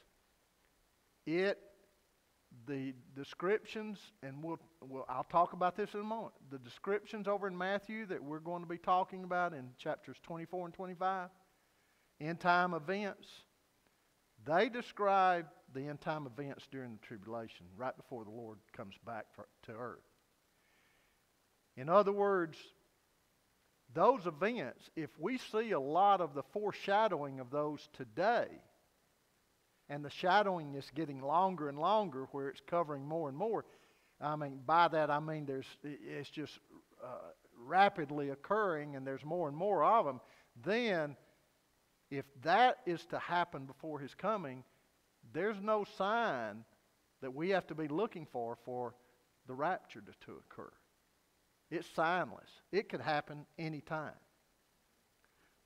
It 1.27 1.59
the 2.67 2.95
descriptions, 3.15 3.99
and 4.23 4.43
we'll, 4.43 4.59
we'll, 4.81 5.05
I'll 5.09 5.25
talk 5.25 5.53
about 5.53 5.77
this 5.77 5.95
in 5.95 6.01
a 6.01 6.05
moment. 6.05 6.35
The 6.51 6.59
descriptions 6.59 7.29
over 7.29 7.47
in 7.47 7.57
Matthew 7.57 8.07
that 8.07 8.23
we're 8.23 8.41
going 8.41 8.63
to 8.63 8.69
be 8.69 8.79
talking 8.79 9.25
about 9.25 9.53
in 9.53 9.71
chapters 9.79 10.17
24 10.23 10.67
and 10.67 10.75
25, 10.75 11.29
end 12.21 12.41
time 12.41 12.75
events, 12.75 13.27
They 14.45 14.69
describe 14.69 15.47
the 15.75 15.89
end 15.89 16.01
time 16.01 16.27
events 16.27 16.67
during 16.71 16.93
the 16.93 17.07
tribulation, 17.07 17.67
right 17.77 17.97
before 17.97 18.25
the 18.25 18.31
Lord 18.31 18.59
comes 18.77 18.95
back 19.05 19.27
for, 19.35 19.47
to 19.65 19.73
earth. 19.73 19.99
In 21.77 21.89
other 21.89 22.13
words, 22.13 22.57
those 23.95 24.27
events, 24.27 24.91
if 24.97 25.11
we 25.19 25.39
see 25.39 25.73
a 25.73 25.81
lot 25.81 26.21
of 26.21 26.35
the 26.35 26.43
foreshadowing 26.53 27.41
of 27.41 27.51
those 27.51 27.89
today, 27.93 28.47
and 29.89 30.05
the 30.05 30.11
shadowing 30.11 30.75
is 30.75 30.91
getting 30.95 31.21
longer 31.21 31.69
and 31.69 31.79
longer 31.79 32.27
where 32.33 32.49
it's 32.49 32.61
covering 32.67 33.07
more 33.07 33.29
and 33.29 33.37
more, 33.37 33.65
I 34.21 34.37
mean, 34.37 34.61
by 34.67 34.89
that 34.89 35.11
I 35.11 35.21
mean 35.21 35.47
there's, 35.47 35.67
it's 35.83 36.31
just 36.31 36.59
uh, 37.05 37.09
rapidly 37.65 38.31
occurring 38.31 38.97
and 38.97 39.07
there's 39.07 39.25
more 39.25 39.49
and 39.49 39.57
more 39.57 39.85
of 39.85 40.07
them, 40.07 40.21
then 40.65 41.17
if 42.11 42.25
that 42.43 42.79
is 42.87 43.05
to 43.07 43.19
happen 43.19 43.67
before 43.67 43.99
his 43.99 44.15
coming, 44.15 44.65
there's 45.33 45.61
no 45.61 45.85
sign 45.99 46.65
that 47.21 47.35
we 47.35 47.51
have 47.51 47.67
to 47.67 47.75
be 47.75 47.89
looking 47.89 48.27
for 48.31 48.57
for 48.65 48.95
the 49.47 49.55
rapture 49.55 50.01
to, 50.01 50.27
to 50.27 50.39
occur. 50.39 50.71
It's 51.71 51.89
signless. 51.97 52.51
It 52.71 52.89
could 52.89 53.01
happen 53.01 53.45
anytime. 53.59 54.15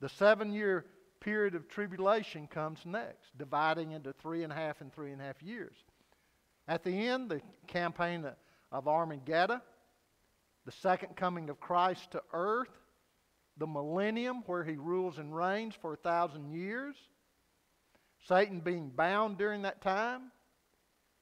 The 0.01 0.09
seven 0.09 0.53
year 0.53 0.87
period 1.21 1.55
of 1.55 1.69
tribulation 1.69 2.47
comes 2.47 2.81
next, 2.85 3.37
dividing 3.37 3.93
into 3.93 4.13
three 4.13 4.43
and 4.43 4.53
a 4.53 4.57
half 4.57 4.81
and 4.81 4.93
three 4.93 5.13
and 5.13 5.21
a 5.21 5.25
half 5.25 5.43
years. 5.43 5.75
At 6.67 6.83
the 6.85 7.09
end, 7.09 7.31
the 7.31 7.41
campaign 7.67 8.27
of 8.73 8.89
Armageddon, 8.89 9.61
the 10.65 10.73
second 10.73 11.17
coming 11.17 11.51
of 11.51 11.61
Christ 11.61 12.11
to 12.13 12.23
earth, 12.33 12.69
the 13.57 13.67
millennium 13.67 14.43
where 14.47 14.65
he 14.65 14.77
rules 14.77 15.19
and 15.19 15.35
reigns 15.35 15.75
for 15.75 15.95
a 15.95 15.97
thousand 15.97 16.53
years, 16.53 16.97
Satan 18.27 18.61
being 18.61 18.91
bound 18.91 19.39
during 19.39 19.63
that 19.63 19.81
time, 19.81 20.31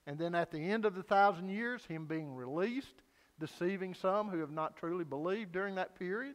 and 0.07 0.19
then 0.19 0.35
at 0.35 0.51
the 0.51 0.59
end 0.59 0.85
of 0.85 0.95
the 0.95 1.03
thousand 1.03 1.51
years, 1.51 1.85
him 1.85 2.07
being 2.07 2.35
released, 2.35 3.03
deceiving 3.39 3.95
some 3.95 4.29
who 4.29 4.39
have 4.41 4.51
not 4.51 4.77
truly 4.77 5.05
believed 5.05 5.53
during 5.53 5.77
that 5.77 5.99
period. 5.99 6.35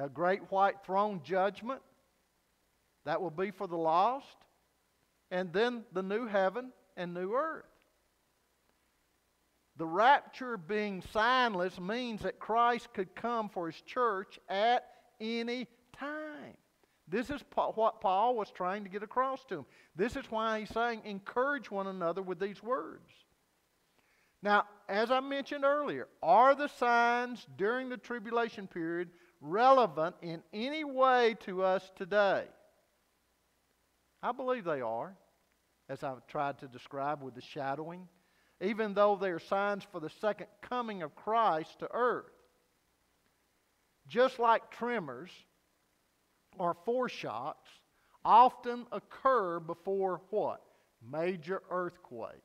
A 0.00 0.08
great 0.08 0.40
white 0.50 0.76
throne 0.84 1.20
judgment 1.22 1.82
that 3.04 3.20
will 3.20 3.30
be 3.30 3.50
for 3.50 3.66
the 3.66 3.76
lost, 3.76 4.36
and 5.30 5.52
then 5.52 5.84
the 5.92 6.02
new 6.02 6.26
heaven 6.26 6.72
and 6.96 7.12
new 7.12 7.34
earth. 7.34 7.64
The 9.76 9.86
rapture 9.86 10.56
being 10.56 11.02
signless 11.14 11.78
means 11.78 12.22
that 12.22 12.38
Christ 12.38 12.92
could 12.94 13.14
come 13.14 13.48
for 13.48 13.66
his 13.66 13.80
church 13.82 14.38
at 14.48 14.86
any 15.20 15.66
time. 15.98 16.56
This 17.08 17.28
is 17.28 17.42
what 17.54 18.00
Paul 18.00 18.36
was 18.36 18.50
trying 18.50 18.84
to 18.84 18.90
get 18.90 19.02
across 19.02 19.44
to 19.46 19.58
him. 19.58 19.66
This 19.96 20.16
is 20.16 20.24
why 20.30 20.60
he's 20.60 20.70
saying, 20.70 21.02
encourage 21.04 21.70
one 21.70 21.88
another 21.88 22.22
with 22.22 22.38
these 22.38 22.62
words. 22.62 23.10
Now, 24.42 24.64
as 24.88 25.10
I 25.10 25.20
mentioned 25.20 25.64
earlier, 25.64 26.08
are 26.22 26.54
the 26.54 26.68
signs 26.68 27.46
during 27.58 27.88
the 27.88 27.96
tribulation 27.96 28.66
period 28.66 29.10
relevant 29.40 30.16
in 30.22 30.42
any 30.52 30.84
way 30.84 31.36
to 31.46 31.62
us 31.62 31.90
today? 31.96 32.44
I 34.22 34.32
believe 34.32 34.64
they 34.64 34.80
are, 34.80 35.16
as 35.88 36.02
I've 36.02 36.26
tried 36.26 36.58
to 36.58 36.68
describe 36.68 37.22
with 37.22 37.34
the 37.34 37.40
shadowing 37.40 38.06
even 38.60 38.94
though 38.94 39.16
they 39.16 39.30
are 39.30 39.38
signs 39.38 39.84
for 39.90 40.00
the 40.00 40.10
second 40.20 40.46
coming 40.60 41.02
of 41.02 41.14
Christ 41.14 41.78
to 41.78 41.88
earth. 41.92 42.30
Just 44.06 44.38
like 44.38 44.70
tremors 44.70 45.30
or 46.58 46.76
foreshocks 46.84 47.70
often 48.24 48.86
occur 48.92 49.60
before 49.60 50.20
what? 50.30 50.60
Major 51.10 51.62
earthquakes. 51.70 52.36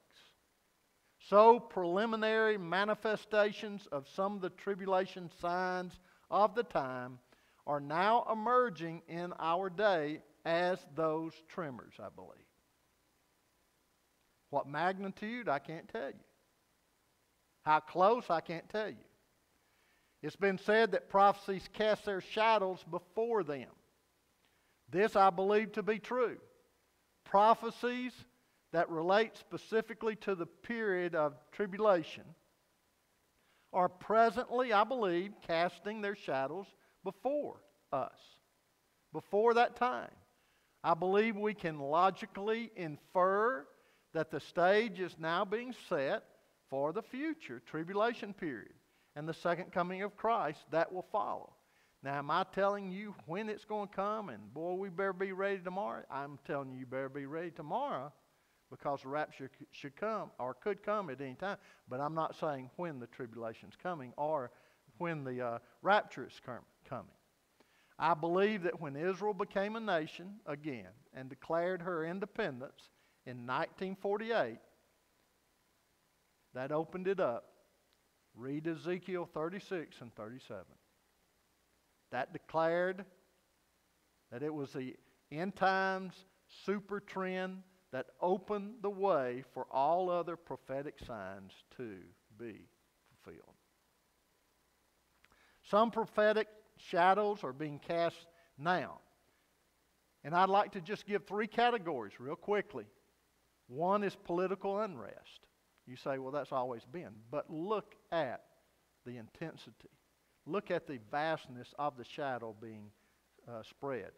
So, 1.27 1.59
preliminary 1.59 2.57
manifestations 2.57 3.87
of 3.91 4.07
some 4.15 4.35
of 4.35 4.41
the 4.41 4.51
tribulation 4.51 5.29
signs 5.41 5.99
of 6.29 6.55
the 6.55 6.63
time 6.63 7.19
are 7.67 7.79
now 7.79 8.25
emerging 8.31 9.01
in 9.07 9.33
our 9.39 9.69
day 9.69 10.21
as 10.45 10.79
those 10.95 11.33
tremors, 11.47 11.93
I 11.99 12.09
believe. 12.15 12.31
What 14.51 14.67
magnitude, 14.67 15.49
I 15.49 15.59
can't 15.59 15.89
tell 15.89 16.09
you. 16.09 16.23
How 17.63 17.79
close, 17.79 18.25
I 18.29 18.41
can't 18.41 18.69
tell 18.69 18.89
you. 18.89 18.95
It's 20.21 20.35
been 20.35 20.59
said 20.59 20.91
that 20.91 21.09
prophecies 21.09 21.67
cast 21.73 22.05
their 22.05 22.21
shadows 22.21 22.83
before 22.89 23.43
them. 23.43 23.69
This 24.89 25.15
I 25.15 25.29
believe 25.29 25.73
to 25.73 25.83
be 25.83 25.99
true. 25.99 26.37
Prophecies 27.25 28.13
that 28.71 28.89
relate 28.89 29.35
specifically 29.37 30.15
to 30.17 30.35
the 30.35 30.45
period 30.45 31.15
of 31.15 31.33
tribulation 31.51 32.23
are 33.75 33.89
presently, 33.89 34.71
I 34.73 34.85
believe, 34.85 35.33
casting 35.45 36.01
their 36.01 36.15
shadows 36.15 36.65
before 37.03 37.61
us, 37.91 38.17
before 39.13 39.53
that 39.55 39.75
time. 39.75 40.11
I 40.83 40.93
believe 40.93 41.35
we 41.35 41.53
can 41.53 41.79
logically 41.79 42.71
infer 42.75 43.67
that 44.13 44.31
the 44.31 44.39
stage 44.39 44.99
is 44.99 45.15
now 45.19 45.43
being 45.43 45.75
set 45.89 46.23
for 46.69 46.93
the 46.93 47.01
future 47.01 47.61
tribulation 47.65 48.33
period 48.33 48.73
and 49.15 49.27
the 49.27 49.33
second 49.33 49.71
coming 49.71 50.03
of 50.03 50.15
Christ 50.15 50.59
that 50.71 50.91
will 50.91 51.05
follow. 51.11 51.53
Now, 52.01 52.19
am 52.19 52.31
I 52.31 52.45
telling 52.53 52.91
you 52.91 53.13
when 53.25 53.49
it's 53.49 53.65
going 53.65 53.89
to 53.89 53.95
come 53.95 54.29
and 54.29 54.53
boy, 54.53 54.75
we 54.75 54.89
better 54.89 55.11
be 55.11 55.33
ready 55.33 55.59
tomorrow? 55.59 56.03
I'm 56.09 56.39
telling 56.47 56.71
you, 56.71 56.79
you 56.79 56.85
better 56.85 57.09
be 57.09 57.25
ready 57.25 57.51
tomorrow 57.51 58.13
because 58.77 59.01
the 59.01 59.09
rapture 59.09 59.49
should 59.71 59.95
come 59.95 60.31
or 60.39 60.53
could 60.53 60.83
come 60.83 61.09
at 61.09 61.21
any 61.21 61.35
time. 61.35 61.57
But 61.89 61.99
I'm 61.99 62.13
not 62.13 62.35
saying 62.35 62.69
when 62.75 62.99
the 62.99 63.07
tribulation 63.07 63.69
is 63.69 63.75
coming 63.81 64.13
or 64.17 64.51
when 64.97 65.23
the 65.23 65.41
uh, 65.41 65.59
rapture 65.81 66.27
is 66.27 66.41
coming. 66.87 67.05
I 67.97 68.13
believe 68.13 68.63
that 68.63 68.81
when 68.81 68.95
Israel 68.95 69.33
became 69.33 69.75
a 69.75 69.79
nation 69.79 70.35
again 70.45 70.89
and 71.13 71.29
declared 71.29 71.81
her 71.81 72.05
independence, 72.05 72.89
in 73.25 73.47
1948, 73.47 74.57
that 76.53 76.71
opened 76.71 77.07
it 77.07 77.19
up. 77.19 77.45
Read 78.35 78.67
Ezekiel 78.67 79.27
36 79.33 80.01
and 80.01 80.13
37. 80.15 80.63
That 82.11 82.33
declared 82.33 83.05
that 84.31 84.43
it 84.43 84.53
was 84.53 84.73
the 84.73 84.95
end 85.31 85.55
times 85.55 86.13
super 86.65 86.99
trend 86.99 87.63
that 87.95 88.07
opened 88.19 88.73
the 88.81 88.89
way 88.89 89.41
for 89.53 89.65
all 89.71 90.09
other 90.09 90.35
prophetic 90.35 90.95
signs 91.07 91.53
to 91.77 91.95
be 92.37 92.67
fulfilled. 93.23 93.55
Some 95.63 95.91
prophetic 95.91 96.49
shadows 96.75 97.41
are 97.45 97.53
being 97.53 97.79
cast 97.79 98.17
now. 98.57 98.99
And 100.25 100.35
I'd 100.35 100.49
like 100.49 100.73
to 100.73 100.81
just 100.81 101.05
give 101.05 101.23
three 101.23 101.47
categories 101.47 102.11
real 102.19 102.35
quickly 102.35 102.83
one 103.67 104.03
is 104.03 104.17
political 104.25 104.81
unrest. 104.81 105.47
You 105.87 105.95
say, 105.95 106.17
well, 106.17 106.33
that's 106.33 106.51
always 106.51 106.83
been. 106.83 107.11
But 107.31 107.49
look 107.49 107.95
at 108.11 108.41
the 109.05 109.15
intensity. 109.15 109.89
Look 110.45 110.69
at 110.69 110.85
the 110.85 110.99
vastness 111.09 111.73
of 111.79 111.95
the 111.95 112.03
shadow 112.03 112.53
being 112.61 112.91
uh, 113.47 113.63
spread. 113.63 114.11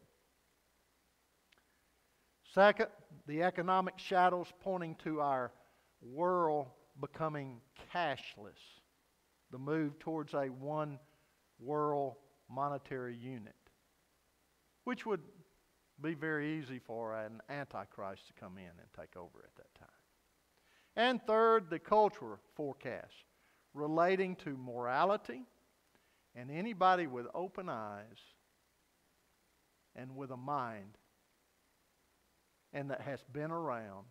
Second, 2.54 2.88
the 3.28 3.44
economic 3.44 3.98
shadows 3.98 4.48
pointing 4.62 4.96
to 5.04 5.20
our 5.20 5.52
world 6.02 6.68
becoming 7.00 7.60
cashless, 7.94 8.82
the 9.52 9.58
move 9.58 10.00
towards 10.00 10.34
a 10.34 10.48
one 10.48 10.98
world 11.60 12.16
monetary 12.50 13.16
unit, 13.16 13.56
which 14.86 15.06
would 15.06 15.22
be 16.02 16.14
very 16.14 16.58
easy 16.58 16.80
for 16.80 17.16
an 17.16 17.42
antichrist 17.50 18.28
to 18.28 18.34
come 18.34 18.58
in 18.58 18.66
and 18.66 18.88
take 18.98 19.16
over 19.18 19.44
at 19.44 19.56
that 19.56 19.74
time. 19.78 19.90
And 20.96 21.22
third, 21.28 21.70
the 21.70 21.80
cultural 21.80 22.40
forecast 22.56 23.26
relating 23.74 24.36
to 24.38 24.58
morality 24.58 25.44
and 26.36 26.50
anybody 26.50 27.08
with 27.08 27.28
open 27.34 27.70
eyes 27.70 28.18
and 29.96 30.16
with 30.16 30.32
a 30.32 30.38
mind 30.38 30.98
and 32.78 32.92
that 32.92 33.02
has 33.02 33.20
been 33.34 33.50
around 33.50 34.06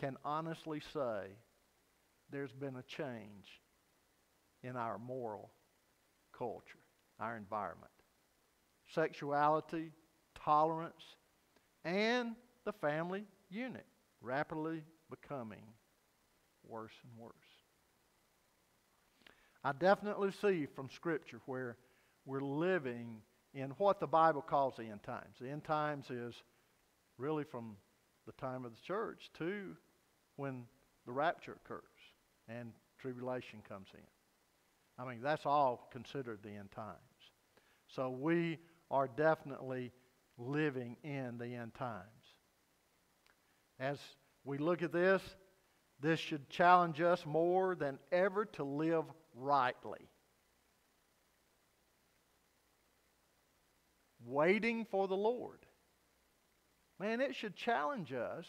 can 0.00 0.16
honestly 0.24 0.82
say 0.92 1.28
there's 2.32 2.50
been 2.50 2.74
a 2.74 2.82
change 2.82 3.60
in 4.64 4.74
our 4.74 4.98
moral 4.98 5.52
culture, 6.36 6.80
our 7.20 7.36
environment. 7.36 7.92
Sexuality, 8.92 9.92
tolerance, 10.44 11.02
and 11.84 12.34
the 12.64 12.72
family 12.72 13.24
unit 13.50 13.86
rapidly 14.20 14.82
becoming 15.08 15.62
worse 16.66 16.92
and 17.04 17.22
worse. 17.22 17.32
I 19.62 19.70
definitely 19.70 20.32
see 20.40 20.66
from 20.74 20.90
Scripture 20.90 21.40
where 21.46 21.76
we're 22.26 22.40
living 22.40 23.18
in 23.54 23.70
what 23.78 24.00
the 24.00 24.08
Bible 24.08 24.42
calls 24.42 24.74
the 24.76 24.84
end 24.84 25.04
times. 25.04 25.36
The 25.40 25.50
end 25.50 25.62
times 25.62 26.10
is 26.10 26.34
really 27.18 27.44
from 27.44 27.76
the 28.26 28.32
time 28.32 28.64
of 28.64 28.72
the 28.74 28.80
church 28.82 29.30
to 29.38 29.76
when 30.36 30.64
the 31.06 31.12
rapture 31.12 31.56
occurs 31.64 31.82
and 32.48 32.72
tribulation 32.98 33.60
comes 33.68 33.88
in. 33.94 34.00
I 34.98 35.08
mean, 35.08 35.20
that's 35.22 35.46
all 35.46 35.88
considered 35.92 36.40
the 36.42 36.50
end 36.50 36.70
times. 36.72 36.96
So 37.88 38.10
we 38.10 38.58
are 38.90 39.08
definitely 39.08 39.92
living 40.38 40.96
in 41.02 41.38
the 41.38 41.54
end 41.54 41.74
times. 41.74 42.06
As 43.80 43.98
we 44.44 44.58
look 44.58 44.82
at 44.82 44.92
this, 44.92 45.22
this 46.00 46.20
should 46.20 46.48
challenge 46.50 47.00
us 47.00 47.24
more 47.26 47.74
than 47.74 47.98
ever 48.10 48.44
to 48.44 48.64
live 48.64 49.04
rightly. 49.34 50.08
Waiting 54.24 54.86
for 54.90 55.08
the 55.08 55.16
Lord. 55.16 55.58
Man, 57.02 57.20
it 57.20 57.34
should 57.34 57.56
challenge 57.56 58.12
us 58.12 58.46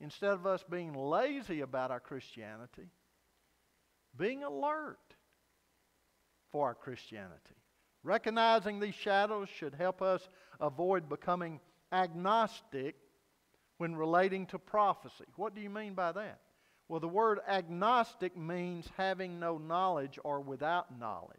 instead 0.00 0.32
of 0.32 0.44
us 0.44 0.64
being 0.68 0.92
lazy 0.92 1.60
about 1.60 1.92
our 1.92 2.00
Christianity, 2.00 2.90
being 4.16 4.42
alert 4.42 4.98
for 6.50 6.66
our 6.66 6.74
Christianity. 6.74 7.54
Recognizing 8.02 8.80
these 8.80 8.96
shadows 8.96 9.48
should 9.48 9.72
help 9.72 10.02
us 10.02 10.28
avoid 10.58 11.08
becoming 11.08 11.60
agnostic 11.92 12.96
when 13.78 13.94
relating 13.94 14.46
to 14.46 14.58
prophecy. 14.58 15.24
What 15.36 15.54
do 15.54 15.60
you 15.60 15.70
mean 15.70 15.94
by 15.94 16.10
that? 16.10 16.40
Well, 16.88 16.98
the 16.98 17.06
word 17.06 17.38
agnostic 17.48 18.36
means 18.36 18.90
having 18.96 19.38
no 19.38 19.58
knowledge 19.58 20.18
or 20.24 20.40
without 20.40 20.98
knowledge. 20.98 21.38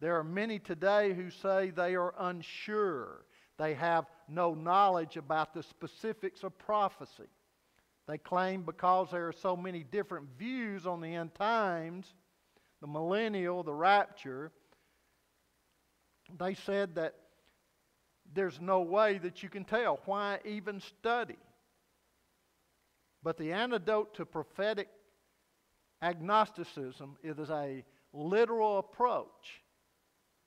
There 0.00 0.16
are 0.18 0.24
many 0.24 0.60
today 0.60 1.12
who 1.12 1.28
say 1.28 1.68
they 1.68 1.94
are 1.94 2.14
unsure. 2.18 3.26
They 3.58 3.74
have 3.74 4.06
no 4.28 4.54
knowledge 4.54 5.16
about 5.16 5.54
the 5.54 5.62
specifics 5.62 6.42
of 6.42 6.56
prophecy. 6.58 7.28
They 8.06 8.18
claim 8.18 8.62
because 8.62 9.10
there 9.10 9.28
are 9.28 9.32
so 9.32 9.56
many 9.56 9.82
different 9.82 10.26
views 10.38 10.86
on 10.86 11.00
the 11.00 11.14
end 11.14 11.34
times, 11.34 12.12
the 12.80 12.86
millennial, 12.86 13.62
the 13.62 13.72
rapture, 13.72 14.52
they 16.38 16.54
said 16.54 16.94
that 16.94 17.14
there's 18.32 18.60
no 18.60 18.80
way 18.80 19.18
that 19.18 19.42
you 19.42 19.48
can 19.48 19.64
tell. 19.64 20.00
Why 20.06 20.38
even 20.44 20.80
study? 20.80 21.36
But 23.22 23.36
the 23.36 23.52
antidote 23.52 24.14
to 24.14 24.26
prophetic 24.26 24.88
agnosticism 26.02 27.16
is 27.22 27.38
a 27.50 27.84
literal 28.12 28.78
approach. 28.78 29.62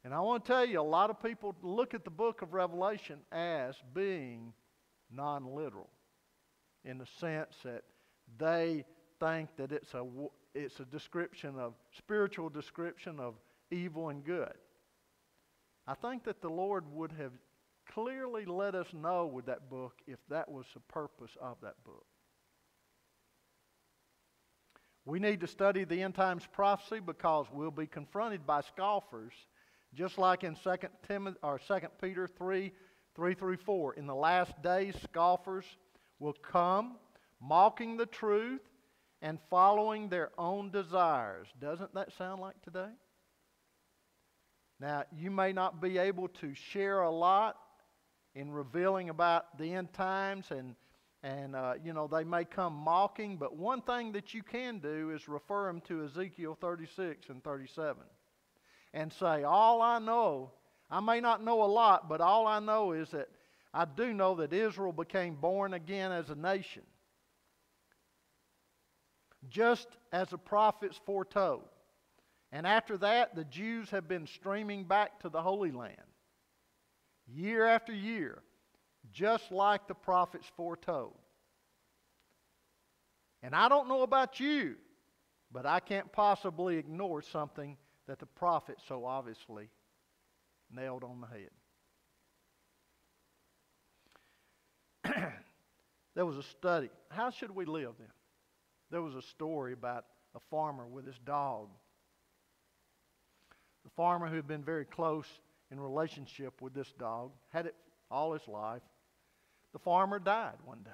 And 0.03 0.13
I 0.13 0.19
want 0.19 0.45
to 0.45 0.51
tell 0.51 0.65
you, 0.65 0.79
a 0.79 0.81
lot 0.81 1.09
of 1.09 1.21
people 1.21 1.55
look 1.61 1.93
at 1.93 2.03
the 2.03 2.11
book 2.11 2.41
of 2.41 2.53
Revelation 2.53 3.19
as 3.31 3.75
being 3.93 4.53
non 5.11 5.55
literal 5.55 5.89
in 6.85 6.97
the 6.97 7.07
sense 7.19 7.55
that 7.63 7.83
they 8.37 8.85
think 9.19 9.49
that 9.57 9.71
it's 9.71 9.93
a, 9.93 10.05
it's 10.55 10.79
a 10.79 10.85
description 10.85 11.57
of, 11.57 11.73
spiritual 11.97 12.49
description 12.49 13.19
of 13.19 13.35
evil 13.71 14.09
and 14.09 14.23
good. 14.23 14.53
I 15.87 15.93
think 15.95 16.23
that 16.25 16.41
the 16.41 16.49
Lord 16.49 16.83
would 16.93 17.11
have 17.13 17.31
clearly 17.91 18.45
let 18.45 18.75
us 18.75 18.87
know 18.93 19.25
with 19.25 19.45
that 19.45 19.69
book 19.69 19.93
if 20.05 20.19
that 20.29 20.49
was 20.49 20.65
the 20.73 20.81
purpose 20.81 21.31
of 21.41 21.57
that 21.61 21.81
book. 21.83 22.05
We 25.05 25.19
need 25.19 25.39
to 25.39 25.47
study 25.47 25.85
the 25.85 26.01
end 26.01 26.15
times 26.15 26.43
prophecy 26.51 26.99
because 26.99 27.45
we'll 27.53 27.71
be 27.71 27.87
confronted 27.87 28.45
by 28.45 28.59
scoffers, 28.61 29.31
just 29.93 30.17
like 30.17 30.43
in 30.43 30.55
2 30.55 30.75
Timothy 31.07 31.37
or 31.43 31.59
2 31.59 31.75
Peter 32.01 32.27
3, 32.27 32.71
3 33.15 33.33
through 33.33 33.57
4. 33.57 33.93
In 33.93 34.07
the 34.07 34.15
last 34.15 34.61
days, 34.61 34.95
scoffers 35.03 35.65
will 36.19 36.33
come, 36.33 36.97
mocking 37.41 37.97
the 37.97 38.05
truth 38.05 38.61
and 39.21 39.39
following 39.49 40.09
their 40.09 40.31
own 40.37 40.69
desires. 40.69 41.47
Doesn't 41.59 41.93
that 41.95 42.11
sound 42.17 42.41
like 42.41 42.61
today? 42.61 42.89
Now, 44.79 45.03
you 45.11 45.31
may 45.31 45.53
not 45.53 45.81
be 45.81 45.97
able 45.97 46.27
to 46.27 46.53
share 46.53 47.01
a 47.01 47.11
lot 47.11 47.57
in 48.35 48.51
revealing 48.51 49.09
about 49.09 49.57
the 49.57 49.73
end 49.73 49.91
times, 49.93 50.51
and, 50.51 50.75
and 51.23 51.55
uh, 51.55 51.73
you 51.83 51.93
know, 51.93 52.07
they 52.07 52.23
may 52.23 52.45
come 52.45 52.73
mocking, 52.73 53.37
but 53.37 53.57
one 53.57 53.81
thing 53.81 54.11
that 54.11 54.35
you 54.35 54.43
can 54.43 54.77
do 54.77 55.09
is 55.09 55.27
refer 55.27 55.65
them 55.65 55.81
to 55.87 56.05
Ezekiel 56.05 56.55
36 56.61 57.29
and 57.29 57.43
37 57.43 58.03
and 58.97 59.13
say, 59.13 59.43
All 59.43 59.81
I 59.83 59.99
know, 59.99 60.51
I 60.89 60.99
may 60.99 61.19
not 61.19 61.43
know 61.43 61.63
a 61.63 61.65
lot, 61.65 62.09
but 62.09 62.19
all 62.19 62.47
I 62.47 62.59
know 62.59 62.93
is 62.93 63.11
that 63.11 63.29
I 63.71 63.85
do 63.85 64.11
know 64.11 64.35
that 64.35 64.51
Israel 64.51 64.91
became 64.91 65.35
born 65.35 65.75
again 65.75 66.11
as 66.11 66.31
a 66.31 66.35
nation. 66.35 66.81
Just 69.49 69.87
as 70.11 70.29
the 70.29 70.37
prophets 70.39 70.99
foretold. 71.05 71.65
And 72.51 72.65
after 72.65 72.97
that, 72.97 73.35
the 73.35 73.43
Jews 73.43 73.91
have 73.91 74.07
been 74.07 74.25
streaming 74.25 74.83
back 74.83 75.19
to 75.19 75.29
the 75.29 75.43
Holy 75.43 75.71
Land 75.71 75.95
year 77.31 77.65
after 77.65 77.93
year, 77.93 78.41
just 79.11 79.51
like 79.51 79.87
the 79.87 79.93
prophets 79.93 80.47
foretold. 80.55 81.13
And 83.43 83.53
I 83.53 83.69
don't 83.69 83.89
know 83.89 84.01
about 84.01 84.39
you, 84.39 84.75
but 85.51 85.67
I 85.67 85.81
can't 85.81 86.11
possibly 86.11 86.77
ignore 86.77 87.21
something 87.21 87.77
that 88.07 88.19
the 88.19 88.25
prophet 88.25 88.77
so 88.87 89.05
obviously 89.05 89.69
nailed 90.71 91.03
on 91.03 91.21
the 91.21 91.27
head. 91.27 91.49
there 96.15 96.25
was 96.25 96.37
a 96.37 96.43
study. 96.43 96.89
How 97.09 97.29
should 97.29 97.51
we 97.51 97.65
live 97.65 97.93
then? 97.97 98.07
There 98.91 99.01
was 99.01 99.15
a 99.15 99.21
story 99.21 99.73
about 99.73 100.05
a 100.35 100.39
farmer 100.49 100.85
with 100.85 101.05
his 101.05 101.17
dog 101.25 101.69
the 103.87 103.93
farmer 103.95 104.27
who 104.27 104.35
had 104.35 104.49
been 104.49 104.65
very 104.65 104.83
close 104.83 105.27
in 105.71 105.79
relationship 105.79 106.61
with 106.61 106.73
this 106.73 106.91
dog, 106.99 107.31
had 107.53 107.65
it 107.65 107.75
all 108.11 108.33
his 108.33 108.45
life. 108.45 108.81
The 109.71 109.79
farmer 109.79 110.19
died 110.19 110.57
one 110.65 110.79
day. 110.83 110.91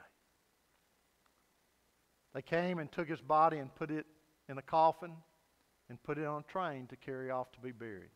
They 2.36 2.44
came 2.44 2.78
and 2.78 2.92
took 2.92 3.10
his 3.10 3.20
body 3.20 3.58
and 3.58 3.74
put 3.74 3.90
it 3.90 4.06
in 4.48 4.60
a 4.60 4.62
coffin 4.62 5.14
and 5.94 6.02
put 6.02 6.18
it 6.18 6.26
on 6.26 6.42
a 6.42 6.52
train 6.52 6.88
to 6.88 6.96
carry 6.96 7.30
off 7.30 7.52
to 7.52 7.60
be 7.60 7.72
buried. 7.72 8.10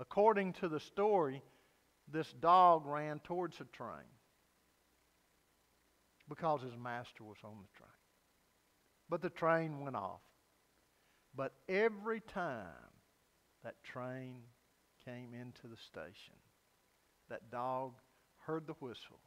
According 0.00 0.54
to 0.54 0.70
the 0.70 0.80
story, 0.80 1.42
this 2.10 2.32
dog 2.40 2.86
ran 2.86 3.18
towards 3.18 3.58
the 3.58 3.64
train 3.64 4.08
because 6.26 6.62
his 6.62 6.78
master 6.82 7.24
was 7.24 7.36
on 7.44 7.58
the 7.60 7.76
train. 7.76 7.90
But 9.10 9.20
the 9.20 9.28
train 9.28 9.80
went 9.80 9.96
off. 9.96 10.22
But 11.36 11.52
every 11.68 12.20
time 12.20 12.94
that 13.62 13.84
train 13.84 14.44
came 15.04 15.34
into 15.34 15.68
the 15.68 15.76
station. 15.76 16.40
That 17.28 17.50
dog 17.50 17.92
heard 18.46 18.66
the 18.66 18.74
whistle, 18.80 19.20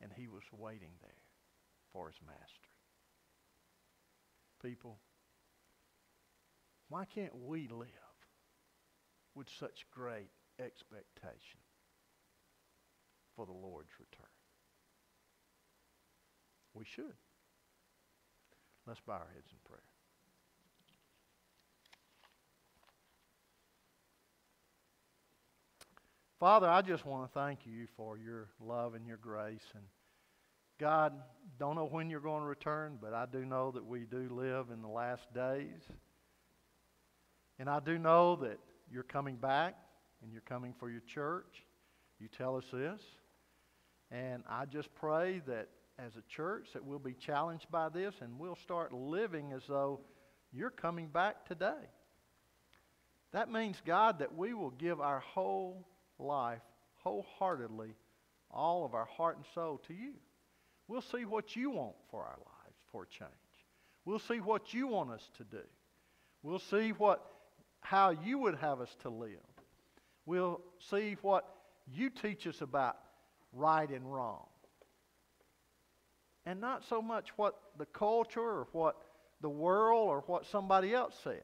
and 0.00 0.12
he 0.16 0.28
was 0.28 0.44
waiting 0.56 0.92
there 1.00 1.24
for 1.92 2.06
his 2.06 2.20
master. 2.24 2.70
People, 4.62 4.98
why 6.88 7.04
can't 7.04 7.34
we 7.34 7.68
live 7.68 7.88
with 9.34 9.48
such 9.58 9.86
great 9.90 10.30
expectation 10.58 11.60
for 13.34 13.46
the 13.46 13.52
Lord's 13.52 13.90
return? 13.98 14.26
We 16.74 16.84
should. 16.84 17.16
Let's 18.86 19.00
bow 19.00 19.14
our 19.14 19.28
heads 19.34 19.50
in 19.50 19.58
prayer. 19.64 19.80
Father, 26.38 26.68
I 26.68 26.82
just 26.82 27.06
want 27.06 27.26
to 27.26 27.32
thank 27.32 27.60
you 27.64 27.86
for 27.96 28.18
your 28.18 28.48
love 28.60 28.94
and 28.94 29.06
your 29.06 29.16
grace. 29.16 29.64
And 29.74 29.82
God, 30.78 31.14
don't 31.58 31.76
know 31.76 31.86
when 31.86 32.10
you're 32.10 32.20
going 32.20 32.42
to 32.42 32.46
return, 32.46 32.98
but 33.00 33.14
I 33.14 33.24
do 33.24 33.46
know 33.46 33.70
that 33.70 33.84
we 33.84 34.00
do 34.00 34.28
live 34.30 34.66
in 34.70 34.82
the 34.82 34.88
last 34.88 35.32
days. 35.32 35.80
And 37.58 37.68
I 37.68 37.80
do 37.80 37.98
know 37.98 38.36
that 38.36 38.58
you're 38.90 39.02
coming 39.02 39.36
back 39.36 39.76
and 40.22 40.32
you're 40.32 40.42
coming 40.42 40.74
for 40.78 40.90
your 40.90 41.02
church. 41.14 41.64
You 42.18 42.28
tell 42.28 42.56
us 42.56 42.64
this. 42.72 43.00
And 44.10 44.42
I 44.48 44.66
just 44.66 44.94
pray 44.94 45.42
that 45.46 45.68
as 45.98 46.12
a 46.16 46.22
church 46.34 46.68
that 46.74 46.84
we'll 46.84 46.98
be 46.98 47.14
challenged 47.14 47.70
by 47.70 47.88
this 47.88 48.14
and 48.20 48.38
we'll 48.38 48.56
start 48.56 48.92
living 48.92 49.52
as 49.52 49.62
though 49.68 50.00
you're 50.52 50.70
coming 50.70 51.08
back 51.08 51.46
today. 51.46 51.90
That 53.32 53.50
means, 53.50 53.80
God, 53.84 54.20
that 54.20 54.34
we 54.34 54.54
will 54.54 54.70
give 54.70 55.00
our 55.00 55.20
whole 55.20 55.86
life 56.18 56.62
wholeheartedly, 57.06 57.94
all 58.50 58.84
of 58.84 58.94
our 58.94 59.04
heart 59.04 59.36
and 59.36 59.46
soul 59.54 59.80
to 59.86 59.94
you. 59.94 60.12
We'll 60.88 61.02
see 61.02 61.24
what 61.24 61.56
you 61.56 61.70
want 61.70 61.96
for 62.10 62.22
our 62.22 62.36
lives 62.38 62.76
for 62.92 63.06
change. 63.06 63.30
We'll 64.04 64.20
see 64.20 64.40
what 64.40 64.72
you 64.72 64.86
want 64.86 65.10
us 65.10 65.22
to 65.38 65.44
do. 65.44 65.62
We'll 66.42 66.60
see 66.70 66.90
what, 66.90 67.24
how 67.80 68.10
you 68.10 68.38
would 68.38 68.56
have 68.56 68.80
us 68.80 68.94
to 69.02 69.08
live. 69.08 69.30
We'll 70.24 70.60
see 70.90 71.16
what 71.22 71.44
you 71.92 72.10
teach 72.10 72.46
us 72.46 72.60
about 72.60 72.96
right 73.52 73.88
and 73.88 74.12
wrong. 74.12 74.46
And 76.44 76.60
not 76.60 76.84
so 76.88 77.00
much 77.02 77.28
what 77.36 77.54
the 77.78 77.86
culture 77.86 78.40
or 78.40 78.68
what 78.72 78.96
the 79.40 79.48
world 79.48 80.08
or 80.08 80.24
what 80.26 80.46
somebody 80.46 80.94
else 80.94 81.14
says. 81.22 81.42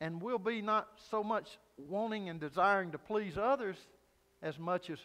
And 0.00 0.22
we'll 0.22 0.38
be 0.38 0.62
not 0.62 0.88
so 1.10 1.22
much 1.22 1.46
wanting 1.76 2.28
and 2.28 2.40
desiring 2.40 2.92
to 2.92 2.98
please 2.98 3.36
others 3.36 3.76
as 4.42 4.58
much 4.58 4.88
as 4.88 4.98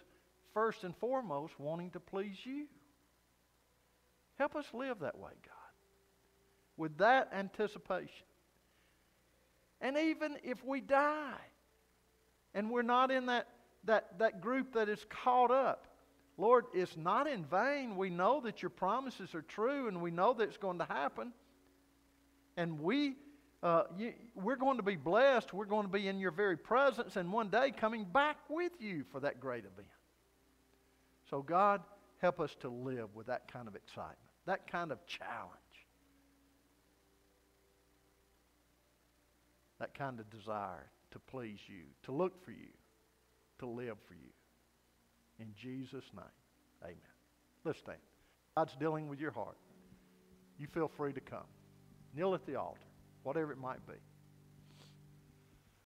first 0.54 0.84
and 0.84 0.96
foremost 0.98 1.54
wanting 1.60 1.92
to 1.92 2.00
please 2.00 2.38
you. 2.46 2.66
Help 4.38 4.56
us 4.56 4.66
live 4.74 5.00
that 5.00 5.18
way, 5.18 5.32
God, 5.46 5.74
with 6.78 6.98
that 6.98 7.32
anticipation. 7.34 8.26
And 9.82 9.98
even 9.98 10.38
if 10.44 10.64
we 10.64 10.82
die 10.82 11.42
and 12.54 12.72
we're 12.72 12.82
not 12.82 13.12
in 13.12 13.28
that, 13.28 13.48
that, 13.84 14.18
that 14.20 14.42
group 14.42 14.74
that 14.74 14.90
is 14.90 15.06
caught 15.10 15.52
up, 15.52 15.88
Lord, 16.38 16.66
it's 16.74 16.98
not 16.98 17.28
in 17.28 17.46
vain. 17.46 17.96
We 17.96 18.10
know 18.10 18.42
that 18.42 18.62
your 18.62 18.70
promises 18.70 19.34
are 19.34 19.42
true 19.42 19.88
and 19.88 20.02
we 20.02 20.12
know 20.12 20.34
that 20.34 20.44
it's 20.44 20.58
going 20.58 20.80
to 20.80 20.86
happen. 20.86 21.32
And 22.58 22.80
we, 22.80 23.16
uh, 23.64 23.84
you, 23.98 24.14
we're 24.34 24.58
going 24.58 24.78
to 24.78 24.84
be 24.84 24.96
blessed. 24.96 25.54
We're 25.54 25.66
going 25.66 25.86
to 25.86 25.92
be 25.92 26.08
in 26.08 26.20
your 26.20 26.32
very 26.32 26.58
presence 26.58 27.16
and 27.16 27.32
one 27.32 27.50
day 27.50 27.72
coming 27.72 28.06
back 28.06 28.38
with 28.50 28.74
you 28.80 29.06
for 29.12 29.20
that 29.22 29.40
great 29.40 29.66
event. 29.66 29.88
So, 31.30 31.42
God, 31.42 31.82
help 32.22 32.40
us 32.40 32.56
to 32.62 32.70
live 32.70 33.16
with 33.16 33.28
that 33.28 33.52
kind 33.52 33.68
of 33.68 33.76
excitement, 33.76 34.18
that 34.46 34.70
kind 34.70 34.92
of 34.92 35.06
challenge, 35.06 35.65
that 39.80 39.98
kind 39.98 40.20
of 40.20 40.30
desire 40.30 40.90
to 41.12 41.20
please 41.20 41.60
you, 41.68 41.84
to 42.04 42.12
look 42.12 42.44
for 42.44 42.52
you, 42.52 42.70
to 43.60 43.66
live 43.66 43.98
for 44.08 44.14
you. 44.14 44.32
In 45.40 45.48
Jesus' 45.62 46.06
name, 46.16 46.26
amen. 46.84 46.98
Let's 47.64 47.80
stand. 47.80 47.98
God's 48.56 48.76
dealing 48.80 49.10
with 49.10 49.20
your 49.20 49.32
heart. 49.32 49.58
You 50.58 50.68
feel 50.68 50.90
free 50.96 51.14
to 51.14 51.20
come. 51.20 51.48
Kneel 52.16 52.34
at 52.34 52.46
the 52.46 52.56
altar, 52.56 52.80
whatever 53.24 53.52
it 53.52 53.58
might 53.58 53.86
be. 53.86 53.96